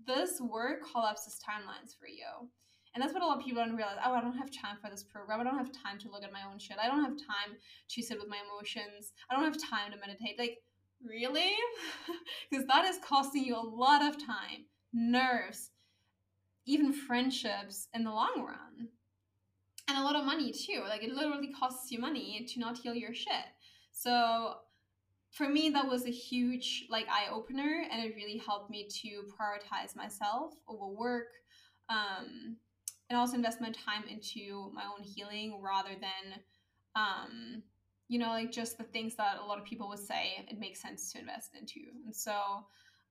this 0.07 0.41
work 0.41 0.81
collapses 0.93 1.39
timelines 1.39 1.97
for 1.99 2.07
you. 2.07 2.49
And 2.95 3.03
that's 3.03 3.15
what 3.15 3.23
a 3.23 3.27
lot 3.27 3.39
of 3.39 3.45
people 3.45 3.65
don't 3.65 3.75
realize. 3.75 3.97
Oh, 4.05 4.13
I 4.13 4.21
don't 4.21 4.37
have 4.37 4.51
time 4.51 4.77
for 4.83 4.91
this 4.91 5.03
program. 5.03 5.41
I 5.41 5.45
don't 5.45 5.57
have 5.57 5.73
time 5.73 5.99
to 6.01 6.11
look 6.11 6.23
at 6.23 6.33
my 6.33 6.43
own 6.51 6.59
shit. 6.59 6.77
I 6.83 6.89
don't 6.89 7.03
have 7.03 7.17
time 7.17 7.57
to 7.89 8.03
sit 8.03 8.19
with 8.19 8.29
my 8.29 8.39
emotions. 8.51 9.13
I 9.31 9.35
don't 9.35 9.45
have 9.45 9.71
time 9.71 9.93
to 9.93 9.99
meditate. 9.99 10.39
Like, 10.39 10.59
really? 11.03 11.53
Because 12.51 12.67
that 12.67 12.85
is 12.85 12.99
costing 13.03 13.45
you 13.45 13.57
a 13.57 13.61
lot 13.61 14.03
of 14.03 14.23
time, 14.25 14.67
nerves, 14.93 15.71
even 16.67 16.93
friendships 16.93 17.89
in 17.95 18.05
the 18.05 18.11
long 18.11 18.45
run. 18.47 18.89
And 19.89 19.97
a 19.97 20.03
lot 20.03 20.17
of 20.17 20.27
money 20.27 20.53
too. 20.53 20.83
Like, 20.87 21.03
it 21.03 21.13
literally 21.15 21.51
costs 21.59 21.91
you 21.91 21.99
money 21.99 22.47
to 22.53 22.61
not 22.61 22.77
heal 22.77 22.95
your 22.95 23.15
shit. 23.15 23.47
So, 23.91 24.55
for 25.33 25.49
me 25.49 25.71
that 25.71 25.89
was 25.89 26.05
a 26.07 26.11
huge 26.11 26.87
like 26.91 27.07
eye 27.09 27.33
opener 27.33 27.85
and 27.91 28.05
it 28.05 28.15
really 28.15 28.37
helped 28.37 28.71
me 28.71 28.87
to 29.03 29.25
prioritize 29.33 29.97
myself 29.97 30.53
over 30.69 30.87
work 30.87 31.29
um, 31.89 32.57
and 33.09 33.19
also 33.19 33.35
invest 33.35 33.61
my 33.61 33.71
time 33.71 34.05
into 34.09 34.71
my 34.75 34.85
own 34.85 35.03
healing 35.03 35.61
rather 35.63 35.91
than 35.91 36.41
um, 36.97 37.63
you 38.09 38.19
know 38.19 38.29
like 38.29 38.53
just 38.53 38.77
the 38.79 38.85
things 38.85 39.15
that 39.17 39.39
a 39.43 39.45
lot 39.45 39.59
of 39.59 39.65
people 39.65 39.89
would 39.89 39.99
say 39.99 40.45
it 40.49 40.59
makes 40.59 40.81
sense 40.81 41.13
to 41.13 41.19
invest 41.19 41.51
into. 41.59 41.81
And 42.05 42.15
so 42.15 42.33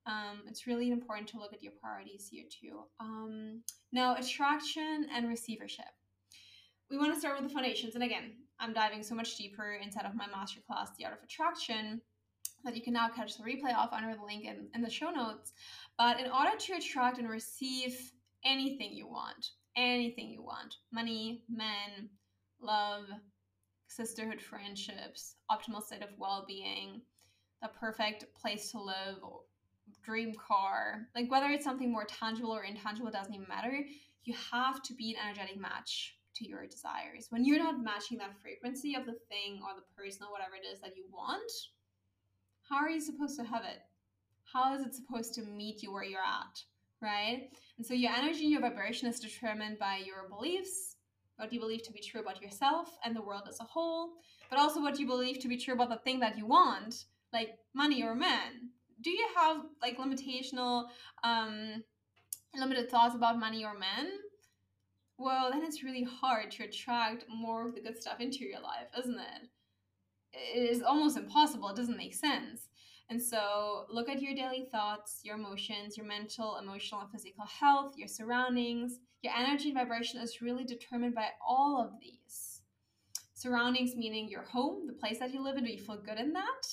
um, 0.05 0.41
it's 0.47 0.67
really 0.67 0.91
important 0.91 1.27
to 1.29 1.37
look 1.37 1.53
at 1.53 1.61
your 1.61 1.73
priorities 1.81 2.27
here 2.31 2.45
too. 2.49 2.81
Um, 2.99 3.61
now 3.91 4.15
attraction 4.15 5.07
and 5.13 5.27
receivership. 5.27 5.85
We 6.89 6.97
want 6.97 7.13
to 7.13 7.19
start 7.19 7.39
with 7.39 7.47
the 7.47 7.53
foundations 7.53 7.95
and 7.95 8.03
again 8.03 8.33
i'm 8.59 8.73
diving 8.73 9.01
so 9.01 9.15
much 9.15 9.37
deeper 9.37 9.79
inside 9.81 10.05
of 10.05 10.13
my 10.13 10.25
masterclass 10.25 10.89
the 10.97 11.05
art 11.05 11.17
of 11.17 11.23
attraction 11.23 12.01
that 12.63 12.75
you 12.75 12.81
can 12.81 12.93
now 12.93 13.09
catch 13.09 13.37
the 13.37 13.43
replay 13.43 13.73
off 13.73 13.93
under 13.93 14.15
the 14.15 14.23
link 14.23 14.45
in, 14.45 14.67
in 14.75 14.81
the 14.81 14.89
show 14.89 15.09
notes. 15.09 15.53
But 15.97 16.19
in 16.19 16.31
order 16.31 16.57
to 16.57 16.73
attract 16.73 17.17
and 17.17 17.29
receive 17.29 18.11
anything 18.45 18.93
you 18.93 19.07
want, 19.07 19.51
anything 19.75 20.29
you 20.29 20.43
want 20.43 20.77
money, 20.91 21.43
men, 21.49 22.09
love, 22.61 23.05
sisterhood 23.87 24.41
friendships, 24.41 25.35
optimal 25.51 25.83
state 25.83 26.01
of 26.03 26.09
well 26.17 26.45
being, 26.47 27.01
the 27.61 27.69
perfect 27.69 28.25
place 28.33 28.71
to 28.71 28.81
live, 28.81 29.17
dream 30.03 30.33
car 30.35 31.07
like 31.15 31.29
whether 31.29 31.47
it's 31.47 31.65
something 31.65 31.91
more 31.91 32.05
tangible 32.05 32.51
or 32.51 32.63
intangible, 32.63 33.11
doesn't 33.11 33.33
even 33.33 33.47
matter. 33.47 33.83
You 34.23 34.35
have 34.51 34.81
to 34.83 34.93
be 34.93 35.11
an 35.11 35.17
energetic 35.25 35.59
match 35.59 36.15
to 36.35 36.47
your 36.47 36.65
desires. 36.65 37.27
When 37.29 37.43
you're 37.43 37.59
not 37.59 37.83
matching 37.83 38.17
that 38.19 38.39
frequency 38.41 38.95
of 38.95 39.05
the 39.05 39.17
thing 39.29 39.59
or 39.63 39.75
the 39.75 39.85
person 39.95 40.25
or 40.25 40.31
whatever 40.31 40.55
it 40.55 40.65
is 40.71 40.79
that 40.81 40.95
you 40.95 41.05
want, 41.11 41.51
how 42.71 42.77
are 42.77 42.89
you 42.89 43.01
supposed 43.01 43.37
to 43.37 43.43
have 43.43 43.63
it? 43.65 43.81
How 44.45 44.73
is 44.73 44.85
it 44.85 44.95
supposed 44.95 45.33
to 45.33 45.41
meet 45.41 45.83
you 45.83 45.91
where 45.91 46.05
you're 46.05 46.21
at? 46.21 46.63
Right? 47.01 47.49
And 47.77 47.85
so 47.85 47.93
your 47.93 48.13
energy 48.13 48.43
and 48.43 48.51
your 48.51 48.61
vibration 48.61 49.09
is 49.09 49.19
determined 49.19 49.77
by 49.77 49.97
your 50.05 50.29
beliefs, 50.29 50.95
what 51.35 51.51
you 51.51 51.59
believe 51.59 51.83
to 51.83 51.91
be 51.91 51.99
true 51.99 52.21
about 52.21 52.41
yourself 52.41 52.97
and 53.03 53.13
the 53.13 53.21
world 53.21 53.43
as 53.49 53.59
a 53.59 53.65
whole, 53.65 54.11
but 54.49 54.57
also 54.57 54.81
what 54.81 54.99
you 54.99 55.05
believe 55.05 55.39
to 55.39 55.49
be 55.49 55.57
true 55.57 55.73
about 55.73 55.89
the 55.89 55.97
thing 55.97 56.21
that 56.21 56.37
you 56.37 56.45
want, 56.45 57.05
like 57.33 57.57
money 57.73 58.03
or 58.03 58.15
men. 58.15 58.69
Do 59.01 59.09
you 59.09 59.27
have 59.35 59.63
like 59.81 59.97
limitational, 59.97 60.85
um, 61.23 61.83
limited 62.55 62.89
thoughts 62.89 63.15
about 63.15 63.37
money 63.37 63.65
or 63.65 63.77
men? 63.77 64.11
Well, 65.17 65.51
then 65.51 65.63
it's 65.63 65.83
really 65.83 66.03
hard 66.03 66.51
to 66.51 66.63
attract 66.63 67.25
more 67.27 67.67
of 67.67 67.75
the 67.75 67.81
good 67.81 67.99
stuff 67.99 68.21
into 68.21 68.45
your 68.45 68.61
life, 68.61 68.87
isn't 68.97 69.19
it? 69.19 69.49
It 70.33 70.69
is 70.69 70.81
almost 70.81 71.17
impossible. 71.17 71.69
It 71.69 71.75
doesn't 71.75 71.97
make 71.97 72.13
sense. 72.13 72.67
And 73.09 73.21
so 73.21 73.85
look 73.89 74.07
at 74.07 74.21
your 74.21 74.33
daily 74.33 74.69
thoughts, 74.71 75.19
your 75.23 75.35
emotions, 75.35 75.97
your 75.97 76.05
mental, 76.05 76.57
emotional, 76.61 77.01
and 77.01 77.11
physical 77.11 77.45
health, 77.45 77.93
your 77.97 78.07
surroundings. 78.07 78.99
Your 79.21 79.33
energy 79.37 79.69
and 79.69 79.77
vibration 79.77 80.21
is 80.21 80.41
really 80.41 80.63
determined 80.63 81.13
by 81.13 81.27
all 81.45 81.83
of 81.83 81.99
these. 81.99 82.61
Surroundings 83.33 83.95
meaning 83.95 84.29
your 84.29 84.43
home, 84.43 84.87
the 84.87 84.93
place 84.93 85.19
that 85.19 85.33
you 85.33 85.43
live 85.43 85.57
in. 85.57 85.65
Do 85.65 85.71
you 85.71 85.83
feel 85.83 85.97
good 85.97 86.19
in 86.19 86.31
that? 86.33 86.67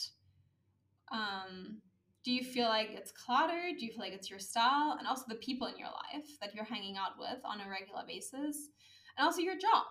Um, 1.11 1.81
do 2.25 2.33
you 2.33 2.45
feel 2.45 2.69
like 2.69 2.91
it's 2.91 3.13
cluttered? 3.13 3.79
Do 3.79 3.85
you 3.85 3.91
feel 3.91 4.01
like 4.01 4.13
it's 4.13 4.31
your 4.31 4.39
style? 4.39 4.97
And 4.99 5.09
also 5.09 5.25
the 5.29 5.37
people 5.37 5.67
in 5.67 5.79
your 5.79 5.89
life 5.89 6.29
that 6.41 6.55
you're 6.55 6.65
hanging 6.65 6.97
out 6.97 7.19
with 7.19 7.39
on 7.45 7.61
a 7.61 7.69
regular 7.69 8.03
basis. 8.07 8.69
And 9.17 9.27
also 9.27 9.41
your 9.41 9.57
job, 9.57 9.85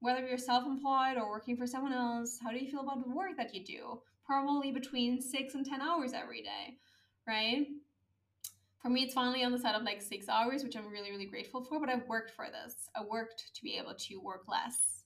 whether 0.00 0.26
you're 0.26 0.38
self 0.38 0.64
employed 0.66 1.16
or 1.16 1.30
working 1.30 1.56
for 1.56 1.66
someone 1.66 1.92
else. 1.92 2.38
How 2.42 2.50
do 2.50 2.58
you 2.58 2.70
feel 2.70 2.80
about 2.80 3.02
the 3.04 3.14
work 3.14 3.36
that 3.36 3.54
you 3.54 3.64
do? 3.64 4.00
probably 4.28 4.70
between 4.70 5.22
six 5.22 5.54
and 5.54 5.64
10 5.64 5.80
hours 5.80 6.12
every 6.12 6.42
day, 6.42 6.76
right? 7.26 7.66
For 8.82 8.90
me, 8.90 9.04
it's 9.04 9.14
finally 9.14 9.42
on 9.42 9.52
the 9.52 9.58
side 9.58 9.74
of 9.74 9.82
like 9.82 10.02
six 10.02 10.28
hours, 10.28 10.62
which 10.62 10.76
I'm 10.76 10.88
really, 10.88 11.10
really 11.10 11.26
grateful 11.26 11.64
for, 11.64 11.80
but 11.80 11.88
I've 11.88 12.06
worked 12.06 12.32
for 12.32 12.46
this. 12.46 12.74
I 12.94 13.02
worked 13.02 13.54
to 13.54 13.62
be 13.62 13.78
able 13.78 13.94
to 13.94 14.16
work 14.18 14.42
less. 14.46 15.04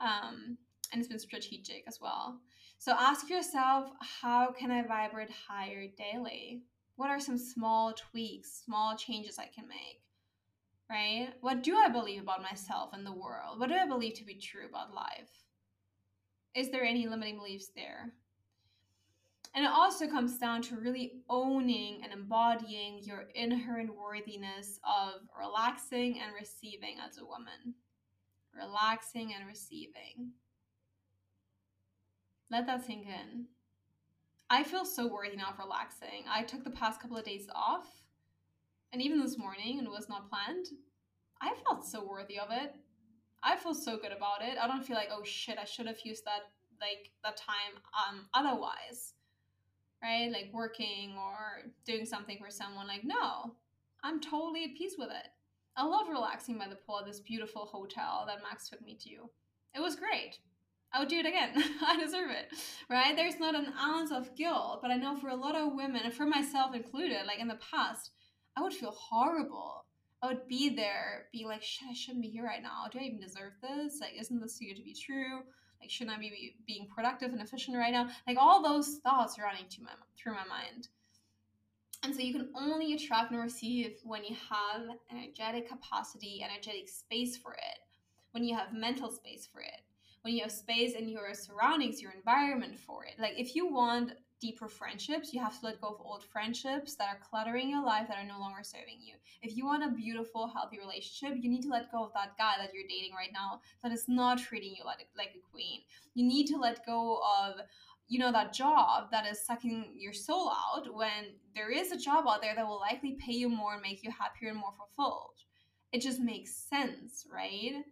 Um, 0.00 0.58
and 0.92 1.00
it's 1.00 1.08
been 1.08 1.20
strategic 1.20 1.84
as 1.86 2.00
well. 2.02 2.40
So 2.78 2.92
ask 2.98 3.30
yourself, 3.30 3.90
how 4.00 4.52
can 4.58 4.70
I 4.72 4.82
vibrate 4.82 5.30
higher 5.30 5.86
daily? 5.96 6.62
What 6.96 7.10
are 7.10 7.20
some 7.20 7.38
small 7.38 7.92
tweaks, 7.92 8.62
small 8.64 8.96
changes 8.96 9.38
I 9.38 9.46
can 9.54 9.68
make? 9.68 10.02
Right? 10.90 11.28
What 11.42 11.62
do 11.62 11.76
I 11.76 11.88
believe 11.88 12.22
about 12.22 12.42
myself 12.42 12.90
and 12.92 13.04
the 13.04 13.12
world? 13.12 13.58
What 13.58 13.68
do 13.68 13.74
I 13.74 13.86
believe 13.86 14.14
to 14.14 14.24
be 14.24 14.36
true 14.36 14.66
about 14.66 14.94
life? 14.94 15.30
Is 16.54 16.70
there 16.70 16.82
any 16.82 17.06
limiting 17.06 17.36
beliefs 17.36 17.70
there? 17.76 18.14
And 19.54 19.64
it 19.64 19.70
also 19.70 20.06
comes 20.06 20.38
down 20.38 20.62
to 20.62 20.76
really 20.76 21.22
owning 21.28 22.00
and 22.04 22.12
embodying 22.12 23.00
your 23.02 23.28
inherent 23.34 23.90
worthiness 23.94 24.78
of 24.84 25.22
relaxing 25.38 26.20
and 26.20 26.32
receiving 26.38 26.96
as 27.06 27.18
a 27.18 27.24
woman. 27.24 27.74
Relaxing 28.54 29.34
and 29.34 29.46
receiving. 29.46 30.32
Let 32.50 32.66
that 32.66 32.86
sink 32.86 33.06
in. 33.06 33.46
I 34.50 34.64
feel 34.64 34.84
so 34.84 35.06
worthy 35.06 35.36
now 35.36 35.50
of 35.50 35.58
relaxing. 35.58 36.24
I 36.28 36.42
took 36.42 36.64
the 36.64 36.70
past 36.70 37.00
couple 37.00 37.18
of 37.18 37.24
days 37.24 37.46
off, 37.54 37.86
and 38.92 39.02
even 39.02 39.20
this 39.20 39.38
morning, 39.38 39.78
and 39.78 39.86
it 39.86 39.90
was 39.90 40.08
not 40.08 40.30
planned. 40.30 40.66
I 41.40 41.54
felt 41.64 41.86
so 41.86 42.04
worthy 42.04 42.38
of 42.38 42.48
it. 42.50 42.74
I 43.42 43.56
feel 43.56 43.74
so 43.74 43.96
good 43.96 44.12
about 44.12 44.42
it. 44.42 44.58
I 44.60 44.66
don't 44.66 44.84
feel 44.84 44.96
like, 44.96 45.10
oh 45.12 45.22
shit, 45.24 45.58
I 45.58 45.64
should 45.64 45.86
have 45.86 46.00
used 46.04 46.24
that 46.24 46.42
like 46.80 47.10
that 47.24 47.36
time 47.36 47.82
um 47.92 48.26
otherwise 48.34 49.14
right? 50.02 50.30
Like 50.30 50.50
working 50.52 51.14
or 51.16 51.70
doing 51.84 52.06
something 52.06 52.38
for 52.38 52.50
someone. 52.50 52.86
Like, 52.86 53.04
no, 53.04 53.54
I'm 54.02 54.20
totally 54.20 54.64
at 54.64 54.76
peace 54.76 54.94
with 54.98 55.10
it. 55.10 55.28
I 55.76 55.84
love 55.84 56.08
relaxing 56.08 56.58
by 56.58 56.68
the 56.68 56.76
pool 56.76 57.00
at 57.00 57.06
this 57.06 57.20
beautiful 57.20 57.66
hotel 57.66 58.24
that 58.26 58.42
Max 58.42 58.68
took 58.68 58.84
me 58.84 58.96
to. 59.04 59.30
It 59.74 59.80
was 59.80 59.96
great. 59.96 60.38
I 60.92 60.98
would 60.98 61.08
do 61.08 61.18
it 61.18 61.26
again. 61.26 61.50
I 61.86 62.02
deserve 62.02 62.30
it, 62.30 62.56
right? 62.88 63.14
There's 63.14 63.38
not 63.38 63.54
an 63.54 63.72
ounce 63.78 64.10
of 64.10 64.34
guilt, 64.34 64.80
but 64.80 64.90
I 64.90 64.96
know 64.96 65.16
for 65.16 65.28
a 65.28 65.36
lot 65.36 65.54
of 65.54 65.74
women, 65.74 66.02
and 66.04 66.14
for 66.14 66.24
myself 66.24 66.74
included, 66.74 67.26
like 67.26 67.40
in 67.40 67.48
the 67.48 67.58
past, 67.70 68.10
I 68.58 68.62
would 68.62 68.72
feel 68.72 68.90
horrible. 68.90 69.84
I 70.20 70.26
would 70.26 70.48
be 70.48 70.74
there, 70.74 71.26
be 71.32 71.44
like, 71.44 71.62
shit, 71.62 71.88
I 71.88 71.94
shouldn't 71.94 72.22
be 72.22 72.28
here 72.28 72.44
right 72.44 72.62
now. 72.62 72.86
Do 72.90 72.98
I 72.98 73.02
even 73.02 73.20
deserve 73.20 73.52
this? 73.62 74.00
Like, 74.00 74.14
isn't 74.18 74.40
this 74.40 74.58
too 74.58 74.66
good 74.66 74.78
to 74.78 74.82
be 74.82 74.94
true? 74.94 75.42
Like, 75.80 75.90
shouldn't 75.90 76.16
I 76.16 76.18
be 76.18 76.56
being 76.66 76.88
productive 76.92 77.32
and 77.32 77.40
efficient 77.40 77.76
right 77.76 77.92
now? 77.92 78.08
Like, 78.26 78.36
all 78.36 78.60
those 78.60 78.98
thoughts 79.04 79.38
running 79.38 79.68
to 79.70 79.82
my, 79.82 79.90
through 80.16 80.34
my 80.34 80.44
mind. 80.44 80.88
And 82.02 82.12
so 82.12 82.20
you 82.20 82.32
can 82.32 82.48
only 82.56 82.94
attract 82.94 83.30
and 83.30 83.40
receive 83.40 83.94
when 84.02 84.24
you 84.24 84.34
have 84.50 84.82
energetic 85.12 85.68
capacity, 85.68 86.44
energetic 86.44 86.88
space 86.88 87.36
for 87.36 87.52
it, 87.52 87.78
when 88.32 88.42
you 88.42 88.56
have 88.56 88.72
mental 88.72 89.10
space 89.10 89.46
for 89.52 89.60
it, 89.60 89.82
when 90.22 90.34
you 90.34 90.42
have 90.42 90.52
space 90.52 90.94
in 90.94 91.08
your 91.08 91.32
surroundings, 91.32 92.02
your 92.02 92.12
environment 92.12 92.78
for 92.78 93.04
it. 93.04 93.14
Like 93.20 93.34
if 93.36 93.54
you 93.54 93.72
want 93.72 94.12
deeper 94.40 94.68
friendships, 94.68 95.32
you 95.32 95.40
have 95.40 95.58
to 95.60 95.66
let 95.66 95.80
go 95.80 95.88
of 95.88 96.00
old 96.00 96.24
friendships 96.24 96.94
that 96.96 97.08
are 97.08 97.18
cluttering 97.28 97.70
your 97.70 97.84
life 97.84 98.08
that 98.08 98.18
are 98.18 98.26
no 98.26 98.38
longer 98.38 98.62
serving 98.62 98.98
you. 99.00 99.14
If 99.42 99.56
you 99.56 99.64
want 99.64 99.84
a 99.84 99.90
beautiful, 99.90 100.48
healthy 100.48 100.78
relationship, 100.78 101.38
you 101.40 101.50
need 101.50 101.62
to 101.62 101.68
let 101.68 101.90
go 101.90 102.04
of 102.04 102.12
that 102.14 102.36
guy 102.38 102.54
that 102.58 102.72
you're 102.72 102.88
dating 102.88 103.14
right 103.14 103.32
now 103.32 103.60
that 103.82 103.92
is 103.92 104.08
not 104.08 104.38
treating 104.38 104.74
you 104.76 104.84
like, 104.84 105.06
like 105.16 105.34
a 105.36 105.50
queen. 105.50 105.80
You 106.14 106.26
need 106.26 106.46
to 106.48 106.56
let 106.56 106.86
go 106.86 107.20
of 107.40 107.60
you 108.08 108.18
know 108.18 108.32
that 108.32 108.54
job 108.54 109.10
that 109.10 109.26
is 109.26 109.44
sucking 109.44 109.92
your 109.94 110.14
soul 110.14 110.50
out 110.50 110.92
when 110.94 111.34
there 111.54 111.70
is 111.70 111.92
a 111.92 111.96
job 111.96 112.24
out 112.26 112.40
there 112.40 112.54
that 112.54 112.66
will 112.66 112.80
likely 112.80 113.18
pay 113.20 113.32
you 113.32 113.48
more 113.48 113.74
and 113.74 113.82
make 113.82 114.02
you 114.02 114.10
happier 114.10 114.48
and 114.48 114.58
more 114.58 114.72
fulfilled 114.76 115.34
it 115.92 116.00
just 116.00 116.18
makes 116.18 116.54
sense 116.54 117.26
right 117.30 117.84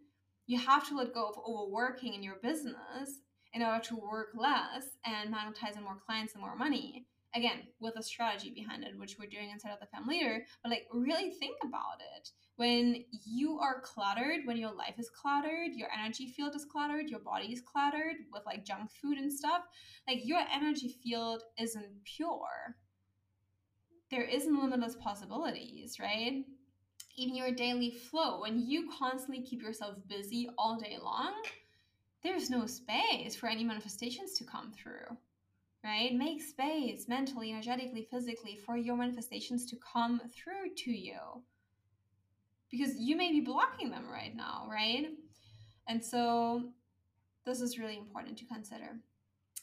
you 0.46 0.58
have 0.58 0.88
to 0.88 0.96
let 0.96 1.12
go 1.12 1.26
of 1.28 1.38
overworking 1.46 2.14
in 2.14 2.22
your 2.22 2.36
business 2.36 3.20
in 3.54 3.62
order 3.62 3.82
to 3.84 3.96
work 3.96 4.28
less 4.36 4.84
and 5.04 5.30
magnetizing 5.30 5.82
more 5.82 5.98
clients 6.04 6.34
and 6.34 6.42
more 6.42 6.56
money. 6.56 7.06
Again 7.34 7.64
with 7.80 7.96
a 7.96 8.02
strategy 8.02 8.50
behind 8.54 8.82
it 8.82 8.98
which 8.98 9.16
we're 9.18 9.26
doing 9.28 9.50
inside 9.50 9.72
of 9.72 9.80
the 9.80 9.86
fem 9.86 10.06
leader 10.06 10.46
but 10.62 10.70
like 10.70 10.86
really 10.92 11.30
think 11.30 11.56
about 11.64 12.00
it. 12.16 12.30
When 12.56 13.04
you 13.26 13.58
are 13.58 13.82
cluttered 13.82 14.46
when 14.46 14.56
your 14.56 14.72
life 14.72 14.94
is 14.98 15.10
cluttered 15.10 15.72
your 15.74 15.88
energy 15.92 16.28
field 16.28 16.54
is 16.54 16.64
cluttered 16.64 17.10
your 17.10 17.20
body 17.20 17.52
is 17.52 17.60
cluttered 17.60 18.16
with 18.32 18.42
like 18.46 18.64
junk 18.64 18.90
food 18.90 19.18
and 19.18 19.30
stuff 19.30 19.62
like 20.08 20.20
your 20.24 20.40
energy 20.52 20.96
field 21.02 21.42
isn't 21.58 22.04
pure. 22.04 22.76
There 24.10 24.24
isn't 24.24 24.62
limitless 24.62 24.96
possibilities 24.96 25.98
right? 26.00 26.42
Even 27.18 27.34
your 27.34 27.50
daily 27.50 27.90
flow 27.90 28.40
when 28.40 28.66
you 28.66 28.90
constantly 28.98 29.42
keep 29.42 29.62
yourself 29.62 29.96
busy 30.08 30.48
all 30.56 30.78
day 30.78 30.96
long 31.02 31.34
there's 32.26 32.50
no 32.50 32.66
space 32.66 33.36
for 33.36 33.48
any 33.48 33.62
manifestations 33.62 34.32
to 34.34 34.44
come 34.44 34.72
through, 34.72 35.16
right? 35.84 36.12
Make 36.14 36.42
space 36.42 37.06
mentally, 37.08 37.52
energetically, 37.52 38.08
physically 38.10 38.58
for 38.66 38.76
your 38.76 38.96
manifestations 38.96 39.64
to 39.66 39.76
come 39.76 40.20
through 40.34 40.74
to 40.76 40.90
you 40.90 41.18
because 42.70 42.98
you 42.98 43.16
may 43.16 43.30
be 43.30 43.40
blocking 43.40 43.90
them 43.90 44.06
right 44.10 44.34
now, 44.34 44.66
right? 44.68 45.06
And 45.88 46.04
so 46.04 46.64
this 47.44 47.60
is 47.60 47.78
really 47.78 47.96
important 47.96 48.36
to 48.38 48.44
consider. 48.46 48.98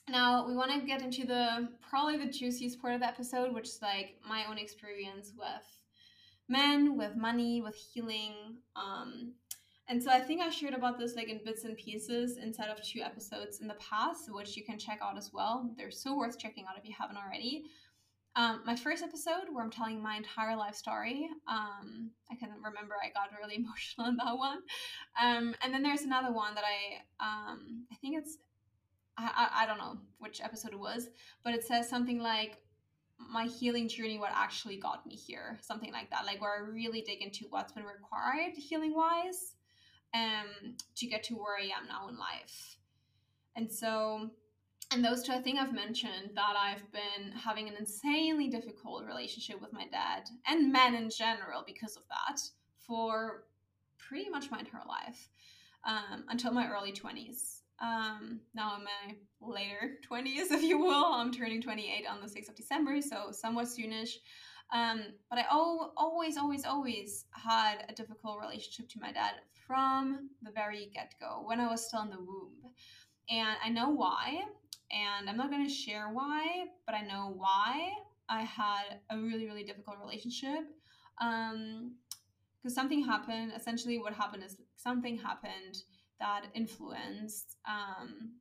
Now, 0.09 0.47
we 0.47 0.55
want 0.55 0.72
to 0.72 0.88
get 0.88 1.01
into 1.01 1.26
the 1.26 1.70
probably 1.82 2.18
the 2.18 2.32
juiciest 2.32 2.82
part 2.82 2.93
of 2.93 3.01
the 3.01 3.07
episode, 3.07 3.53
which 3.53 3.68
is 3.68 3.80
like 3.82 4.16
my 4.28 4.45
own 4.49 4.57
experience 4.57 5.34
with 5.38 5.80
men, 6.49 6.97
with 6.97 7.16
money, 7.16 7.61
with 7.61 7.76
healing, 7.76 8.34
um, 8.76 9.34
and 9.90 10.02
so 10.02 10.10
I 10.12 10.20
think 10.22 10.42
I 10.42 10.50
shared 10.50 10.74
about 10.74 10.98
this 10.98 11.16
like 11.16 11.28
in 11.28 11.42
bits 11.44 11.66
and 11.66 11.76
pieces 11.76 12.38
inside 12.38 12.70
of 12.70 12.82
two 12.82 13.02
episodes 13.02 13.60
in 13.60 13.68
the 13.68 13.76
past, 13.76 14.34
which 14.34 14.56
you 14.56 14.64
can 14.64 14.80
check 14.80 15.00
out 15.02 15.18
as 15.18 15.32
well. 15.34 15.70
They're 15.78 15.92
so 15.92 16.16
worth 16.16 16.40
checking 16.40 16.64
out 16.66 16.78
if 16.78 16.88
you 16.88 16.96
haven't 16.98 17.18
already. 17.18 17.66
Um, 18.36 18.62
my 18.66 18.76
first 18.76 19.04
episode, 19.04 19.52
where 19.52 19.64
I'm 19.64 19.70
telling 19.70 20.02
my 20.02 20.16
entire 20.16 20.56
life 20.56 20.74
story, 20.74 21.28
um, 21.48 22.10
I 22.32 22.36
can 22.36 22.50
remember 22.64 22.96
I 23.04 23.10
got 23.10 23.38
really 23.40 23.56
emotional 23.64 24.08
in 24.08 24.18
that 24.18 24.38
one. 24.38 24.60
Um, 25.22 25.54
and 25.62 25.74
then 25.74 25.84
there's 25.84 26.02
another 26.02 26.32
one 26.32 26.56
that 26.56 26.64
I, 26.64 27.04
um, 27.24 27.86
I 27.92 27.96
think 27.96 28.18
it's, 28.18 28.38
I, 29.18 29.30
I, 29.36 29.64
I 29.64 29.66
don't 29.68 29.78
know 29.78 29.98
which 30.18 30.42
episode 30.42 30.72
it 30.72 30.80
was, 30.80 31.10
but 31.44 31.54
it 31.54 31.64
says 31.64 31.90
something 31.90 32.20
like, 32.20 32.58
my 33.32 33.46
healing 33.46 33.88
journey, 33.88 34.18
what 34.18 34.32
actually 34.34 34.78
got 34.78 35.06
me 35.06 35.16
here, 35.16 35.60
something 35.62 35.94
like 35.94 36.10
that, 36.10 36.26
like 36.26 36.42
where 36.42 36.56
I 36.56 36.68
really 36.68 37.02
dig 37.02 37.22
into 37.22 37.46
what's 37.50 37.72
been 37.72 37.84
required 37.84 38.54
healing 38.58 38.94
wise 38.96 39.54
um, 40.14 40.76
to 40.95 41.07
get 41.07 41.24
to 41.26 41.36
where 41.36 41.57
I 41.57 41.64
am 41.66 41.88
now 41.88 42.07
in 42.09 42.18
life. 42.18 42.78
And 43.55 43.72
so, 43.72 44.30
and 44.91 45.03
those 45.03 45.24
two, 45.24 45.34
I 45.34 45.41
think 45.41 45.59
I've 45.59 45.74
mentioned 45.74 46.32
that 46.36 46.55
I've 46.57 46.91
been 46.91 47.32
having 47.34 47.68
an 47.70 47.76
insanely 47.80 48.47
difficult 48.49 49.05
relationship 49.05 49.61
with 49.61 49.74
my 49.74 49.88
dad 49.88 50.30
and 50.47 50.72
men 50.72 50.95
in 50.95 51.09
general 51.09 51.64
because 51.66 51.95
of 51.97 52.03
that 52.09 52.41
for 52.78 53.45
pretty 53.97 54.30
much 54.30 54.51
my 54.51 54.59
entire 54.59 54.86
life. 54.88 55.30
um, 55.86 56.26
until 56.30 56.51
my 56.53 56.70
early 56.70 56.93
20s. 56.93 57.59
Um, 57.82 58.39
now 58.53 58.78
in 58.78 58.84
my 58.86 59.16
later 59.41 59.97
20s, 60.11 60.51
if 60.51 60.64
you 60.64 60.80
will, 60.80 61.05
I'm 61.05 61.32
turning 61.32 61.61
28 61.61 62.05
on 62.09 62.22
the 62.22 62.28
6th 62.28 62.49
of 62.49 62.55
December, 62.55 63.01
so 63.01 63.32
somewhat 63.32 63.66
soonish. 63.66 64.16
Um, 64.74 65.03
but 65.30 65.38
I 65.38 65.45
always, 65.51 66.36
always, 66.36 66.65
always 66.65 67.26
had 67.32 67.86
a 67.88 67.93
difficult 67.93 68.39
relationship 68.41 68.89
to 68.89 68.99
my 68.99 69.11
dad 69.11 69.34
from 69.67 70.30
the 70.41 70.51
very 70.51 70.89
get 70.93 71.13
go 71.19 71.43
when 71.45 71.59
I 71.59 71.69
was 71.69 71.86
still 71.86 72.01
in 72.01 72.09
the 72.09 72.17
womb. 72.17 72.74
And 73.30 73.55
I 73.63 73.69
know 73.69 73.89
why, 73.89 74.41
and 74.91 75.30
I'm 75.30 75.38
not 75.38 75.51
going 75.51 75.65
to 75.65 75.71
share 75.71 76.09
why, 76.09 76.65
but 76.86 76.95
I 76.95 77.01
know 77.01 77.34
why 77.38 77.91
I 78.28 78.41
had 78.41 78.99
a 79.11 79.17
really, 79.17 79.45
really 79.45 79.63
difficult 79.63 79.97
relationship. 79.99 80.65
Um, 81.21 81.93
because 82.61 82.74
something 82.74 83.03
happened. 83.03 83.51
Essentially, 83.55 83.99
what 83.99 84.13
happened 84.13 84.43
is 84.43 84.55
something 84.78 85.17
happened 85.17 85.84
that 86.19 86.45
influenced 86.53 87.57
um, 87.67 88.32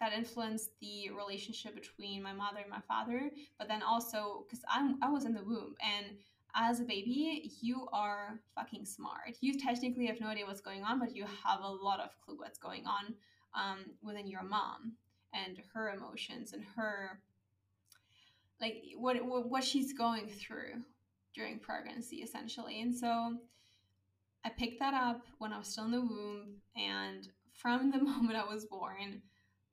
that 0.00 0.12
influenced 0.12 0.70
the 0.80 1.10
relationship 1.10 1.74
between 1.74 2.22
my 2.22 2.32
mother 2.32 2.60
and 2.60 2.70
my 2.70 2.80
father. 2.86 3.30
But 3.58 3.68
then 3.68 3.82
also 3.82 4.44
because 4.46 4.64
I'm 4.70 4.98
I 5.02 5.10
was 5.10 5.24
in 5.24 5.34
the 5.34 5.42
womb 5.44 5.74
and 5.82 6.16
as 6.54 6.80
a 6.80 6.84
baby, 6.84 7.52
you 7.60 7.86
are 7.92 8.40
fucking 8.54 8.84
smart. 8.84 9.36
You 9.40 9.58
technically 9.58 10.06
have 10.06 10.20
no 10.20 10.28
idea 10.28 10.46
what's 10.46 10.62
going 10.62 10.82
on, 10.82 10.98
but 10.98 11.14
you 11.14 11.24
have 11.44 11.60
a 11.62 11.68
lot 11.68 12.00
of 12.00 12.10
clue 12.24 12.36
what's 12.36 12.58
going 12.58 12.84
on 12.86 13.14
um, 13.54 13.84
within 14.02 14.26
your 14.26 14.42
mom 14.42 14.94
and 15.34 15.60
her 15.74 15.90
emotions 15.90 16.52
and 16.52 16.64
her 16.76 17.20
like 18.60 18.82
what 18.96 19.16
what 19.24 19.64
she's 19.64 19.92
going 19.92 20.28
through 20.28 20.82
during 21.34 21.58
pregnancy 21.58 22.16
essentially 22.16 22.80
and 22.80 22.94
so 22.94 23.36
i 24.44 24.48
picked 24.48 24.80
that 24.80 24.94
up 24.94 25.22
when 25.38 25.52
i 25.52 25.58
was 25.58 25.68
still 25.68 25.84
in 25.84 25.90
the 25.90 26.00
womb 26.00 26.56
and 26.76 27.28
from 27.52 27.90
the 27.90 27.98
moment 28.02 28.36
i 28.36 28.44
was 28.44 28.64
born 28.64 29.20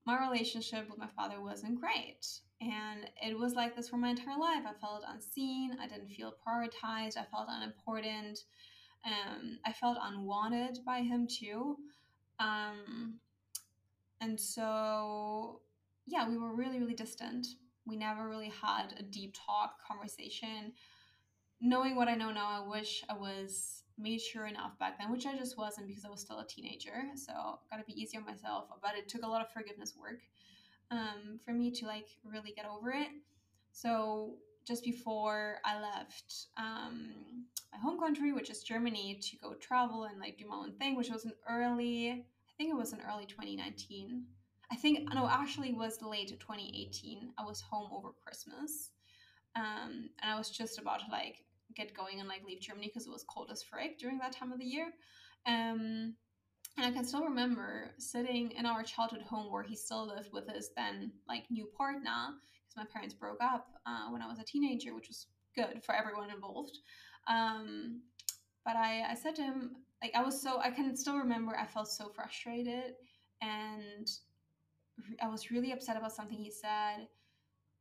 my 0.05 0.19
relationship 0.19 0.89
with 0.89 0.99
my 0.99 1.09
father 1.15 1.41
wasn't 1.41 1.79
great. 1.79 2.27
And 2.61 3.09
it 3.21 3.37
was 3.37 3.53
like 3.53 3.75
this 3.75 3.89
for 3.89 3.97
my 3.97 4.09
entire 4.09 4.37
life. 4.37 4.63
I 4.65 4.73
felt 4.79 5.03
unseen. 5.07 5.77
I 5.81 5.87
didn't 5.87 6.09
feel 6.09 6.33
prioritized. 6.47 7.17
I 7.17 7.25
felt 7.31 7.47
unimportant. 7.49 8.39
Um, 9.05 9.59
i 9.65 9.71
felt 9.71 9.97
unwanted 10.01 10.79
by 10.85 10.99
him 10.99 11.27
too. 11.27 11.77
Um, 12.39 13.19
and 14.21 14.39
so 14.39 15.61
yeah 16.07 16.27
we 16.27 16.37
were 16.37 16.55
really 16.55 16.79
really 16.79 16.95
distant. 16.95 17.45
We 17.85 17.97
never 17.97 18.27
really 18.27 18.51
had 18.61 18.95
a 18.97 19.03
deep 19.03 19.35
talk 19.45 19.75
conversation. 19.87 20.73
Knowing 21.61 21.95
what 21.95 22.07
I 22.07 22.15
know 22.15 22.31
now, 22.31 22.63
I 22.63 22.67
wish 22.67 23.03
I 23.07 23.13
was 23.13 23.83
mature 23.97 24.45
enough 24.47 24.77
back 24.79 24.99
then, 24.99 25.11
which 25.11 25.25
I 25.25 25.37
just 25.37 25.57
wasn't 25.57 25.87
because 25.87 26.05
I 26.05 26.09
was 26.09 26.21
still 26.21 26.39
a 26.39 26.47
teenager. 26.47 27.05
So 27.15 27.33
got 27.69 27.77
to 27.77 27.83
be 27.85 27.99
easy 27.99 28.17
on 28.17 28.25
myself. 28.25 28.65
But 28.81 28.95
it 28.97 29.07
took 29.07 29.23
a 29.23 29.27
lot 29.27 29.41
of 29.41 29.51
forgiveness 29.51 29.93
work 29.99 30.21
um, 30.91 31.39
for 31.43 31.51
me 31.51 31.71
to 31.71 31.85
like 31.85 32.07
really 32.23 32.53
get 32.55 32.65
over 32.65 32.91
it. 32.91 33.09
So 33.71 34.35
just 34.65 34.83
before 34.83 35.57
I 35.63 35.79
left 35.79 36.47
um, 36.57 37.13
my 37.71 37.79
home 37.79 37.99
country, 37.99 38.33
which 38.33 38.49
is 38.49 38.63
Germany, 38.63 39.19
to 39.21 39.37
go 39.37 39.53
travel 39.53 40.05
and 40.05 40.19
like 40.19 40.37
do 40.37 40.45
my 40.47 40.55
own 40.55 40.73
thing, 40.73 40.95
which 40.95 41.09
was 41.09 41.25
an 41.25 41.33
early, 41.49 42.09
I 42.09 42.51
think 42.57 42.71
it 42.71 42.77
was 42.77 42.93
in 42.93 42.99
early 43.01 43.25
2019. 43.25 44.25
I 44.71 44.75
think 44.75 45.13
no, 45.13 45.27
actually 45.29 45.73
was 45.73 46.01
late 46.01 46.29
2018. 46.29 47.29
I 47.37 47.43
was 47.43 47.61
home 47.61 47.89
over 47.93 48.09
Christmas. 48.23 48.89
Um, 49.55 50.09
and 50.21 50.31
I 50.31 50.37
was 50.37 50.49
just 50.49 50.79
about 50.79 50.99
to 50.99 51.05
like 51.11 51.43
get 51.75 51.95
going 51.95 52.19
and 52.19 52.29
like 52.29 52.43
leave 52.45 52.59
Germany 52.59 52.87
because 52.87 53.07
it 53.07 53.11
was 53.11 53.25
cold 53.27 53.49
as 53.51 53.63
frick 53.63 53.99
during 53.99 54.17
that 54.19 54.31
time 54.31 54.51
of 54.51 54.59
the 54.59 54.65
year. 54.65 54.87
Um, 55.45 56.15
and 56.77 56.85
I 56.85 56.91
can 56.91 57.05
still 57.05 57.23
remember 57.23 57.91
sitting 57.97 58.51
in 58.51 58.65
our 58.65 58.83
childhood 58.83 59.21
home 59.21 59.51
where 59.51 59.63
he 59.63 59.75
still 59.75 60.07
lived 60.07 60.29
with 60.33 60.47
his 60.49 60.71
then 60.75 61.11
like 61.27 61.43
new 61.49 61.67
partner 61.77 62.33
because 62.67 62.75
my 62.77 62.85
parents 62.91 63.13
broke 63.13 63.41
up 63.41 63.67
uh, 63.85 64.09
when 64.09 64.21
I 64.21 64.27
was 64.27 64.39
a 64.39 64.43
teenager, 64.43 64.93
which 64.93 65.07
was 65.07 65.27
good 65.55 65.83
for 65.83 65.95
everyone 65.95 66.29
involved. 66.29 66.77
Um, 67.27 68.01
but 68.65 68.75
I, 68.75 69.03
I 69.09 69.15
said 69.15 69.35
to 69.35 69.43
him, 69.43 69.75
like, 70.01 70.11
I 70.15 70.21
was 70.21 70.41
so, 70.41 70.59
I 70.59 70.69
can 70.69 70.95
still 70.97 71.17
remember 71.17 71.55
I 71.55 71.65
felt 71.65 71.87
so 71.87 72.09
frustrated 72.09 72.95
and 73.41 74.09
I 75.21 75.27
was 75.27 75.51
really 75.51 75.71
upset 75.71 75.97
about 75.97 76.13
something 76.13 76.37
he 76.37 76.51
said. 76.51 77.07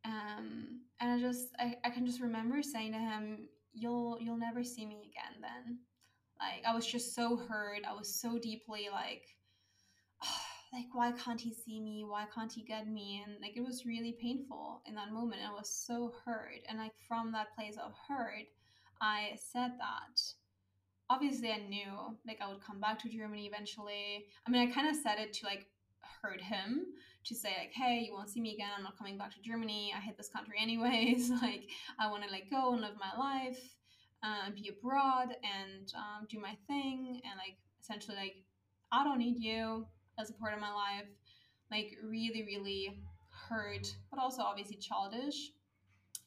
Um, 0.04 0.82
and 1.00 1.12
I 1.12 1.18
just, 1.20 1.48
I, 1.58 1.76
I 1.84 1.90
can 1.90 2.06
just 2.06 2.20
remember 2.20 2.62
saying 2.62 2.92
to 2.92 2.98
him, 2.98 3.48
you'll 3.74 4.18
you'll 4.20 4.38
never 4.38 4.64
see 4.64 4.86
me 4.86 5.10
again 5.10 5.40
then. 5.40 5.78
Like 6.38 6.64
i 6.66 6.74
was 6.74 6.86
just 6.86 7.14
so 7.14 7.36
hurt. 7.36 7.82
I 7.88 7.92
was 7.92 8.20
so 8.20 8.38
deeply 8.38 8.88
like 8.90 9.22
oh, 10.22 10.40
like 10.72 10.86
why 10.92 11.12
can't 11.12 11.40
he 11.40 11.52
see 11.52 11.80
me? 11.80 12.04
Why 12.06 12.24
can't 12.34 12.52
he 12.52 12.62
get 12.62 12.88
me? 12.88 13.22
And 13.24 13.36
like 13.42 13.56
it 13.56 13.64
was 13.64 13.86
really 13.86 14.16
painful 14.20 14.82
in 14.86 14.94
that 14.94 15.12
moment. 15.12 15.42
I 15.46 15.52
was 15.52 15.70
so 15.70 16.12
hurt. 16.24 16.62
And 16.68 16.78
like 16.78 16.92
from 17.06 17.32
that 17.32 17.54
place 17.54 17.76
of 17.76 17.92
hurt 18.08 18.46
i 19.00 19.32
said 19.52 19.72
that. 19.78 20.20
Obviously 21.10 21.50
i 21.50 21.58
knew 21.58 22.16
like 22.26 22.38
i 22.40 22.48
would 22.48 22.64
come 22.64 22.80
back 22.80 22.98
to 23.00 23.08
germany 23.08 23.46
eventually. 23.46 24.26
I 24.46 24.50
mean 24.50 24.68
i 24.68 24.72
kind 24.72 24.88
of 24.88 24.96
said 24.96 25.18
it 25.18 25.32
to 25.34 25.46
like 25.46 25.66
hurt 26.22 26.40
him 26.40 26.86
to 27.24 27.34
say 27.34 27.52
like 27.58 27.72
hey 27.72 28.04
you 28.06 28.14
won't 28.14 28.30
see 28.30 28.40
me 28.40 28.54
again. 28.54 28.70
I'm 28.76 28.84
not 28.84 28.98
coming 28.98 29.18
back 29.18 29.32
to 29.34 29.40
germany. 29.42 29.92
I 29.96 30.00
hate 30.00 30.16
this 30.16 30.28
country 30.28 30.56
anyways. 30.60 31.30
Like 31.42 31.68
i 31.98 32.10
want 32.10 32.24
to 32.24 32.30
like 32.30 32.50
go 32.50 32.72
and 32.72 32.80
live 32.80 32.94
my 32.98 33.18
life 33.18 33.60
uh, 34.22 34.50
be 34.54 34.70
abroad 34.70 35.28
and 35.44 35.92
um, 35.94 36.26
do 36.30 36.40
my 36.40 36.56
thing. 36.66 37.20
And 37.24 37.36
like 37.36 37.56
essentially 37.80 38.16
like 38.16 38.36
i 38.92 39.04
don't 39.04 39.18
need 39.18 39.38
you 39.38 39.86
as 40.18 40.30
a 40.30 40.34
part 40.34 40.54
of 40.54 40.60
my 40.60 40.72
life. 40.72 41.08
Like 41.70 41.96
really 42.02 42.44
really 42.44 43.00
hurt 43.48 43.94
but 44.10 44.20
also 44.20 44.42
obviously 44.42 44.76
childish. 44.76 45.50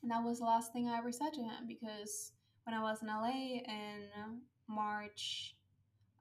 And 0.03 0.11
that 0.11 0.23
was 0.23 0.39
the 0.39 0.45
last 0.45 0.73
thing 0.73 0.87
i 0.87 0.97
ever 0.97 1.11
said 1.11 1.33
to 1.33 1.41
him 1.41 1.67
because 1.67 2.31
when 2.65 2.75
i 2.75 2.81
was 2.81 3.01
in 3.01 3.07
la 3.07 3.29
in 3.29 4.09
march 4.67 5.55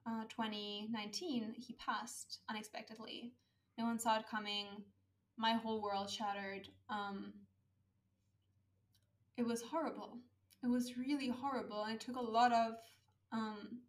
uh, 0.07 0.23
2019 0.29 1.53
he 1.57 1.73
passed 1.73 2.39
unexpectedly 2.49 3.33
no 3.77 3.85
one 3.85 3.99
saw 3.99 4.17
it 4.19 4.25
coming. 4.29 4.67
My 5.37 5.53
whole 5.53 5.81
world 5.81 6.09
shattered. 6.09 6.67
Um, 6.89 7.33
it 9.37 9.45
was 9.45 9.61
horrible. 9.61 10.17
It 10.63 10.67
was 10.67 10.97
really 10.97 11.29
horrible. 11.29 11.83
And 11.83 11.95
it 11.95 12.01
took 12.01 12.15
a 12.15 12.21
lot 12.21 12.51
of 12.51 12.73
um, 13.31 13.79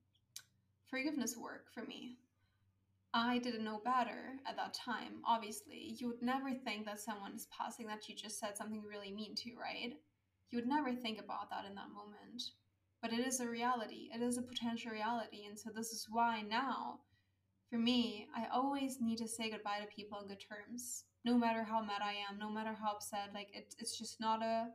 forgiveness 0.91 1.37
work 1.37 1.73
for 1.73 1.85
me. 1.85 2.17
I 3.15 3.39
didn't 3.39 3.65
know 3.65 3.81
better 3.83 4.35
at 4.47 4.57
that 4.57 4.75
time, 4.75 5.23
obviously. 5.25 5.95
You 5.97 6.09
would 6.09 6.23
never 6.23 6.53
think 6.53 6.85
that 6.85 7.01
someone 7.01 7.33
is 7.35 7.49
passing 7.57 7.87
that 7.87 8.07
you 8.09 8.15
just 8.15 8.39
said 8.39 8.57
something 8.57 8.83
really 8.87 9.11
mean 9.11 9.35
to, 9.37 9.51
right? 9.59 9.95
You 10.51 10.59
would 10.59 10.69
never 10.69 10.93
think 10.93 11.19
about 11.19 11.49
that 11.51 11.65
in 11.65 11.75
that 11.75 11.89
moment. 11.89 12.43
But 13.01 13.13
it 13.13 13.21
is 13.21 13.41
a 13.41 13.49
reality, 13.49 14.11
it 14.13 14.21
is 14.21 14.37
a 14.37 14.43
potential 14.43 14.91
reality. 14.91 15.47
And 15.47 15.59
so, 15.59 15.71
this 15.75 15.93
is 15.93 16.07
why 16.11 16.43
now 16.43 16.99
for 17.71 17.77
me, 17.79 18.29
I 18.35 18.47
always 18.53 19.01
need 19.01 19.19
to 19.19 19.29
say 19.29 19.51
goodbye 19.51 19.81
to 19.81 19.95
people 19.95 20.19
on 20.19 20.29
good 20.29 20.43
terms. 20.49 21.05
No 21.25 21.37
matter 21.37 21.63
how 21.63 21.81
mad 21.83 22.01
I 22.03 22.15
am, 22.31 22.39
no 22.39 22.51
matter 22.51 22.75
how 22.75 22.93
upset, 22.93 23.31
like 23.35 23.49
it, 23.53 23.75
it's 23.79 23.99
just 23.99 24.21
not 24.21 24.43
a 24.43 24.69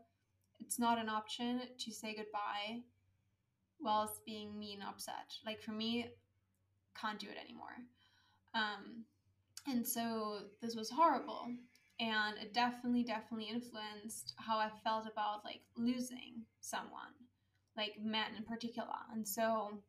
it's 0.59 0.79
not 0.79 0.99
an 0.99 1.09
option 1.09 1.61
to 1.77 1.91
say 1.91 2.15
goodbye 2.15 2.81
whilst 3.79 4.25
being 4.25 4.57
mean 4.57 4.81
upset. 4.81 5.33
Like 5.45 5.61
for 5.61 5.71
me, 5.71 6.11
can't 6.99 7.19
do 7.19 7.27
it 7.27 7.37
anymore. 7.43 7.77
Um, 8.53 9.05
and 9.67 9.85
so 9.85 10.39
this 10.61 10.75
was 10.75 10.89
horrible. 10.89 11.47
And 11.99 12.37
it 12.37 12.53
definitely, 12.53 13.03
definitely 13.03 13.49
influenced 13.49 14.33
how 14.37 14.57
I 14.57 14.69
felt 14.83 15.05
about 15.11 15.45
like 15.45 15.61
losing 15.77 16.43
someone, 16.61 17.13
like 17.77 17.93
men 18.01 18.35
in 18.37 18.43
particular. 18.43 18.87
And 19.13 19.27
so 19.27 19.79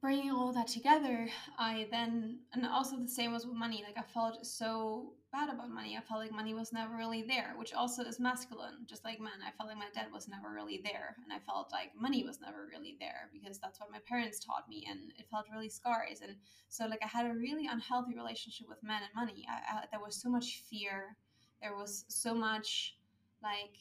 bringing 0.00 0.30
all 0.30 0.52
that 0.52 0.66
together, 0.66 1.28
I 1.58 1.86
then, 1.90 2.38
and 2.54 2.66
also 2.66 2.96
the 2.96 3.08
same 3.08 3.32
was 3.32 3.46
with 3.46 3.56
money. 3.56 3.84
Like 3.86 3.98
I 3.98 4.12
felt 4.12 4.46
so 4.46 5.12
bad 5.30 5.52
about 5.52 5.70
money. 5.70 5.96
I 5.96 6.00
felt 6.00 6.20
like 6.20 6.32
money 6.32 6.54
was 6.54 6.72
never 6.72 6.96
really 6.96 7.22
there, 7.22 7.54
which 7.56 7.74
also 7.74 8.02
is 8.02 8.18
masculine, 8.18 8.86
just 8.86 9.04
like 9.04 9.20
men. 9.20 9.32
I 9.46 9.50
felt 9.56 9.68
like 9.68 9.78
my 9.78 9.90
dad 9.94 10.06
was 10.12 10.26
never 10.26 10.52
really 10.52 10.80
there. 10.82 11.16
And 11.22 11.32
I 11.32 11.38
felt 11.44 11.70
like 11.70 11.90
money 11.94 12.24
was 12.24 12.40
never 12.40 12.66
really 12.66 12.96
there 12.98 13.28
because 13.32 13.58
that's 13.58 13.78
what 13.78 13.92
my 13.92 13.98
parents 14.08 14.40
taught 14.40 14.68
me. 14.68 14.86
And 14.88 15.12
it 15.18 15.26
felt 15.30 15.46
really 15.52 15.68
scars. 15.68 16.20
And 16.22 16.36
so, 16.68 16.86
like, 16.86 17.00
I 17.04 17.08
had 17.08 17.26
a 17.26 17.34
really 17.34 17.66
unhealthy 17.70 18.14
relationship 18.16 18.68
with 18.68 18.82
men 18.82 19.02
and 19.02 19.14
money. 19.14 19.46
I, 19.48 19.76
I, 19.76 19.84
there 19.90 20.00
was 20.00 20.20
so 20.20 20.30
much 20.30 20.62
fear. 20.68 21.16
There 21.62 21.76
was 21.76 22.06
so 22.08 22.34
much, 22.34 22.96
like, 23.42 23.76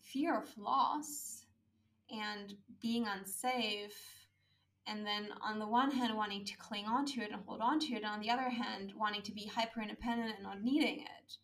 fear 0.00 0.36
of 0.36 0.48
loss 0.58 1.46
and 2.10 2.54
being 2.82 3.06
unsafe 3.06 4.23
and 4.86 5.06
then 5.06 5.28
on 5.40 5.58
the 5.58 5.66
one 5.66 5.90
hand 5.90 6.16
wanting 6.16 6.44
to 6.44 6.56
cling 6.56 6.86
on 6.86 7.06
to 7.06 7.20
it 7.20 7.30
and 7.30 7.40
hold 7.46 7.60
on 7.60 7.78
to 7.78 7.92
it 7.94 7.98
and 7.98 8.06
on 8.06 8.20
the 8.20 8.30
other 8.30 8.50
hand 8.50 8.92
wanting 8.96 9.22
to 9.22 9.32
be 9.32 9.46
hyper 9.46 9.80
independent 9.80 10.34
and 10.34 10.42
not 10.42 10.62
needing 10.62 11.00
it 11.00 11.36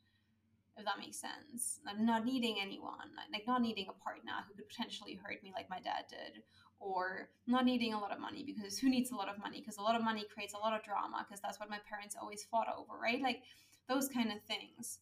if 0.77 0.85
that 0.85 0.99
makes 0.99 1.19
sense 1.19 1.81
like 1.85 1.99
not 1.99 2.25
needing 2.25 2.57
anyone 2.61 3.11
like 3.33 3.47
not 3.47 3.63
needing 3.63 3.87
a 3.89 4.05
partner 4.05 4.33
who 4.49 4.55
could 4.55 4.69
potentially 4.69 5.19
hurt 5.23 5.43
me 5.43 5.53
like 5.55 5.69
my 5.71 5.81
dad 5.81 6.05
did 6.09 6.43
or 6.81 7.29
not 7.47 7.67
needing 7.67 7.93
a 7.93 8.01
lot 8.01 8.11
of 8.11 8.19
money 8.19 8.43
because 8.43 8.79
who 8.79 8.89
needs 8.89 9.11
a 9.13 9.15
lot 9.15 9.29
of 9.29 9.39
money? 9.39 9.61
Because 9.61 9.77
a 9.77 9.83
lot 9.83 9.95
of 9.95 10.03
money 10.03 10.27
creates 10.33 10.55
a 10.55 10.59
lot 10.59 10.73
of 10.73 10.83
drama 10.83 11.25
because 11.29 11.41
that's 11.41 11.61
what 11.61 11.71
my 11.71 11.79
parents 11.89 12.17
always 12.21 12.45
fought 12.51 12.67
over, 12.77 12.99
right? 13.01 13.21
Like 13.21 13.43
those 13.89 14.09
kind 14.09 14.33
of 14.33 14.43
things. 14.43 14.99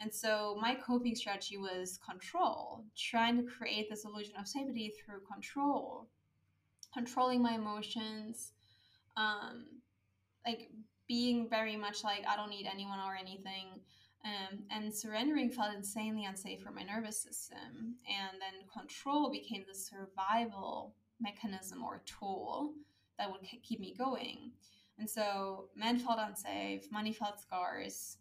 And 0.00 0.12
so 0.14 0.56
my 0.60 0.74
coping 0.74 1.14
strategy 1.14 1.56
was 1.56 1.98
control, 2.08 2.84
trying 2.96 3.36
to 3.38 3.50
create 3.50 3.90
this 3.90 4.04
illusion 4.04 4.34
of 4.38 4.46
safety 4.46 4.92
through 5.04 5.20
control, 5.30 6.06
controlling 6.96 7.42
my 7.42 7.54
emotions, 7.54 8.52
um, 9.16 9.66
like 10.46 10.70
being 11.08 11.48
very 11.48 11.76
much 11.76 12.02
like 12.02 12.24
I 12.26 12.36
don't 12.36 12.50
need 12.50 12.68
anyone 12.72 12.98
or 12.98 13.14
anything. 13.14 13.80
Um, 14.24 14.64
and 14.70 14.92
surrendering 14.92 15.50
felt 15.50 15.74
insanely 15.74 16.24
unsafe 16.24 16.60
for 16.62 16.72
my 16.72 16.82
nervous 16.82 17.22
system. 17.22 17.96
And 18.08 18.40
then 18.40 18.66
control 18.72 19.30
became 19.30 19.64
the 19.68 19.74
survival 19.74 20.94
mechanism 21.20 21.84
or 21.84 22.02
tool 22.06 22.72
that 23.18 23.30
would 23.30 23.40
keep 23.62 23.80
me 23.80 23.94
going. 23.96 24.52
And 24.98 25.08
so 25.08 25.68
men 25.76 25.98
felt 25.98 26.18
unsafe, 26.18 26.90
money 26.90 27.12
felt 27.12 27.40
scarce, 27.40 28.16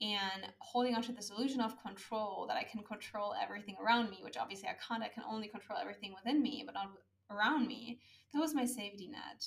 and 0.00 0.52
holding 0.58 0.94
onto 0.94 1.14
this 1.14 1.30
illusion 1.30 1.60
of 1.60 1.80
control 1.82 2.46
that 2.48 2.56
I 2.56 2.64
can 2.64 2.82
control 2.82 3.34
everything 3.40 3.76
around 3.84 4.10
me, 4.10 4.20
which 4.22 4.36
obviously 4.36 4.68
I 4.68 4.76
can't, 4.86 5.02
I 5.02 5.08
can 5.08 5.24
only 5.28 5.48
control 5.48 5.78
everything 5.80 6.14
within 6.14 6.42
me, 6.42 6.62
but 6.64 6.74
not 6.74 6.90
around 7.34 7.66
me. 7.66 8.00
That 8.32 8.40
was 8.40 8.54
my 8.54 8.64
safety 8.64 9.08
net. 9.08 9.46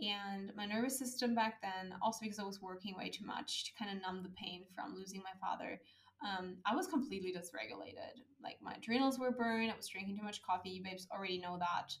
And 0.00 0.52
my 0.54 0.66
nervous 0.66 0.98
system 0.98 1.34
back 1.34 1.62
then, 1.62 1.94
also 2.02 2.18
because 2.22 2.38
I 2.38 2.44
was 2.44 2.60
working 2.60 2.94
way 2.96 3.08
too 3.08 3.24
much 3.24 3.64
to 3.64 3.72
kind 3.78 3.96
of 3.96 4.02
numb 4.02 4.22
the 4.22 4.30
pain 4.30 4.64
from 4.74 4.94
losing 4.94 5.22
my 5.22 5.32
father, 5.40 5.80
um, 6.22 6.56
I 6.64 6.74
was 6.74 6.86
completely 6.86 7.32
dysregulated. 7.32 8.20
Like 8.42 8.56
my 8.62 8.74
adrenals 8.74 9.18
were 9.18 9.30
burned, 9.30 9.70
I 9.70 9.76
was 9.76 9.88
drinking 9.88 10.18
too 10.18 10.24
much 10.24 10.42
coffee. 10.42 10.70
You 10.70 10.82
babes 10.82 11.06
already 11.10 11.38
know 11.38 11.58
that. 11.58 11.94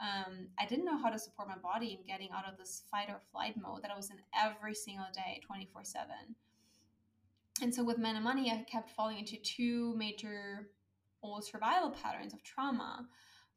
Um, 0.00 0.48
I 0.58 0.66
didn't 0.66 0.84
know 0.84 0.98
how 0.98 1.10
to 1.10 1.18
support 1.18 1.48
my 1.48 1.58
body 1.58 1.98
in 1.98 2.06
getting 2.06 2.30
out 2.34 2.50
of 2.50 2.58
this 2.58 2.82
fight 2.90 3.08
or 3.08 3.20
flight 3.30 3.54
mode 3.60 3.82
that 3.82 3.90
I 3.90 3.96
was 3.96 4.10
in 4.10 4.16
every 4.34 4.74
single 4.74 5.06
day, 5.14 5.40
24 5.46 5.84
7. 5.84 6.06
And 7.60 7.74
so 7.74 7.84
with 7.84 7.98
Men 7.98 8.16
and 8.16 8.24
Money, 8.24 8.50
I 8.50 8.64
kept 8.70 8.90
falling 8.90 9.18
into 9.18 9.36
two 9.36 9.94
major 9.96 10.70
old 11.22 11.44
survival 11.44 11.90
patterns 11.90 12.32
of 12.32 12.42
trauma. 12.42 13.06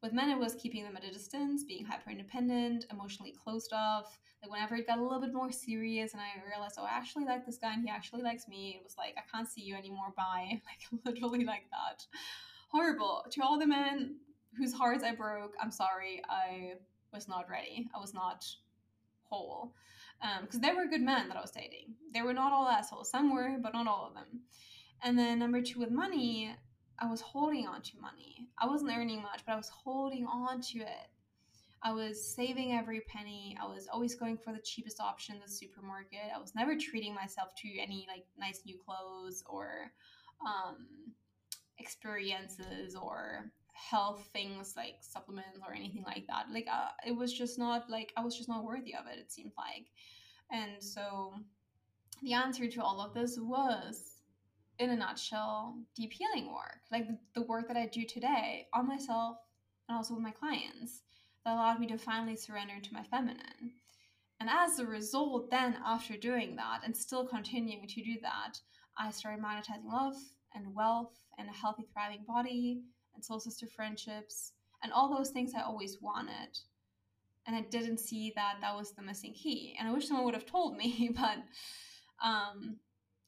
With 0.06 0.14
men, 0.14 0.30
it 0.30 0.38
was 0.38 0.54
keeping 0.54 0.84
them 0.84 0.96
at 0.96 1.02
a 1.02 1.10
distance, 1.10 1.64
being 1.64 1.84
hyper 1.84 2.10
independent, 2.10 2.86
emotionally 2.92 3.34
closed 3.42 3.72
off. 3.72 4.20
Like 4.40 4.52
whenever 4.52 4.76
it 4.76 4.86
got 4.86 5.00
a 5.00 5.02
little 5.02 5.20
bit 5.20 5.34
more 5.34 5.50
serious 5.50 6.12
and 6.12 6.22
I 6.22 6.48
realized, 6.48 6.76
oh, 6.78 6.84
I 6.84 6.90
actually 6.90 7.24
like 7.24 7.44
this 7.44 7.58
guy 7.58 7.72
and 7.72 7.82
he 7.82 7.90
actually 7.90 8.22
likes 8.22 8.46
me, 8.46 8.76
it 8.78 8.84
was 8.84 8.94
like, 8.96 9.16
I 9.18 9.22
can't 9.36 9.48
see 9.48 9.62
you 9.62 9.74
anymore, 9.74 10.14
bye. 10.16 10.62
Like 10.64 11.04
literally 11.04 11.44
like 11.44 11.64
that. 11.72 12.06
Horrible. 12.68 13.24
To 13.32 13.42
all 13.42 13.58
the 13.58 13.66
men 13.66 14.18
whose 14.56 14.72
hearts 14.72 15.02
I 15.02 15.12
broke, 15.12 15.54
I'm 15.60 15.72
sorry, 15.72 16.22
I 16.30 16.74
was 17.12 17.26
not 17.26 17.50
ready. 17.50 17.88
I 17.92 17.98
was 17.98 18.14
not 18.14 18.46
whole. 19.24 19.74
Because 20.40 20.54
um, 20.54 20.60
there 20.60 20.76
were 20.76 20.86
good 20.86 21.02
men 21.02 21.26
that 21.26 21.36
I 21.36 21.40
was 21.40 21.50
dating. 21.50 21.96
They 22.14 22.22
were 22.22 22.32
not 22.32 22.52
all 22.52 22.68
assholes. 22.68 23.10
Some 23.10 23.34
were, 23.34 23.56
but 23.60 23.74
not 23.74 23.88
all 23.88 24.06
of 24.06 24.14
them. 24.14 24.42
And 25.02 25.18
then 25.18 25.40
number 25.40 25.60
two, 25.60 25.80
with 25.80 25.90
money, 25.90 26.54
I 26.98 27.10
was 27.10 27.20
holding 27.20 27.66
on 27.66 27.82
to 27.82 28.00
money. 28.00 28.48
I 28.58 28.66
wasn't 28.66 28.92
earning 28.96 29.22
much, 29.22 29.42
but 29.46 29.52
I 29.52 29.56
was 29.56 29.68
holding 29.68 30.26
on 30.26 30.60
to 30.62 30.78
it. 30.78 31.10
I 31.82 31.92
was 31.92 32.34
saving 32.34 32.72
every 32.72 33.00
penny. 33.02 33.56
I 33.62 33.66
was 33.66 33.86
always 33.92 34.14
going 34.14 34.38
for 34.38 34.52
the 34.52 34.58
cheapest 34.58 35.00
option 35.00 35.36
the 35.44 35.50
supermarket. 35.50 36.32
I 36.34 36.38
was 36.38 36.54
never 36.54 36.74
treating 36.76 37.14
myself 37.14 37.50
to 37.62 37.78
any 37.78 38.06
like 38.08 38.24
nice 38.38 38.62
new 38.64 38.78
clothes 38.78 39.44
or 39.46 39.92
um, 40.44 40.86
experiences 41.78 42.96
or 42.96 43.52
health 43.72 44.28
things 44.32 44.74
like 44.74 44.96
supplements 45.00 45.60
or 45.66 45.74
anything 45.74 46.02
like 46.04 46.26
that. 46.28 46.46
Like 46.52 46.66
uh, 46.72 46.88
it 47.06 47.12
was 47.12 47.32
just 47.32 47.58
not 47.58 47.90
like 47.90 48.12
I 48.16 48.24
was 48.24 48.36
just 48.36 48.48
not 48.48 48.64
worthy 48.64 48.94
of 48.94 49.06
it. 49.06 49.18
It 49.18 49.30
seemed 49.30 49.52
like, 49.58 49.86
and 50.50 50.82
so 50.82 51.34
the 52.22 52.32
answer 52.32 52.66
to 52.68 52.82
all 52.82 53.00
of 53.00 53.12
this 53.12 53.38
was 53.38 54.15
in 54.78 54.90
a 54.90 54.96
nutshell, 54.96 55.76
deep 55.94 56.12
healing 56.12 56.52
work, 56.52 56.80
like 56.90 57.06
the, 57.34 57.42
work 57.42 57.68
that 57.68 57.76
I 57.76 57.86
do 57.86 58.04
today 58.04 58.66
on 58.74 58.86
myself 58.86 59.38
and 59.88 59.96
also 59.96 60.14
with 60.14 60.22
my 60.22 60.30
clients 60.30 61.02
that 61.44 61.54
allowed 61.54 61.80
me 61.80 61.86
to 61.88 61.98
finally 61.98 62.36
surrender 62.36 62.74
to 62.82 62.94
my 62.94 63.02
feminine. 63.04 63.72
And 64.40 64.50
as 64.50 64.78
a 64.78 64.86
result, 64.86 65.50
then 65.50 65.76
after 65.84 66.16
doing 66.16 66.56
that 66.56 66.80
and 66.84 66.96
still 66.96 67.26
continuing 67.26 67.86
to 67.88 68.02
do 68.02 68.16
that, 68.22 68.58
I 68.98 69.10
started 69.10 69.42
monetizing 69.42 69.90
love 69.90 70.16
and 70.54 70.74
wealth 70.74 71.14
and 71.38 71.48
a 71.48 71.52
healthy, 71.52 71.84
thriving 71.92 72.24
body 72.26 72.82
and 73.14 73.24
soul 73.24 73.40
sister 73.40 73.66
friendships 73.66 74.52
and 74.82 74.92
all 74.92 75.14
those 75.14 75.30
things 75.30 75.52
I 75.56 75.62
always 75.62 75.98
wanted. 76.02 76.58
And 77.46 77.56
I 77.56 77.62
didn't 77.62 77.98
see 77.98 78.32
that 78.36 78.56
that 78.60 78.74
was 78.74 78.92
the 78.92 79.02
missing 79.02 79.32
key. 79.32 79.76
And 79.78 79.88
I 79.88 79.92
wish 79.92 80.08
someone 80.08 80.26
would 80.26 80.34
have 80.34 80.46
told 80.46 80.76
me, 80.76 81.10
but 81.16 81.38
um, 82.22 82.76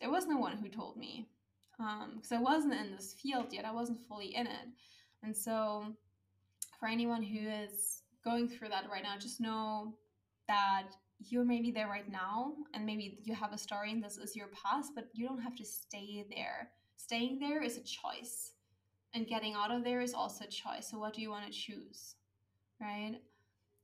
there 0.00 0.10
was 0.10 0.26
no 0.26 0.36
one 0.36 0.56
who 0.58 0.68
told 0.68 0.96
me 0.96 1.28
because 1.78 2.32
um, 2.32 2.38
I 2.38 2.40
wasn't 2.40 2.74
in 2.74 2.90
this 2.90 3.14
field 3.22 3.46
yet. 3.52 3.64
I 3.64 3.72
wasn't 3.72 4.06
fully 4.08 4.34
in 4.34 4.46
it. 4.46 4.66
And 5.22 5.36
so, 5.36 5.94
for 6.78 6.88
anyone 6.88 7.22
who 7.22 7.48
is 7.48 8.02
going 8.24 8.48
through 8.48 8.68
that 8.70 8.90
right 8.90 9.02
now, 9.02 9.14
just 9.18 9.40
know 9.40 9.94
that 10.48 10.88
you're 11.20 11.44
maybe 11.44 11.70
there 11.70 11.88
right 11.88 12.10
now, 12.10 12.52
and 12.74 12.84
maybe 12.84 13.18
you 13.24 13.34
have 13.34 13.52
a 13.52 13.58
story 13.58 13.90
and 13.90 14.02
this 14.02 14.18
is 14.18 14.36
your 14.36 14.48
past, 14.48 14.92
but 14.94 15.08
you 15.12 15.26
don't 15.26 15.42
have 15.42 15.56
to 15.56 15.64
stay 15.64 16.24
there. 16.30 16.70
Staying 16.96 17.38
there 17.38 17.62
is 17.62 17.76
a 17.76 17.82
choice, 17.82 18.52
and 19.14 19.26
getting 19.26 19.54
out 19.54 19.70
of 19.70 19.84
there 19.84 20.00
is 20.00 20.14
also 20.14 20.44
a 20.44 20.48
choice. 20.48 20.90
So, 20.90 20.98
what 20.98 21.14
do 21.14 21.22
you 21.22 21.30
want 21.30 21.46
to 21.46 21.58
choose? 21.58 22.16
Right? 22.80 23.16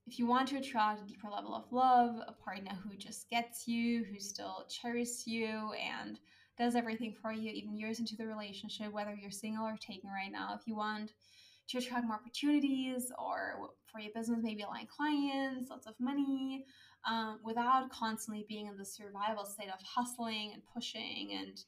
If 0.07 0.18
you 0.18 0.26
want 0.26 0.49
to 0.49 0.59
attract 0.59 1.03
a 1.03 1.07
deeper 1.07 1.30
level 1.30 1.55
of 1.55 1.72
love, 1.72 2.16
a 2.26 2.32
partner 2.32 2.72
who 2.84 2.97
just 2.97 3.30
gets 3.30 3.66
you, 3.66 4.05
who 4.05 4.20
still 4.20 4.66
cherishes 4.68 5.26
you, 5.26 5.72
and 5.72 6.18
does 6.57 6.76
everything 6.76 7.14
for 7.20 7.32
you, 7.32 7.50
even 7.50 7.76
years 7.76 7.98
into 7.98 8.16
the 8.16 8.26
relationship, 8.26 8.92
whether 8.92 9.14
you're 9.14 9.30
single 9.30 9.66
or 9.66 9.76
taken 9.76 10.11
right 10.11 10.30
now. 10.30 10.55
If 10.55 10.66
you 10.66 10.76
want 10.76 11.12
to 11.68 11.78
attract 11.78 12.07
more 12.07 12.16
opportunities 12.16 13.11
or 13.18 13.70
for 13.90 14.00
your 14.00 14.12
business, 14.14 14.40
maybe 14.42 14.62
align 14.62 14.86
clients, 14.86 15.70
lots 15.70 15.86
of 15.86 15.94
money, 15.98 16.64
um, 17.09 17.40
without 17.42 17.90
constantly 17.90 18.44
being 18.48 18.66
in 18.66 18.76
the 18.76 18.84
survival 18.84 19.44
state 19.44 19.68
of 19.68 19.80
hustling 19.82 20.52
and 20.52 20.62
pushing 20.74 21.32
and 21.32 21.64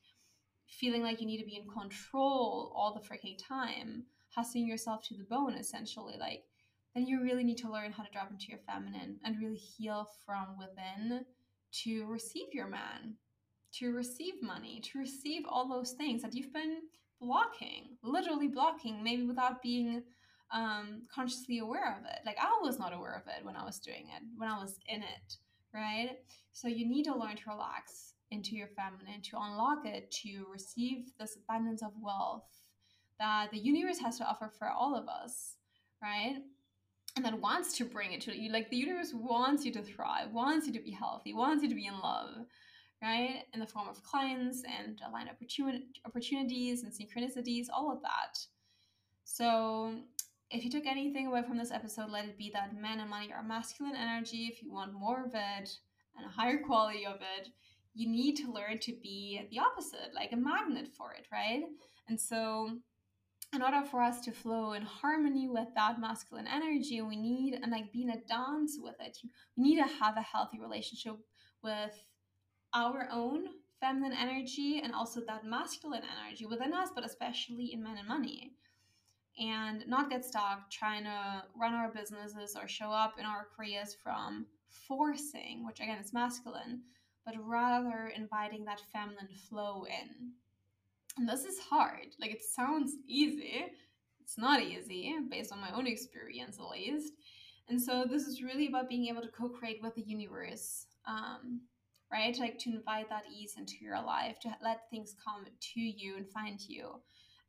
feeling 0.69 1.03
like 1.03 1.21
you 1.21 1.27
need 1.27 1.39
to 1.39 1.47
be 1.47 1.57
in 1.57 1.69
control 1.69 2.73
all 2.75 2.95
the 2.95 3.01
freaking 3.01 3.37
time, 3.39 4.05
hustling 4.31 4.67
yourself 4.67 5.03
to 5.03 5.17
the 5.17 5.25
bone 5.25 5.55
essentially, 5.55 6.15
like 6.19 6.45
then 6.95 7.07
you 7.07 7.23
really 7.23 7.45
need 7.45 7.59
to 7.59 7.71
learn 7.71 7.93
how 7.93 8.03
to 8.03 8.11
drop 8.11 8.31
into 8.31 8.47
your 8.49 8.61
feminine 8.67 9.19
and 9.25 9.39
really 9.39 9.57
heal 9.57 10.09
from 10.25 10.57
within 10.59 11.25
to 11.71 12.07
receive 12.07 12.47
your 12.53 12.69
man 12.69 13.17
to 13.79 13.93
receive 13.93 14.35
money, 14.43 14.81
to 14.81 14.99
receive 14.99 15.43
all 15.49 15.69
those 15.69 15.93
things 15.93 16.23
that 16.23 16.35
you've 16.35 16.53
been 16.53 16.79
blocking, 17.21 17.97
literally 18.03 18.49
blocking, 18.49 19.03
maybe 19.03 19.25
without 19.25 19.63
being 19.63 20.03
um, 20.53 21.03
consciously 21.13 21.59
aware 21.59 21.97
of 21.99 22.05
it. 22.05 22.21
Like 22.25 22.37
I 22.41 22.59
was 22.63 22.79
not 22.79 22.95
aware 22.95 23.15
of 23.15 23.27
it 23.27 23.45
when 23.45 23.57
I 23.57 23.65
was 23.65 23.79
doing 23.79 24.09
it, 24.17 24.23
when 24.37 24.49
I 24.49 24.59
was 24.59 24.79
in 24.89 25.03
it, 25.03 25.37
right? 25.75 26.19
So 26.53 26.69
you 26.69 26.89
need 26.89 27.05
to 27.05 27.15
learn 27.15 27.37
to 27.37 27.51
relax 27.51 28.15
into 28.31 28.57
your 28.57 28.69
feminine, 28.69 29.23
to 29.23 29.37
unlock 29.39 29.85
it, 29.85 30.11
to 30.11 30.47
receive 30.53 31.13
this 31.19 31.37
abundance 31.37 31.83
of 31.83 31.93
wealth 32.01 32.45
that 33.19 33.51
the 33.51 33.59
universe 33.59 33.99
has 33.99 34.19
to 34.19 34.25
offer 34.25 34.51
for 34.59 34.69
all 34.69 34.95
of 34.95 35.09
us, 35.09 35.57
right? 36.03 36.37
And 37.17 37.25
that 37.25 37.41
wants 37.41 37.77
to 37.79 37.85
bring 37.85 38.13
it 38.13 38.21
to 38.23 38.39
you. 38.39 38.53
Like 38.53 38.69
the 38.69 38.77
universe 38.77 39.13
wants 39.15 39.65
you 39.65 39.73
to 39.73 39.83
thrive, 39.83 40.33
wants 40.33 40.67
you 40.67 40.73
to 40.75 40.81
be 40.81 40.91
healthy, 40.91 41.33
wants 41.33 41.63
you 41.63 41.69
to 41.71 41.75
be 41.75 41.87
in 41.87 41.99
love 41.99 42.45
right? 43.03 43.45
In 43.53 43.61
the 43.61 43.67
form 43.67 43.89
of 43.89 44.03
clients 44.03 44.63
and 44.65 45.01
aligned 45.07 45.31
opportunities 46.05 46.83
and 46.83 46.93
synchronicities, 46.93 47.67
all 47.73 47.93
of 47.93 48.03
that. 48.03 48.39
So, 49.25 49.95
if 50.51 50.65
you 50.65 50.71
took 50.71 50.87
anything 50.87 51.27
away 51.27 51.43
from 51.43 51.59
this 51.59 51.73
episode, 51.73 52.11
let 52.11 52.25
it 52.25 52.39
be 52.39 52.51
that 52.55 52.81
men 52.81 53.01
and 53.01 53.11
money 53.11 53.33
are 53.33 53.43
masculine 53.43 53.97
energy. 53.97 54.49
If 54.51 54.63
you 54.63 54.73
want 54.73 54.93
more 54.93 55.25
of 55.25 55.35
it 55.35 55.71
and 56.17 56.25
a 56.25 56.29
higher 56.29 56.63
quality 56.65 57.05
of 57.05 57.17
it, 57.17 57.49
you 57.95 58.09
need 58.09 58.37
to 58.37 58.53
learn 58.53 58.79
to 58.79 58.93
be 59.03 59.41
the 59.51 59.59
opposite, 59.59 60.15
like 60.15 60.33
a 60.33 60.37
magnet 60.37 60.89
for 60.97 61.13
it, 61.13 61.27
right? 61.33 61.65
And 62.09 62.21
so, 62.21 62.79
in 63.55 63.63
order 63.63 63.83
for 63.91 64.03
us 64.03 64.21
to 64.23 64.33
flow 64.33 64.73
in 64.73 64.83
harmony 64.83 65.49
with 65.49 65.69
that 65.75 66.01
masculine 66.01 66.47
energy, 66.47 67.01
we 67.01 67.17
need 67.17 67.59
and 67.61 67.73
like 67.73 67.93
be 67.93 68.03
in 68.03 68.11
a 68.11 68.21
dance 68.29 68.79
with 68.81 68.97
it. 69.01 69.19
We 69.57 69.65
need 69.65 69.77
to 69.77 69.95
have 70.05 70.17
a 70.17 70.23
healthy 70.23 70.61
relationship 70.61 71.17
with 71.63 71.93
our 72.77 73.09
own 73.11 73.47
feminine 73.81 74.13
energy 74.13 74.83
and 74.85 74.95
also 74.95 75.21
that 75.21 75.45
masculine 75.45 76.03
energy 76.23 76.45
within 76.45 76.75
us, 76.75 76.91
but 76.95 77.05
especially 77.05 77.73
in 77.73 77.83
men 77.83 77.97
and 77.99 78.07
money. 78.07 78.53
And 79.39 79.87
not 79.87 80.11
get 80.11 80.25
stuck 80.25 80.71
trying 80.71 81.05
to 81.05 81.43
run 81.59 81.75
our 81.75 81.91
businesses 81.91 82.57
or 82.61 82.69
show 82.69 82.91
up 82.91 83.15
in 83.19 83.25
our 83.25 83.49
careers 83.55 83.97
from 84.03 84.47
forcing, 84.69 85.67
which 85.67 85.81
again 85.81 85.99
is 85.99 86.13
masculine, 86.13 86.83
but 87.25 87.35
rather 87.39 88.13
inviting 88.15 88.65
that 88.65 88.81
feminine 88.93 89.29
flow 89.49 89.85
in. 89.85 90.33
And 91.19 91.29
this 91.29 91.45
is 91.45 91.59
hard. 91.59 92.15
Like 92.21 92.31
it 92.31 92.43
sounds 92.43 92.93
easy, 93.07 93.67
it's 94.21 94.39
not 94.39 94.63
easy, 94.63 95.15
based 95.31 95.53
on 95.53 95.61
my 95.61 95.71
own 95.75 95.87
experience 95.87 96.59
at 96.59 96.69
least. 96.69 97.15
And 97.69 97.81
so 97.81 98.05
this 98.09 98.27
is 98.27 98.43
really 98.43 98.69
about 98.69 98.89
being 98.89 99.07
able 99.07 99.23
to 99.23 99.29
co-create 99.29 99.83
with 99.83 99.95
the 99.95 100.03
universe. 100.03 100.87
Um, 101.07 101.61
right? 102.13 102.37
Like 102.39 102.59
to 102.61 102.71
invite 102.71 103.09
that 103.11 103.25
ease 103.35 103.55
into 103.57 103.75
your 103.81 104.01
life, 104.03 104.39
to 104.41 104.55
let 104.63 104.89
things 104.91 105.15
come 105.23 105.45
to 105.75 105.81
you 105.81 106.17
and 106.17 106.29
find 106.31 106.61
you 106.67 107.01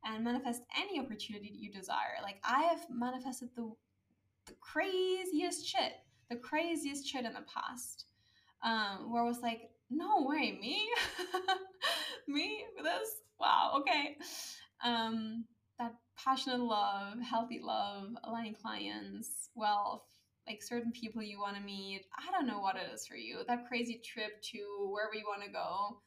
and 0.04 0.24
manifest 0.24 0.62
any 0.78 1.00
opportunity 1.00 1.52
you 1.54 1.72
desire. 1.72 2.18
Like 2.22 2.38
I 2.44 2.64
have 2.64 2.86
manifested 2.90 3.50
the 3.56 3.72
the 4.48 4.56
craziest 4.62 5.68
shit, 5.68 5.94
the 6.30 6.38
craziest 6.38 7.08
shit 7.08 7.26
in 7.26 7.34
the 7.34 7.44
past. 7.54 8.06
Um, 8.64 9.12
where 9.12 9.24
I 9.24 9.28
was 9.28 9.42
like, 9.42 9.70
no 9.90 10.24
way, 10.26 10.58
me? 10.60 10.88
me 12.28 12.66
this? 12.82 13.10
Wow, 13.40 13.74
okay. 13.80 14.18
Um, 14.84 15.46
that 15.80 15.94
passionate 16.18 16.62
love, 16.62 17.20
healthy 17.22 17.60
love, 17.62 18.10
aligning 18.24 18.56
clients, 18.56 19.50
wealth, 19.54 20.06
like 20.48 20.64
certain 20.64 20.92
people 20.92 21.22
you 21.22 21.40
want 21.40 21.56
to 21.56 21.62
meet. 21.62 22.06
I 22.18 22.32
don't 22.32 22.48
know 22.48 22.60
what 22.60 22.76
it 22.76 22.94
is 22.94 23.06
for 23.06 23.16
you. 23.16 23.40
That 23.48 23.68
crazy 23.68 24.02
trip 24.04 24.42
to 24.54 24.90
wherever 24.92 25.14
you 25.14 25.26
want 25.28 25.44
to 25.44 25.52
go. 25.52 26.00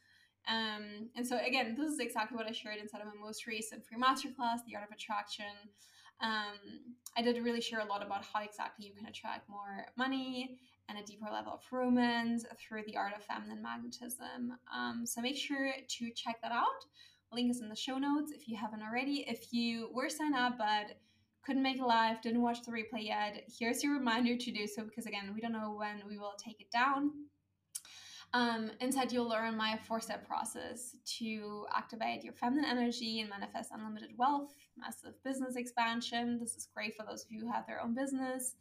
Um, 0.48 1.10
and 1.14 1.26
so 1.26 1.38
again, 1.46 1.76
this 1.78 1.92
is 1.92 2.00
exactly 2.00 2.36
what 2.36 2.46
I 2.46 2.52
shared 2.52 2.78
inside 2.78 3.02
of 3.02 3.06
my 3.06 3.20
most 3.20 3.46
recent 3.46 3.84
free 3.84 3.98
masterclass, 3.98 4.64
The 4.66 4.74
Art 4.76 4.88
of 4.88 4.94
Attraction. 4.94 5.44
Um, 6.22 6.94
I 7.16 7.22
did 7.22 7.42
really 7.42 7.60
share 7.60 7.80
a 7.80 7.84
lot 7.84 8.04
about 8.04 8.24
how 8.24 8.42
exactly 8.42 8.86
you 8.86 8.92
can 8.94 9.06
attract 9.06 9.48
more 9.48 9.86
money 9.96 10.58
and 10.88 10.98
a 10.98 11.02
deeper 11.02 11.28
level 11.30 11.52
of 11.52 11.60
romance 11.70 12.44
through 12.58 12.82
the 12.86 12.96
art 12.96 13.12
of 13.16 13.22
feminine 13.24 13.62
magnetism. 13.62 14.58
Um, 14.74 15.06
so 15.06 15.20
make 15.20 15.36
sure 15.36 15.72
to 15.86 16.10
check 16.14 16.40
that 16.42 16.52
out. 16.52 16.84
Link 17.32 17.50
is 17.50 17.60
in 17.60 17.68
the 17.68 17.76
show 17.76 17.96
notes 17.96 18.32
if 18.32 18.48
you 18.48 18.56
haven't 18.56 18.82
already. 18.82 19.24
If 19.28 19.52
you 19.52 19.88
were 19.94 20.08
signed 20.08 20.34
up 20.34 20.58
but 20.58 20.96
couldn't 21.44 21.62
make 21.62 21.78
it 21.78 21.84
live, 21.84 22.20
didn't 22.20 22.42
watch 22.42 22.62
the 22.62 22.70
replay 22.70 23.06
yet, 23.06 23.42
here's 23.58 23.82
your 23.82 23.94
reminder 23.94 24.36
to 24.36 24.50
do 24.50 24.66
so 24.66 24.84
because 24.84 25.06
again, 25.06 25.32
we 25.34 25.40
don't 25.40 25.52
know 25.52 25.74
when 25.76 26.02
we 26.08 26.18
will 26.18 26.34
take 26.38 26.60
it 26.60 26.70
down. 26.70 27.10
Um, 28.32 28.70
instead, 28.80 29.10
you'll 29.10 29.28
learn 29.28 29.56
my 29.56 29.78
four 29.88 30.00
step 30.00 30.26
process 30.26 30.94
to 31.18 31.66
activate 31.74 32.22
your 32.22 32.32
feminine 32.32 32.64
energy 32.64 33.20
and 33.20 33.28
manifest 33.28 33.70
unlimited 33.72 34.10
wealth, 34.16 34.54
massive 34.76 35.14
business 35.24 35.56
expansion. 35.56 36.38
This 36.38 36.54
is 36.54 36.68
great 36.72 36.94
for 36.94 37.04
those 37.04 37.24
of 37.24 37.32
you 37.32 37.40
who 37.40 37.50
have 37.50 37.66
their 37.66 37.80
own 37.82 37.94
business. 37.94 38.54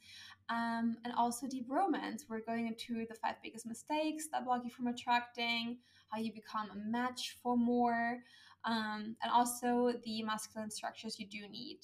Um, 0.49 0.97
and 1.05 1.13
also 1.15 1.47
deep 1.47 1.67
romance. 1.69 2.25
We're 2.27 2.41
going 2.41 2.65
into 2.65 3.05
the 3.07 3.13
five 3.13 3.35
biggest 3.43 3.67
mistakes 3.67 4.27
that 4.31 4.45
block 4.45 4.63
you 4.63 4.71
from 4.71 4.87
attracting, 4.87 5.77
how 6.07 6.19
you 6.19 6.33
become 6.33 6.71
a 6.71 6.89
match 6.89 7.37
for 7.43 7.55
more, 7.55 8.17
um, 8.65 9.15
and 9.21 9.31
also 9.31 9.93
the 10.03 10.23
masculine 10.23 10.71
structures 10.71 11.19
you 11.19 11.27
do 11.27 11.47
need 11.47 11.81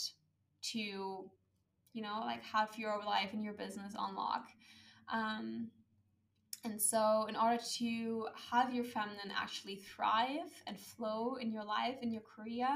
to, 0.72 0.80
you 0.80 2.02
know, 2.02 2.20
like 2.22 2.44
have 2.44 2.78
your 2.78 3.02
life 3.06 3.30
and 3.34 3.44
your 3.44 3.54
business 3.54 3.94
unlock. 3.98 4.48
Um, 5.12 5.70
and 6.66 6.82
so, 6.82 7.28
in 7.30 7.36
order 7.36 7.62
to 7.78 8.28
have 8.52 8.74
your 8.74 8.84
feminine 8.84 9.32
actually 9.36 9.76
thrive 9.76 10.50
and 10.66 10.80
flow 10.80 11.36
in 11.36 11.52
your 11.52 11.64
life, 11.64 11.98
in 12.02 12.12
your 12.12 12.24
career, 12.24 12.68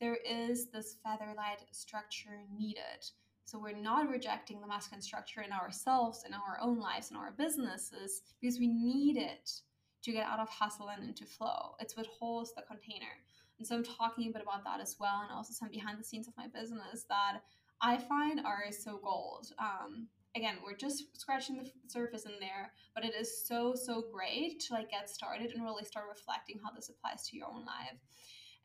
there 0.00 0.16
is 0.26 0.70
this 0.70 0.96
feather 1.04 1.34
light 1.36 1.60
structure 1.70 2.40
needed. 2.56 3.04
So, 3.44 3.58
we're 3.58 3.76
not 3.76 4.08
rejecting 4.08 4.62
the 4.62 4.66
masculine 4.66 5.02
structure 5.02 5.42
in 5.42 5.52
ourselves, 5.52 6.24
in 6.26 6.32
our 6.32 6.58
own 6.62 6.78
lives, 6.78 7.10
in 7.10 7.18
our 7.18 7.32
businesses, 7.36 8.22
because 8.40 8.58
we 8.58 8.68
need 8.68 9.18
it 9.18 9.50
to 10.04 10.12
get 10.12 10.26
out 10.26 10.40
of 10.40 10.48
hustle 10.48 10.88
and 10.88 11.06
into 11.06 11.26
flow. 11.26 11.74
It's 11.80 11.98
what 11.98 12.06
holds 12.06 12.54
the 12.54 12.62
container. 12.62 13.12
And 13.58 13.66
so, 13.66 13.76
I'm 13.76 13.84
talking 13.84 14.28
a 14.28 14.32
bit 14.32 14.42
about 14.42 14.64
that 14.64 14.80
as 14.80 14.96
well, 14.98 15.20
and 15.22 15.32
also 15.32 15.52
some 15.52 15.70
behind 15.70 15.98
the 15.98 16.04
scenes 16.04 16.28
of 16.28 16.34
my 16.36 16.46
business 16.48 17.04
that 17.08 17.42
I 17.80 17.98
find 17.98 18.40
are 18.44 18.64
so 18.70 18.98
gold. 19.02 19.52
Um, 19.58 20.08
again 20.36 20.56
we're 20.64 20.76
just 20.76 21.04
scratching 21.18 21.56
the 21.56 21.70
surface 21.86 22.24
in 22.24 22.32
there 22.40 22.72
but 22.94 23.04
it 23.04 23.14
is 23.14 23.46
so 23.46 23.74
so 23.74 24.04
great 24.12 24.60
to 24.60 24.74
like 24.74 24.90
get 24.90 25.08
started 25.08 25.52
and 25.52 25.62
really 25.62 25.84
start 25.84 26.06
reflecting 26.08 26.58
how 26.62 26.70
this 26.72 26.88
applies 26.88 27.28
to 27.28 27.36
your 27.36 27.46
own 27.46 27.64
life 27.64 27.98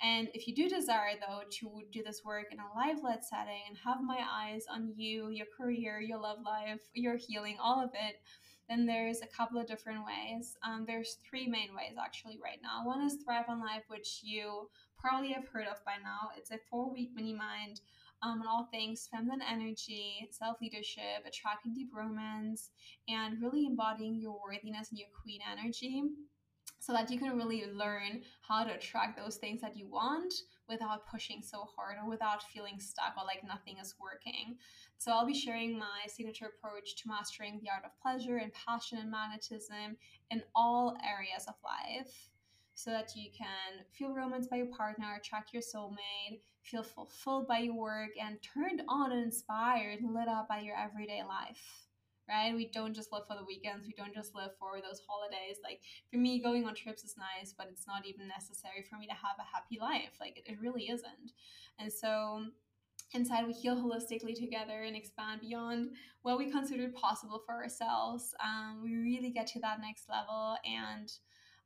and 0.02 0.30
if 0.34 0.48
you 0.48 0.56
do 0.56 0.70
desire 0.70 1.12
though 1.20 1.42
to 1.50 1.82
do 1.92 2.02
this 2.04 2.22
work 2.26 2.46
in 2.52 2.60
a 2.60 2.76
live 2.76 3.04
led 3.04 3.24
setting 3.24 3.62
and 3.68 3.78
have 3.86 4.02
my 4.02 4.20
eyes 4.32 4.66
on 4.72 4.94
you 4.96 5.30
your 5.30 5.48
career 5.56 6.00
your 6.00 6.20
love 6.20 6.40
life 6.44 6.82
your 6.94 7.18
healing 7.18 7.58
all 7.62 7.84
of 7.84 7.92
it 7.94 8.16
then 8.70 8.86
there's 8.86 9.22
a 9.22 9.28
couple 9.28 9.60
of 9.60 9.68
different 9.68 10.06
ways. 10.06 10.56
Um, 10.64 10.86
there's 10.86 11.18
three 11.28 11.48
main 11.48 11.70
ways 11.76 11.98
actually 12.00 12.38
right 12.42 12.60
now. 12.62 12.86
One 12.86 13.02
is 13.02 13.18
thrive 13.24 13.46
on 13.50 13.60
life 13.60 13.84
which 13.88 14.20
you 14.24 14.70
probably 14.98 15.32
have 15.32 15.48
heard 15.48 15.66
of 15.68 15.84
by 15.86 15.96
now. 16.04 16.30
It's 16.38 16.52
a 16.52 16.60
four 16.70 16.92
week 16.92 17.10
mini 17.16 17.34
mind 17.34 17.82
um, 18.22 18.42
on 18.42 18.48
all 18.48 18.68
things 18.72 19.10
feminine 19.12 19.42
energy, 19.42 20.28
self 20.32 20.58
leadership, 20.62 21.26
attracting 21.26 21.74
deep 21.74 21.90
romance, 21.94 22.70
and 23.08 23.42
really 23.42 23.66
embodying 23.66 24.20
your 24.20 24.40
worthiness 24.46 24.90
and 24.90 25.00
your 25.00 25.10
queen 25.20 25.40
energy 25.52 26.04
so 26.80 26.94
that 26.94 27.10
you 27.12 27.18
can 27.18 27.36
really 27.36 27.66
learn 27.74 28.22
how 28.42 28.64
to 28.64 28.74
attract 28.74 29.18
those 29.18 29.38
things 29.38 29.62
that 29.62 29.76
you 29.76 29.88
want 29.88 30.34
without 30.70 31.08
pushing 31.08 31.42
so 31.42 31.68
hard 31.76 31.98
or 32.02 32.10
without 32.10 32.44
feeling 32.44 32.80
stuck 32.80 33.14
or 33.18 33.26
like 33.26 33.44
nothing 33.46 33.78
is 33.82 33.96
working. 34.00 34.58
So, 34.98 35.12
I'll 35.12 35.26
be 35.26 35.34
sharing 35.34 35.78
my 35.78 36.02
signature 36.08 36.46
approach 36.46 36.96
to 36.98 37.08
mastering 37.08 37.60
the 37.62 37.70
art 37.70 37.86
of 37.86 38.00
pleasure 38.02 38.38
and 38.38 38.54
passion 38.54 39.00
and 39.00 39.12
magnetism 39.12 39.98
in 40.30 40.44
all 40.56 40.98
areas 41.06 41.46
of 41.48 41.56
life 41.64 42.30
so 42.76 42.92
that 42.92 43.14
you 43.14 43.30
can 43.38 43.84
feel 43.92 44.14
romance 44.14 44.48
by 44.48 44.56
your 44.56 44.68
partner, 44.68 45.18
attract 45.20 45.54
your 45.54 45.62
soulmate, 45.62 46.40
feel 46.62 46.84
fulfilled 46.84 47.46
by 47.46 47.60
your 47.60 47.76
work, 47.76 48.12
and 48.22 48.42
turned 48.42 48.82
on 48.88 49.12
and 49.12 49.22
inspired 49.22 50.00
and 50.00 50.14
lit 50.14 50.30
up 50.30 50.48
by 50.48 50.60
your 50.60 50.78
everyday 50.78 51.22
life. 51.24 51.89
Right? 52.30 52.54
We 52.54 52.70
don't 52.70 52.94
just 52.94 53.12
live 53.12 53.24
for 53.28 53.36
the 53.36 53.44
weekends. 53.44 53.88
We 53.88 53.94
don't 53.98 54.14
just 54.14 54.36
live 54.36 54.52
for 54.60 54.76
those 54.76 55.02
holidays. 55.08 55.58
Like 55.64 55.82
for 56.12 56.18
me, 56.18 56.40
going 56.42 56.66
on 56.66 56.76
trips 56.76 57.04
is 57.04 57.16
nice, 57.18 57.54
but 57.58 57.68
it's 57.72 57.88
not 57.88 58.06
even 58.06 58.28
necessary 58.28 58.86
for 58.88 58.98
me 58.98 59.08
to 59.08 59.14
have 59.14 59.36
a 59.40 59.56
happy 59.56 59.80
life. 59.82 60.18
Like 60.20 60.38
it, 60.38 60.44
it 60.46 60.62
really 60.62 60.90
isn't. 60.90 61.34
And 61.80 61.92
so 61.92 62.46
inside 63.14 63.48
we 63.48 63.54
heal 63.54 63.76
holistically 63.76 64.36
together 64.40 64.84
and 64.84 64.96
expand 64.96 65.42
beyond 65.42 65.90
what 66.22 66.38
we 66.38 66.52
considered 66.52 66.94
possible 66.94 67.42
for 67.44 67.56
ourselves 67.56 68.36
um, 68.44 68.82
we 68.84 68.94
really 68.94 69.32
get 69.32 69.48
to 69.48 69.60
that 69.60 69.82
next 69.82 70.08
level 70.08 70.56
and 70.64 71.12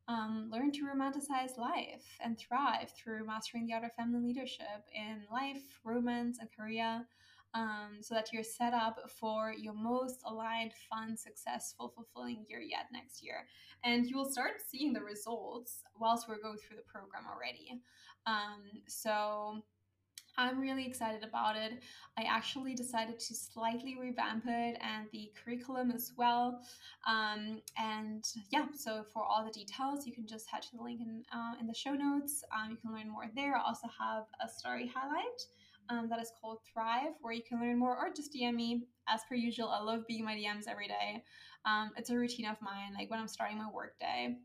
um, 0.08 0.48
learn 0.52 0.70
to 0.72 0.84
romanticize 0.84 1.56
life 1.56 2.04
and 2.22 2.38
thrive 2.38 2.90
through 2.96 3.26
mastering 3.26 3.66
the 3.66 3.72
art 3.72 3.84
of 3.84 3.92
feminine 3.94 4.26
leadership 4.26 4.84
in 4.94 5.22
life, 5.32 5.80
romance, 5.82 6.38
and 6.40 6.48
career. 6.54 7.06
Um, 7.54 7.98
so 8.00 8.16
that 8.16 8.32
you're 8.32 8.42
set 8.42 8.74
up 8.74 8.98
for 9.08 9.52
your 9.52 9.74
most 9.74 10.22
aligned, 10.26 10.72
fun, 10.90 11.16
successful, 11.16 11.92
fulfilling 11.94 12.44
year 12.48 12.60
yet 12.60 12.86
next 12.92 13.22
year. 13.22 13.46
And 13.84 14.06
you 14.06 14.16
will 14.16 14.28
start 14.28 14.54
seeing 14.68 14.92
the 14.92 15.00
results 15.00 15.84
whilst 15.96 16.28
we're 16.28 16.42
going 16.42 16.58
through 16.58 16.78
the 16.78 16.82
program 16.82 17.26
already. 17.32 17.80
Um, 18.26 18.82
so 18.88 19.62
I'm 20.36 20.60
really 20.60 20.86
excited 20.86 21.22
about 21.22 21.56
it. 21.56 21.82
I 22.18 22.22
actually 22.22 22.74
decided 22.74 23.18
to 23.20 23.34
slightly 23.34 23.96
revamp 24.00 24.44
it 24.46 24.76
and 24.80 25.06
the 25.12 25.30
curriculum 25.42 25.92
as 25.92 26.12
well. 26.16 26.60
Um, 27.06 27.60
and 27.78 28.24
yeah, 28.50 28.66
so 28.76 29.04
for 29.12 29.24
all 29.24 29.44
the 29.44 29.52
details, 29.52 30.06
you 30.06 30.12
can 30.12 30.26
just 30.26 30.48
head 30.50 30.62
to 30.62 30.76
the 30.76 30.82
link 30.82 31.00
in, 31.00 31.22
uh, 31.32 31.54
in 31.60 31.66
the 31.66 31.74
show 31.74 31.92
notes. 31.92 32.42
Um, 32.52 32.72
you 32.72 32.76
can 32.76 32.92
learn 32.92 33.10
more 33.10 33.26
there. 33.36 33.56
I 33.56 33.62
also 33.62 33.86
have 33.98 34.24
a 34.44 34.48
story 34.48 34.90
highlight. 34.92 35.40
Um, 35.90 36.08
that 36.08 36.20
is 36.20 36.32
called 36.40 36.58
Thrive, 36.72 37.12
where 37.20 37.32
you 37.32 37.42
can 37.46 37.60
learn 37.60 37.78
more 37.78 37.96
or 37.96 38.12
just 38.14 38.32
DM 38.32 38.54
me. 38.54 38.86
As 39.08 39.20
per 39.28 39.34
usual, 39.34 39.68
I 39.68 39.82
love 39.82 40.06
being 40.06 40.24
my 40.24 40.34
DMs 40.34 40.66
every 40.66 40.88
day. 40.88 41.22
Um, 41.66 41.90
it's 41.96 42.10
a 42.10 42.16
routine 42.16 42.46
of 42.46 42.56
mine, 42.62 42.94
like 42.94 43.10
when 43.10 43.20
I'm 43.20 43.28
starting 43.28 43.58
my 43.58 43.70
work 43.70 43.98
day. 43.98 44.36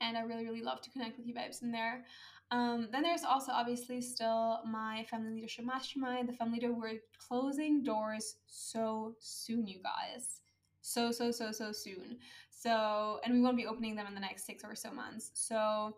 And 0.00 0.16
I 0.16 0.22
really, 0.22 0.44
really 0.44 0.62
love 0.62 0.80
to 0.82 0.90
connect 0.90 1.18
with 1.18 1.26
you 1.26 1.34
babes 1.34 1.62
in 1.62 1.70
there. 1.70 2.04
Um, 2.50 2.88
then 2.92 3.02
there's 3.02 3.24
also 3.24 3.52
obviously 3.52 4.00
still 4.00 4.60
my 4.66 5.06
Feminine 5.10 5.34
Leadership 5.34 5.64
Mastermind, 5.64 6.28
the 6.28 6.32
Fem 6.32 6.52
Leader. 6.52 6.72
We're 6.72 7.00
closing 7.18 7.82
doors 7.82 8.36
so 8.46 9.14
soon, 9.18 9.66
you 9.66 9.80
guys. 9.82 10.40
So, 10.82 11.10
so, 11.10 11.30
so, 11.30 11.50
so 11.50 11.72
soon. 11.72 12.18
So, 12.50 13.20
and 13.24 13.32
we 13.32 13.40
won't 13.40 13.56
be 13.56 13.66
opening 13.66 13.96
them 13.96 14.06
in 14.06 14.14
the 14.14 14.20
next 14.20 14.46
six 14.46 14.62
or 14.64 14.74
so 14.74 14.90
months. 14.90 15.30
So, 15.34 15.96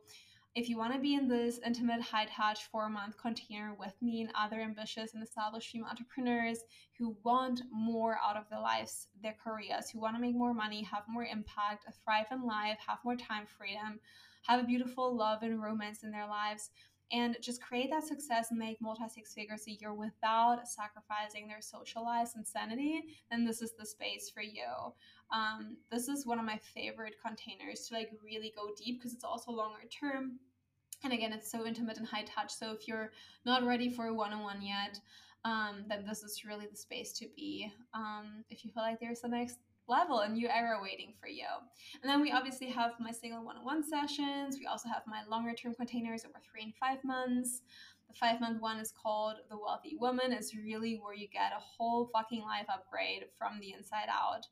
if 0.56 0.70
you 0.70 0.78
want 0.78 0.94
to 0.94 0.98
be 0.98 1.14
in 1.14 1.28
this 1.28 1.60
intimate, 1.66 2.00
high 2.00 2.24
touch 2.24 2.64
four 2.72 2.88
month 2.88 3.18
container 3.18 3.76
with 3.78 3.92
me 4.00 4.22
and 4.22 4.30
other 4.34 4.62
ambitious 4.62 5.12
and 5.12 5.22
established 5.22 5.70
female 5.70 5.86
entrepreneurs 5.86 6.60
who 6.98 7.14
want 7.24 7.60
more 7.70 8.18
out 8.24 8.38
of 8.38 8.48
their 8.48 8.60
lives, 8.60 9.08
their 9.22 9.36
careers, 9.44 9.90
who 9.90 10.00
want 10.00 10.16
to 10.16 10.20
make 10.20 10.34
more 10.34 10.54
money, 10.54 10.82
have 10.82 11.02
more 11.08 11.26
impact, 11.26 11.84
thrive 12.02 12.24
in 12.32 12.42
life, 12.46 12.78
have 12.86 12.96
more 13.04 13.16
time 13.16 13.44
freedom, 13.46 14.00
have 14.46 14.58
a 14.58 14.66
beautiful 14.66 15.14
love 15.14 15.42
and 15.42 15.62
romance 15.62 16.02
in 16.04 16.10
their 16.10 16.26
lives, 16.26 16.70
and 17.12 17.36
just 17.42 17.62
create 17.62 17.90
that 17.90 18.06
success 18.06 18.50
and 18.50 18.58
make 18.58 18.80
multi 18.80 19.04
six 19.08 19.34
figures 19.34 19.64
a 19.68 19.72
year 19.72 19.92
without 19.92 20.66
sacrificing 20.66 21.46
their 21.46 21.60
social 21.60 22.02
lives 22.02 22.32
and 22.34 22.46
sanity, 22.46 23.02
then 23.30 23.44
this 23.44 23.60
is 23.60 23.74
the 23.78 23.84
space 23.84 24.30
for 24.32 24.42
you. 24.42 24.64
Um, 25.32 25.76
this 25.90 26.08
is 26.08 26.26
one 26.26 26.38
of 26.38 26.44
my 26.44 26.60
favorite 26.74 27.16
containers 27.24 27.88
to 27.88 27.94
like 27.94 28.10
really 28.22 28.52
go 28.56 28.70
deep 28.76 28.98
because 28.98 29.12
it's 29.12 29.24
also 29.24 29.52
longer 29.52 29.80
term. 29.88 30.38
And 31.04 31.12
again, 31.12 31.32
it's 31.32 31.50
so 31.50 31.66
intimate 31.66 31.98
and 31.98 32.06
high 32.06 32.24
touch. 32.24 32.52
So 32.52 32.72
if 32.72 32.88
you're 32.88 33.12
not 33.44 33.64
ready 33.64 33.90
for 33.90 34.06
a 34.06 34.14
one 34.14 34.32
on 34.32 34.42
one 34.42 34.62
yet, 34.62 34.98
um, 35.44 35.84
then 35.88 36.04
this 36.06 36.22
is 36.22 36.44
really 36.44 36.66
the 36.66 36.76
space 36.76 37.12
to 37.14 37.26
be. 37.36 37.70
Um, 37.94 38.44
if 38.50 38.64
you 38.64 38.70
feel 38.70 38.82
like 38.82 38.98
there's 38.98 39.20
the 39.20 39.28
next 39.28 39.58
level 39.88 40.20
and 40.20 40.34
new 40.34 40.48
era 40.48 40.78
waiting 40.82 41.12
for 41.20 41.28
you. 41.28 41.46
And 42.02 42.10
then 42.10 42.20
we 42.20 42.32
obviously 42.32 42.68
have 42.68 42.92
my 42.98 43.12
single 43.12 43.44
one 43.44 43.56
on 43.56 43.64
one 43.64 43.82
sessions. 43.88 44.56
We 44.58 44.66
also 44.66 44.88
have 44.88 45.02
my 45.06 45.22
longer 45.28 45.54
term 45.54 45.74
containers 45.74 46.24
over 46.24 46.40
three 46.50 46.62
and 46.62 46.74
five 46.74 47.02
months. 47.04 47.62
The 48.08 48.14
five 48.14 48.40
month 48.40 48.60
one 48.60 48.78
is 48.78 48.92
called 48.92 49.36
The 49.50 49.58
Wealthy 49.58 49.96
Woman. 49.98 50.32
It's 50.32 50.54
really 50.54 51.00
where 51.02 51.14
you 51.14 51.28
get 51.28 51.52
a 51.52 51.60
whole 51.60 52.10
fucking 52.12 52.42
life 52.42 52.66
upgrade 52.72 53.26
from 53.38 53.58
the 53.60 53.72
inside 53.72 54.08
out, 54.10 54.46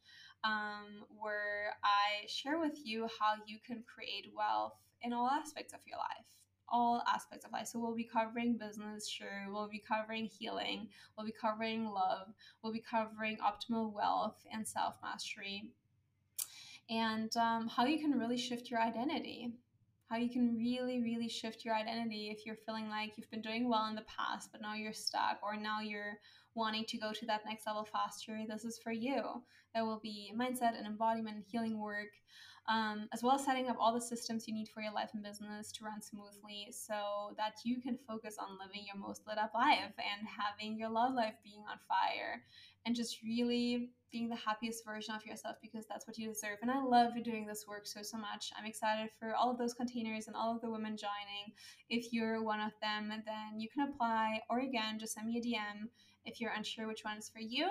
um, 0.45 1.05
where 1.19 1.75
I 1.83 2.27
share 2.29 2.59
with 2.61 2.79
you 2.85 3.09
how 3.19 3.35
you 3.47 3.59
can 3.67 3.83
create 3.93 4.27
wealth 4.37 4.75
in 5.03 5.13
all 5.13 5.29
aspects 5.29 5.73
of 5.73 5.81
your 5.87 5.99
life 5.99 6.27
all 6.69 7.03
aspects 7.13 7.45
of 7.45 7.53
life. 7.53 7.69
So 7.69 7.79
we'll 7.79 7.95
be 7.95 8.09
covering 8.11 8.57
business, 8.59 9.09
sure. 9.09 9.47
We'll 9.49 9.69
be 9.69 9.83
covering 9.87 10.27
healing. 10.27 10.89
We'll 11.17 11.27
be 11.27 11.35
covering 11.39 11.87
love. 11.87 12.29
We'll 12.63 12.73
be 12.73 12.83
covering 12.83 13.39
optimal 13.39 13.93
wealth 13.93 14.45
and 14.53 14.67
self 14.67 14.97
mastery. 15.03 15.71
And 16.91 17.35
um, 17.37 17.69
how 17.69 17.87
you 17.87 17.99
can 17.99 18.19
really 18.19 18.37
shift 18.37 18.71
your 18.71 18.81
identity. 18.81 19.53
How 20.11 20.17
you 20.17 20.29
can 20.29 20.57
really, 20.57 21.01
really 21.01 21.29
shift 21.29 21.65
your 21.65 21.75
identity 21.75 22.29
if 22.31 22.45
you're 22.45 22.59
feeling 22.67 22.89
like 22.89 23.13
you've 23.17 23.31
been 23.31 23.41
doing 23.41 23.69
well 23.69 23.87
in 23.89 23.95
the 23.95 24.03
past, 24.03 24.51
but 24.53 24.61
now 24.61 24.75
you're 24.75 24.93
stuck, 24.93 25.39
or 25.43 25.57
now 25.57 25.81
you're 25.81 26.19
wanting 26.55 26.85
to 26.87 26.99
go 26.99 27.13
to 27.13 27.27
that 27.27 27.43
next 27.47 27.67
level 27.67 27.85
faster. 27.85 28.41
This 28.49 28.65
is 28.65 28.79
for 28.79 28.93
you. 28.93 29.43
There 29.75 29.85
will 29.85 30.01
be 30.01 30.33
mindset 30.39 30.77
and 30.77 30.87
embodiment 30.87 31.45
healing 31.49 31.81
work 31.81 32.11
um, 32.67 33.09
as 33.13 33.23
well 33.23 33.35
as 33.35 33.45
setting 33.45 33.69
up 33.69 33.77
all 33.79 33.93
the 33.93 34.01
systems 34.01 34.49
you 34.49 34.55
need 34.55 34.69
for 34.69 34.81
your 34.81 34.93
life 34.93 35.11
and 35.13 35.23
business 35.23 35.71
to 35.73 35.85
run 35.85 36.01
smoothly 36.01 36.69
so 36.71 37.35
that 37.37 37.55
you 37.63 37.81
can 37.81 37.99
focus 38.09 38.37
on 38.41 38.59
living 38.59 38.87
your 38.87 38.97
most 38.97 39.27
lit 39.27 39.37
up 39.37 39.53
life 39.55 39.93
and 39.99 40.27
having 40.27 40.79
your 40.79 40.89
love 40.89 41.15
life 41.15 41.35
being 41.45 41.63
on 41.71 41.77
fire 41.87 42.43
and 42.87 42.97
just 42.97 43.23
really 43.23 43.91
being 44.11 44.31
the 44.31 44.37
happiest 44.37 44.85
version 44.85 45.15
of 45.15 45.27
yourself 45.27 45.57
because 45.61 45.85
that's 45.89 46.07
what 46.07 46.17
you 46.17 46.29
deserve. 46.29 46.59
And 46.63 46.71
I 46.71 46.83
love 46.83 47.13
doing 47.23 47.47
this 47.47 47.67
work 47.69 47.87
so, 47.87 48.01
so 48.03 48.17
much. 48.17 48.51
I'm 48.59 48.67
excited 48.67 49.11
for 49.19 49.35
all 49.35 49.51
of 49.51 49.59
those 49.59 49.75
containers 49.75 50.27
and 50.27 50.37
all 50.37 50.55
of 50.55 50.63
the 50.63 50.71
women 50.71 50.97
joining. 50.97 51.53
If 51.91 52.13
you're 52.13 52.43
one 52.43 52.61
of 52.61 52.73
them, 52.81 53.11
then 53.11 53.61
you 53.61 53.69
can 53.69 53.89
apply, 53.89 54.41
or 54.49 54.61
again, 54.61 54.99
just 54.99 55.15
send 55.15 55.27
me 55.27 55.39
a 55.39 55.43
DM 55.43 55.89
if 56.25 56.41
you're 56.41 56.53
unsure 56.53 56.87
which 56.87 57.05
one 57.05 57.19
is 57.19 57.29
for 57.29 57.41
you. 57.41 57.71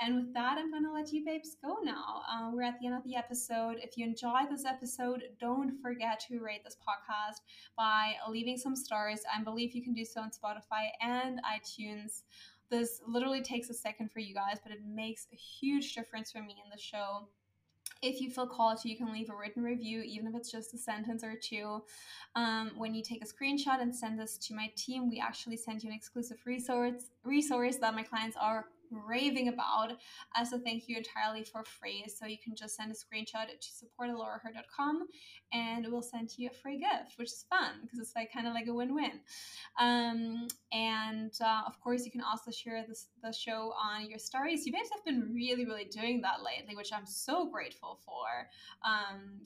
And 0.00 0.16
with 0.16 0.34
that, 0.34 0.58
I'm 0.58 0.70
going 0.70 0.84
to 0.84 0.92
let 0.92 1.12
you 1.12 1.24
babes 1.24 1.56
go 1.62 1.76
now. 1.82 2.22
Uh, 2.28 2.50
we're 2.52 2.62
at 2.62 2.78
the 2.80 2.86
end 2.86 2.96
of 2.96 3.04
the 3.04 3.14
episode. 3.14 3.76
If 3.80 3.96
you 3.96 4.04
enjoyed 4.04 4.50
this 4.50 4.64
episode, 4.64 5.22
don't 5.38 5.80
forget 5.80 6.18
to 6.28 6.40
rate 6.40 6.64
this 6.64 6.76
podcast 6.76 7.36
by 7.76 8.14
leaving 8.28 8.56
some 8.56 8.74
stars. 8.74 9.20
I 9.32 9.42
believe 9.44 9.74
you 9.74 9.82
can 9.82 9.92
do 9.92 10.04
so 10.04 10.22
on 10.22 10.30
Spotify 10.30 10.88
and 11.00 11.40
iTunes. 11.44 12.22
This 12.68 13.00
literally 13.06 13.42
takes 13.42 13.70
a 13.70 13.74
second 13.74 14.10
for 14.10 14.18
you 14.18 14.34
guys, 14.34 14.58
but 14.62 14.72
it 14.72 14.80
makes 14.84 15.28
a 15.32 15.36
huge 15.36 15.94
difference 15.94 16.32
for 16.32 16.42
me 16.42 16.56
in 16.64 16.70
the 16.74 16.80
show 16.80 17.28
if 18.02 18.20
you 18.20 18.30
feel 18.30 18.46
called 18.46 18.80
to, 18.82 18.88
you 18.88 18.96
can 18.96 19.12
leave 19.12 19.30
a 19.30 19.34
written 19.34 19.62
review, 19.62 20.02
even 20.02 20.26
if 20.26 20.34
it's 20.34 20.50
just 20.50 20.74
a 20.74 20.78
sentence 20.78 21.22
or 21.22 21.34
two. 21.40 21.82
Um, 22.34 22.72
when 22.76 22.94
you 22.94 23.02
take 23.02 23.22
a 23.22 23.26
screenshot 23.26 23.80
and 23.80 23.94
send 23.94 24.18
this 24.18 24.36
to 24.38 24.54
my 24.54 24.70
team, 24.76 25.08
we 25.08 25.20
actually 25.20 25.56
send 25.56 25.82
you 25.82 25.90
an 25.90 25.96
exclusive 25.96 26.38
resource 26.44 27.10
resource 27.24 27.76
that 27.76 27.94
my 27.94 28.02
clients 28.02 28.36
are 28.40 28.66
raving 28.92 29.48
about 29.48 29.92
as 30.36 30.52
a 30.52 30.58
thank 30.58 30.88
you 30.88 30.96
entirely 30.96 31.44
for 31.44 31.64
free. 31.64 32.04
So 32.08 32.26
you 32.26 32.38
can 32.42 32.54
just 32.54 32.76
send 32.76 32.90
a 32.90 32.94
screenshot 32.94 33.46
to 33.48 33.72
support.lauraher.com 33.72 35.08
and 35.52 35.86
we'll 35.90 36.02
send 36.02 36.30
you 36.36 36.48
a 36.50 36.54
free 36.54 36.78
gift, 36.78 37.18
which 37.18 37.28
is 37.28 37.44
fun 37.48 37.80
because 37.82 37.98
it's 37.98 38.12
like 38.16 38.32
kind 38.32 38.46
of 38.46 38.54
like 38.54 38.66
a 38.66 38.74
win-win. 38.74 39.20
Um, 39.78 40.48
and 40.72 41.32
uh, 41.40 41.62
of 41.66 41.80
course, 41.80 42.04
you 42.04 42.10
can 42.10 42.22
also 42.22 42.50
share 42.50 42.84
this, 42.86 43.08
the 43.22 43.32
show 43.32 43.72
on 43.82 44.08
your 44.08 44.18
stories. 44.18 44.66
You 44.66 44.72
guys 44.72 44.88
have 44.94 45.04
been 45.04 45.32
really, 45.34 45.64
really 45.64 45.84
doing 45.84 46.20
that 46.22 46.42
lately, 46.42 46.76
which 46.76 46.92
I'm 46.92 47.06
so 47.06 47.50
grateful 47.50 48.00
for 48.04 48.48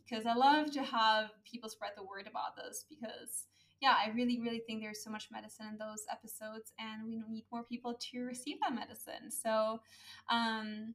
because 0.05 0.27
um, 0.27 0.33
I 0.33 0.35
love 0.35 0.71
to 0.73 0.83
have 0.83 1.31
people 1.45 1.69
spread 1.69 1.93
the 1.97 2.03
word 2.03 2.27
about 2.29 2.57
this 2.57 2.85
because 2.89 3.47
yeah, 3.81 3.95
I 4.05 4.11
really, 4.11 4.41
really 4.41 4.62
think 4.66 4.83
there's 4.83 5.05
so 5.05 5.11
much 5.11 5.29
medicine 5.31 5.66
in 5.70 5.79
those 5.79 6.05
episodes, 6.11 6.72
and 6.79 7.07
we 7.07 7.22
need 7.29 7.45
more 7.53 7.62
people 7.64 7.99
to 8.12 8.20
receive 8.20 8.57
that 8.62 8.74
medicine. 8.74 9.31
So, 9.31 9.81
um, 10.31 10.95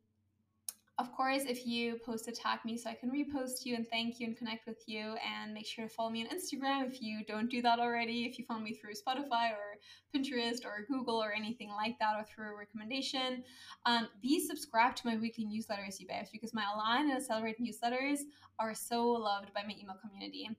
of 1.02 1.12
course, 1.14 1.44
if 1.48 1.66
you 1.66 1.98
post 2.06 2.28
a 2.28 2.32
tag 2.32 2.60
me 2.64 2.78
so 2.78 2.90
I 2.90 2.94
can 2.94 3.10
repost 3.10 3.66
you 3.66 3.76
and 3.76 3.88
thank 3.88 4.20
you 4.20 4.28
and 4.28 4.38
connect 4.38 4.68
with 4.68 4.84
you 4.86 5.16
and 5.26 5.52
make 5.52 5.66
sure 5.66 5.88
to 5.88 5.92
follow 5.92 6.12
me 6.12 6.22
on 6.24 6.28
Instagram 6.28 6.88
if 6.88 7.02
you 7.02 7.24
don't 7.28 7.50
do 7.50 7.60
that 7.64 7.80
already. 7.80 8.26
If 8.26 8.38
you 8.38 8.46
follow 8.46 8.60
me 8.60 8.74
through 8.74 8.92
Spotify 8.94 9.52
or 9.52 9.80
Pinterest 10.14 10.64
or 10.64 10.86
Google 10.88 11.16
or 11.16 11.34
anything 11.34 11.70
like 11.70 11.98
that 12.00 12.18
or 12.18 12.24
through 12.24 12.54
a 12.54 12.58
recommendation, 12.58 13.44
um, 13.88 14.10
be 14.22 14.46
subscribed 14.46 14.98
to 14.98 15.08
my 15.08 15.18
weekly 15.18 15.46
newsletters, 15.46 16.00
you 16.00 16.06
guys, 16.06 16.30
because 16.32 16.54
my 16.54 16.66
Align 16.76 17.10
and 17.10 17.18
Accelerate 17.18 17.60
newsletters 17.60 18.20
are 18.60 18.76
so 18.76 19.08
loved 19.08 19.52
by 19.56 19.64
my 19.64 19.74
email 19.82 19.96
community. 20.06 20.50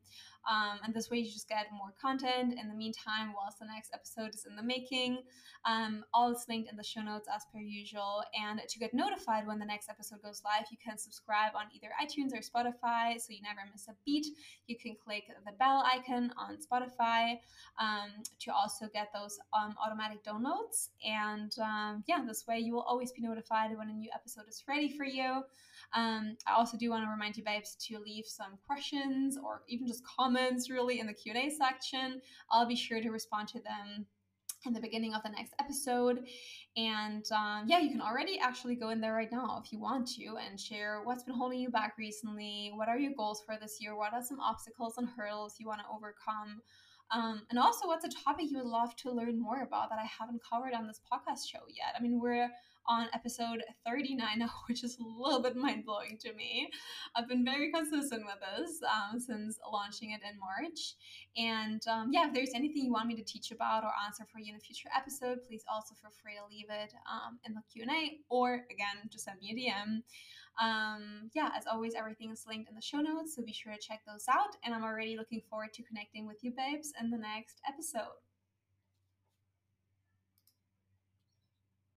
Um, 0.50 0.78
and 0.84 0.94
this 0.94 1.10
way 1.10 1.18
you 1.18 1.30
just 1.30 1.48
get 1.48 1.66
more 1.72 1.94
content 2.00 2.54
in 2.58 2.68
the 2.68 2.74
meantime 2.74 3.32
whilst 3.34 3.58
the 3.58 3.66
next 3.66 3.92
episode 3.94 4.34
is 4.34 4.46
in 4.48 4.56
the 4.56 4.62
making. 4.62 5.22
Um, 5.64 6.04
all 6.12 6.32
is 6.32 6.44
linked 6.48 6.70
in 6.70 6.76
the 6.76 6.82
show 6.82 7.02
notes 7.02 7.28
as 7.32 7.42
per 7.52 7.60
usual. 7.60 8.22
And 8.34 8.60
to 8.66 8.78
get 8.78 8.92
notified 8.92 9.46
when 9.46 9.58
the 9.58 9.64
next 9.64 9.88
episode 9.88 10.22
goes 10.22 10.42
live, 10.44 10.66
you 10.70 10.76
can 10.84 10.98
subscribe 10.98 11.52
on 11.54 11.66
either 11.74 11.90
iTunes 12.02 12.32
or 12.32 12.40
Spotify 12.40 13.20
so 13.20 13.32
you 13.32 13.42
never 13.42 13.60
miss 13.70 13.86
a 13.88 13.94
beat. 14.04 14.26
You 14.66 14.76
can 14.76 14.96
click 15.02 15.24
the 15.46 15.52
bell 15.52 15.84
icon 15.86 16.32
on 16.36 16.58
Spotify 16.58 17.38
um, 17.78 18.10
to 18.40 18.52
also 18.52 18.86
get 18.92 19.08
those 19.14 19.38
um, 19.56 19.74
automatic 19.84 20.24
downloads. 20.24 20.88
And 21.06 21.52
um, 21.60 22.04
yeah, 22.08 22.24
this 22.26 22.44
way 22.48 22.58
you 22.58 22.74
will 22.74 22.82
always 22.82 23.12
be 23.12 23.22
notified 23.22 23.76
when 23.76 23.88
a 23.88 23.92
new 23.92 24.10
episode 24.14 24.48
is 24.48 24.64
ready 24.68 24.96
for 24.96 25.04
you. 25.04 25.42
Um, 25.94 26.36
I 26.46 26.54
also 26.54 26.76
do 26.76 26.90
want 26.90 27.04
to 27.04 27.10
remind 27.10 27.36
you, 27.36 27.44
babes, 27.44 27.76
to 27.88 27.98
leave 27.98 28.24
some 28.26 28.58
questions 28.66 29.38
or 29.42 29.62
even 29.68 29.86
just 29.86 30.02
comments 30.06 30.70
really 30.70 31.00
in 31.00 31.06
the 31.06 31.12
Q&A 31.12 31.50
section. 31.50 32.20
I'll 32.50 32.66
be 32.66 32.76
sure 32.76 33.00
to 33.00 33.10
respond 33.10 33.48
to 33.48 33.60
them 33.60 34.06
in 34.64 34.72
the 34.72 34.80
beginning 34.80 35.14
of 35.14 35.22
the 35.22 35.30
next 35.30 35.54
episode. 35.58 36.20
And 36.76 37.24
um, 37.32 37.64
yeah, 37.66 37.80
you 37.80 37.90
can 37.90 38.00
already 38.00 38.38
actually 38.38 38.76
go 38.76 38.90
in 38.90 39.00
there 39.00 39.12
right 39.12 39.30
now 39.30 39.60
if 39.62 39.72
you 39.72 39.80
want 39.80 40.08
to 40.14 40.36
and 40.38 40.58
share 40.58 41.02
what's 41.04 41.24
been 41.24 41.34
holding 41.34 41.60
you 41.60 41.70
back 41.70 41.94
recently. 41.98 42.70
What 42.74 42.88
are 42.88 42.98
your 42.98 43.12
goals 43.16 43.42
for 43.44 43.56
this 43.60 43.78
year? 43.80 43.96
What 43.96 44.14
are 44.14 44.22
some 44.22 44.40
obstacles 44.40 44.98
and 44.98 45.08
hurdles 45.08 45.56
you 45.58 45.66
want 45.66 45.80
to 45.80 45.86
overcome? 45.94 46.62
Um, 47.10 47.42
and 47.50 47.58
also, 47.58 47.86
what's 47.86 48.06
a 48.06 48.24
topic 48.24 48.46
you 48.50 48.58
would 48.58 48.66
love 48.66 48.96
to 48.96 49.12
learn 49.12 49.38
more 49.38 49.62
about 49.62 49.90
that 49.90 49.98
I 49.98 50.06
haven't 50.06 50.40
covered 50.48 50.72
on 50.72 50.86
this 50.86 51.00
podcast 51.12 51.46
show 51.46 51.60
yet? 51.68 51.94
I 51.98 52.00
mean, 52.00 52.18
we're 52.20 52.48
on 52.86 53.06
episode 53.14 53.62
39 53.86 54.48
which 54.68 54.84
is 54.84 54.98
a 54.98 55.02
little 55.02 55.42
bit 55.42 55.56
mind 55.56 55.84
blowing 55.84 56.18
to 56.20 56.32
me. 56.34 56.68
I've 57.16 57.28
been 57.28 57.44
very 57.44 57.70
consistent 57.72 58.24
with 58.24 58.38
this 58.40 58.80
um, 58.82 59.18
since 59.18 59.58
launching 59.70 60.12
it 60.12 60.20
in 60.22 60.38
March. 60.38 60.94
And 61.36 61.80
um, 61.86 62.10
yeah, 62.12 62.28
if 62.28 62.34
there's 62.34 62.52
anything 62.54 62.84
you 62.84 62.92
want 62.92 63.08
me 63.08 63.16
to 63.16 63.24
teach 63.24 63.50
about 63.50 63.84
or 63.84 63.90
answer 64.04 64.24
for 64.32 64.38
you 64.38 64.52
in 64.52 64.56
a 64.56 64.60
future 64.60 64.88
episode, 64.96 65.38
please 65.46 65.64
also 65.72 65.94
feel 66.00 66.10
free 66.22 66.34
to 66.34 66.54
leave 66.54 66.66
it 66.70 66.92
um, 67.10 67.38
in 67.46 67.54
the 67.54 67.62
Q&A 67.72 68.18
or 68.28 68.64
again, 68.70 69.08
just 69.10 69.24
send 69.24 69.38
me 69.40 69.50
a 69.50 69.54
DM. 69.54 70.02
Um, 70.60 71.30
yeah, 71.34 71.50
as 71.56 71.64
always, 71.66 71.94
everything 71.94 72.30
is 72.30 72.44
linked 72.46 72.68
in 72.68 72.74
the 72.74 72.82
show 72.82 72.98
notes, 72.98 73.34
so 73.34 73.42
be 73.42 73.52
sure 73.52 73.72
to 73.72 73.78
check 73.78 74.00
those 74.06 74.26
out. 74.28 74.56
And 74.64 74.74
I'm 74.74 74.84
already 74.84 75.16
looking 75.16 75.40
forward 75.48 75.72
to 75.74 75.82
connecting 75.82 76.26
with 76.26 76.38
you, 76.42 76.52
babes, 76.56 76.92
in 77.00 77.10
the 77.10 77.18
next 77.18 77.60
episode. 77.66 78.20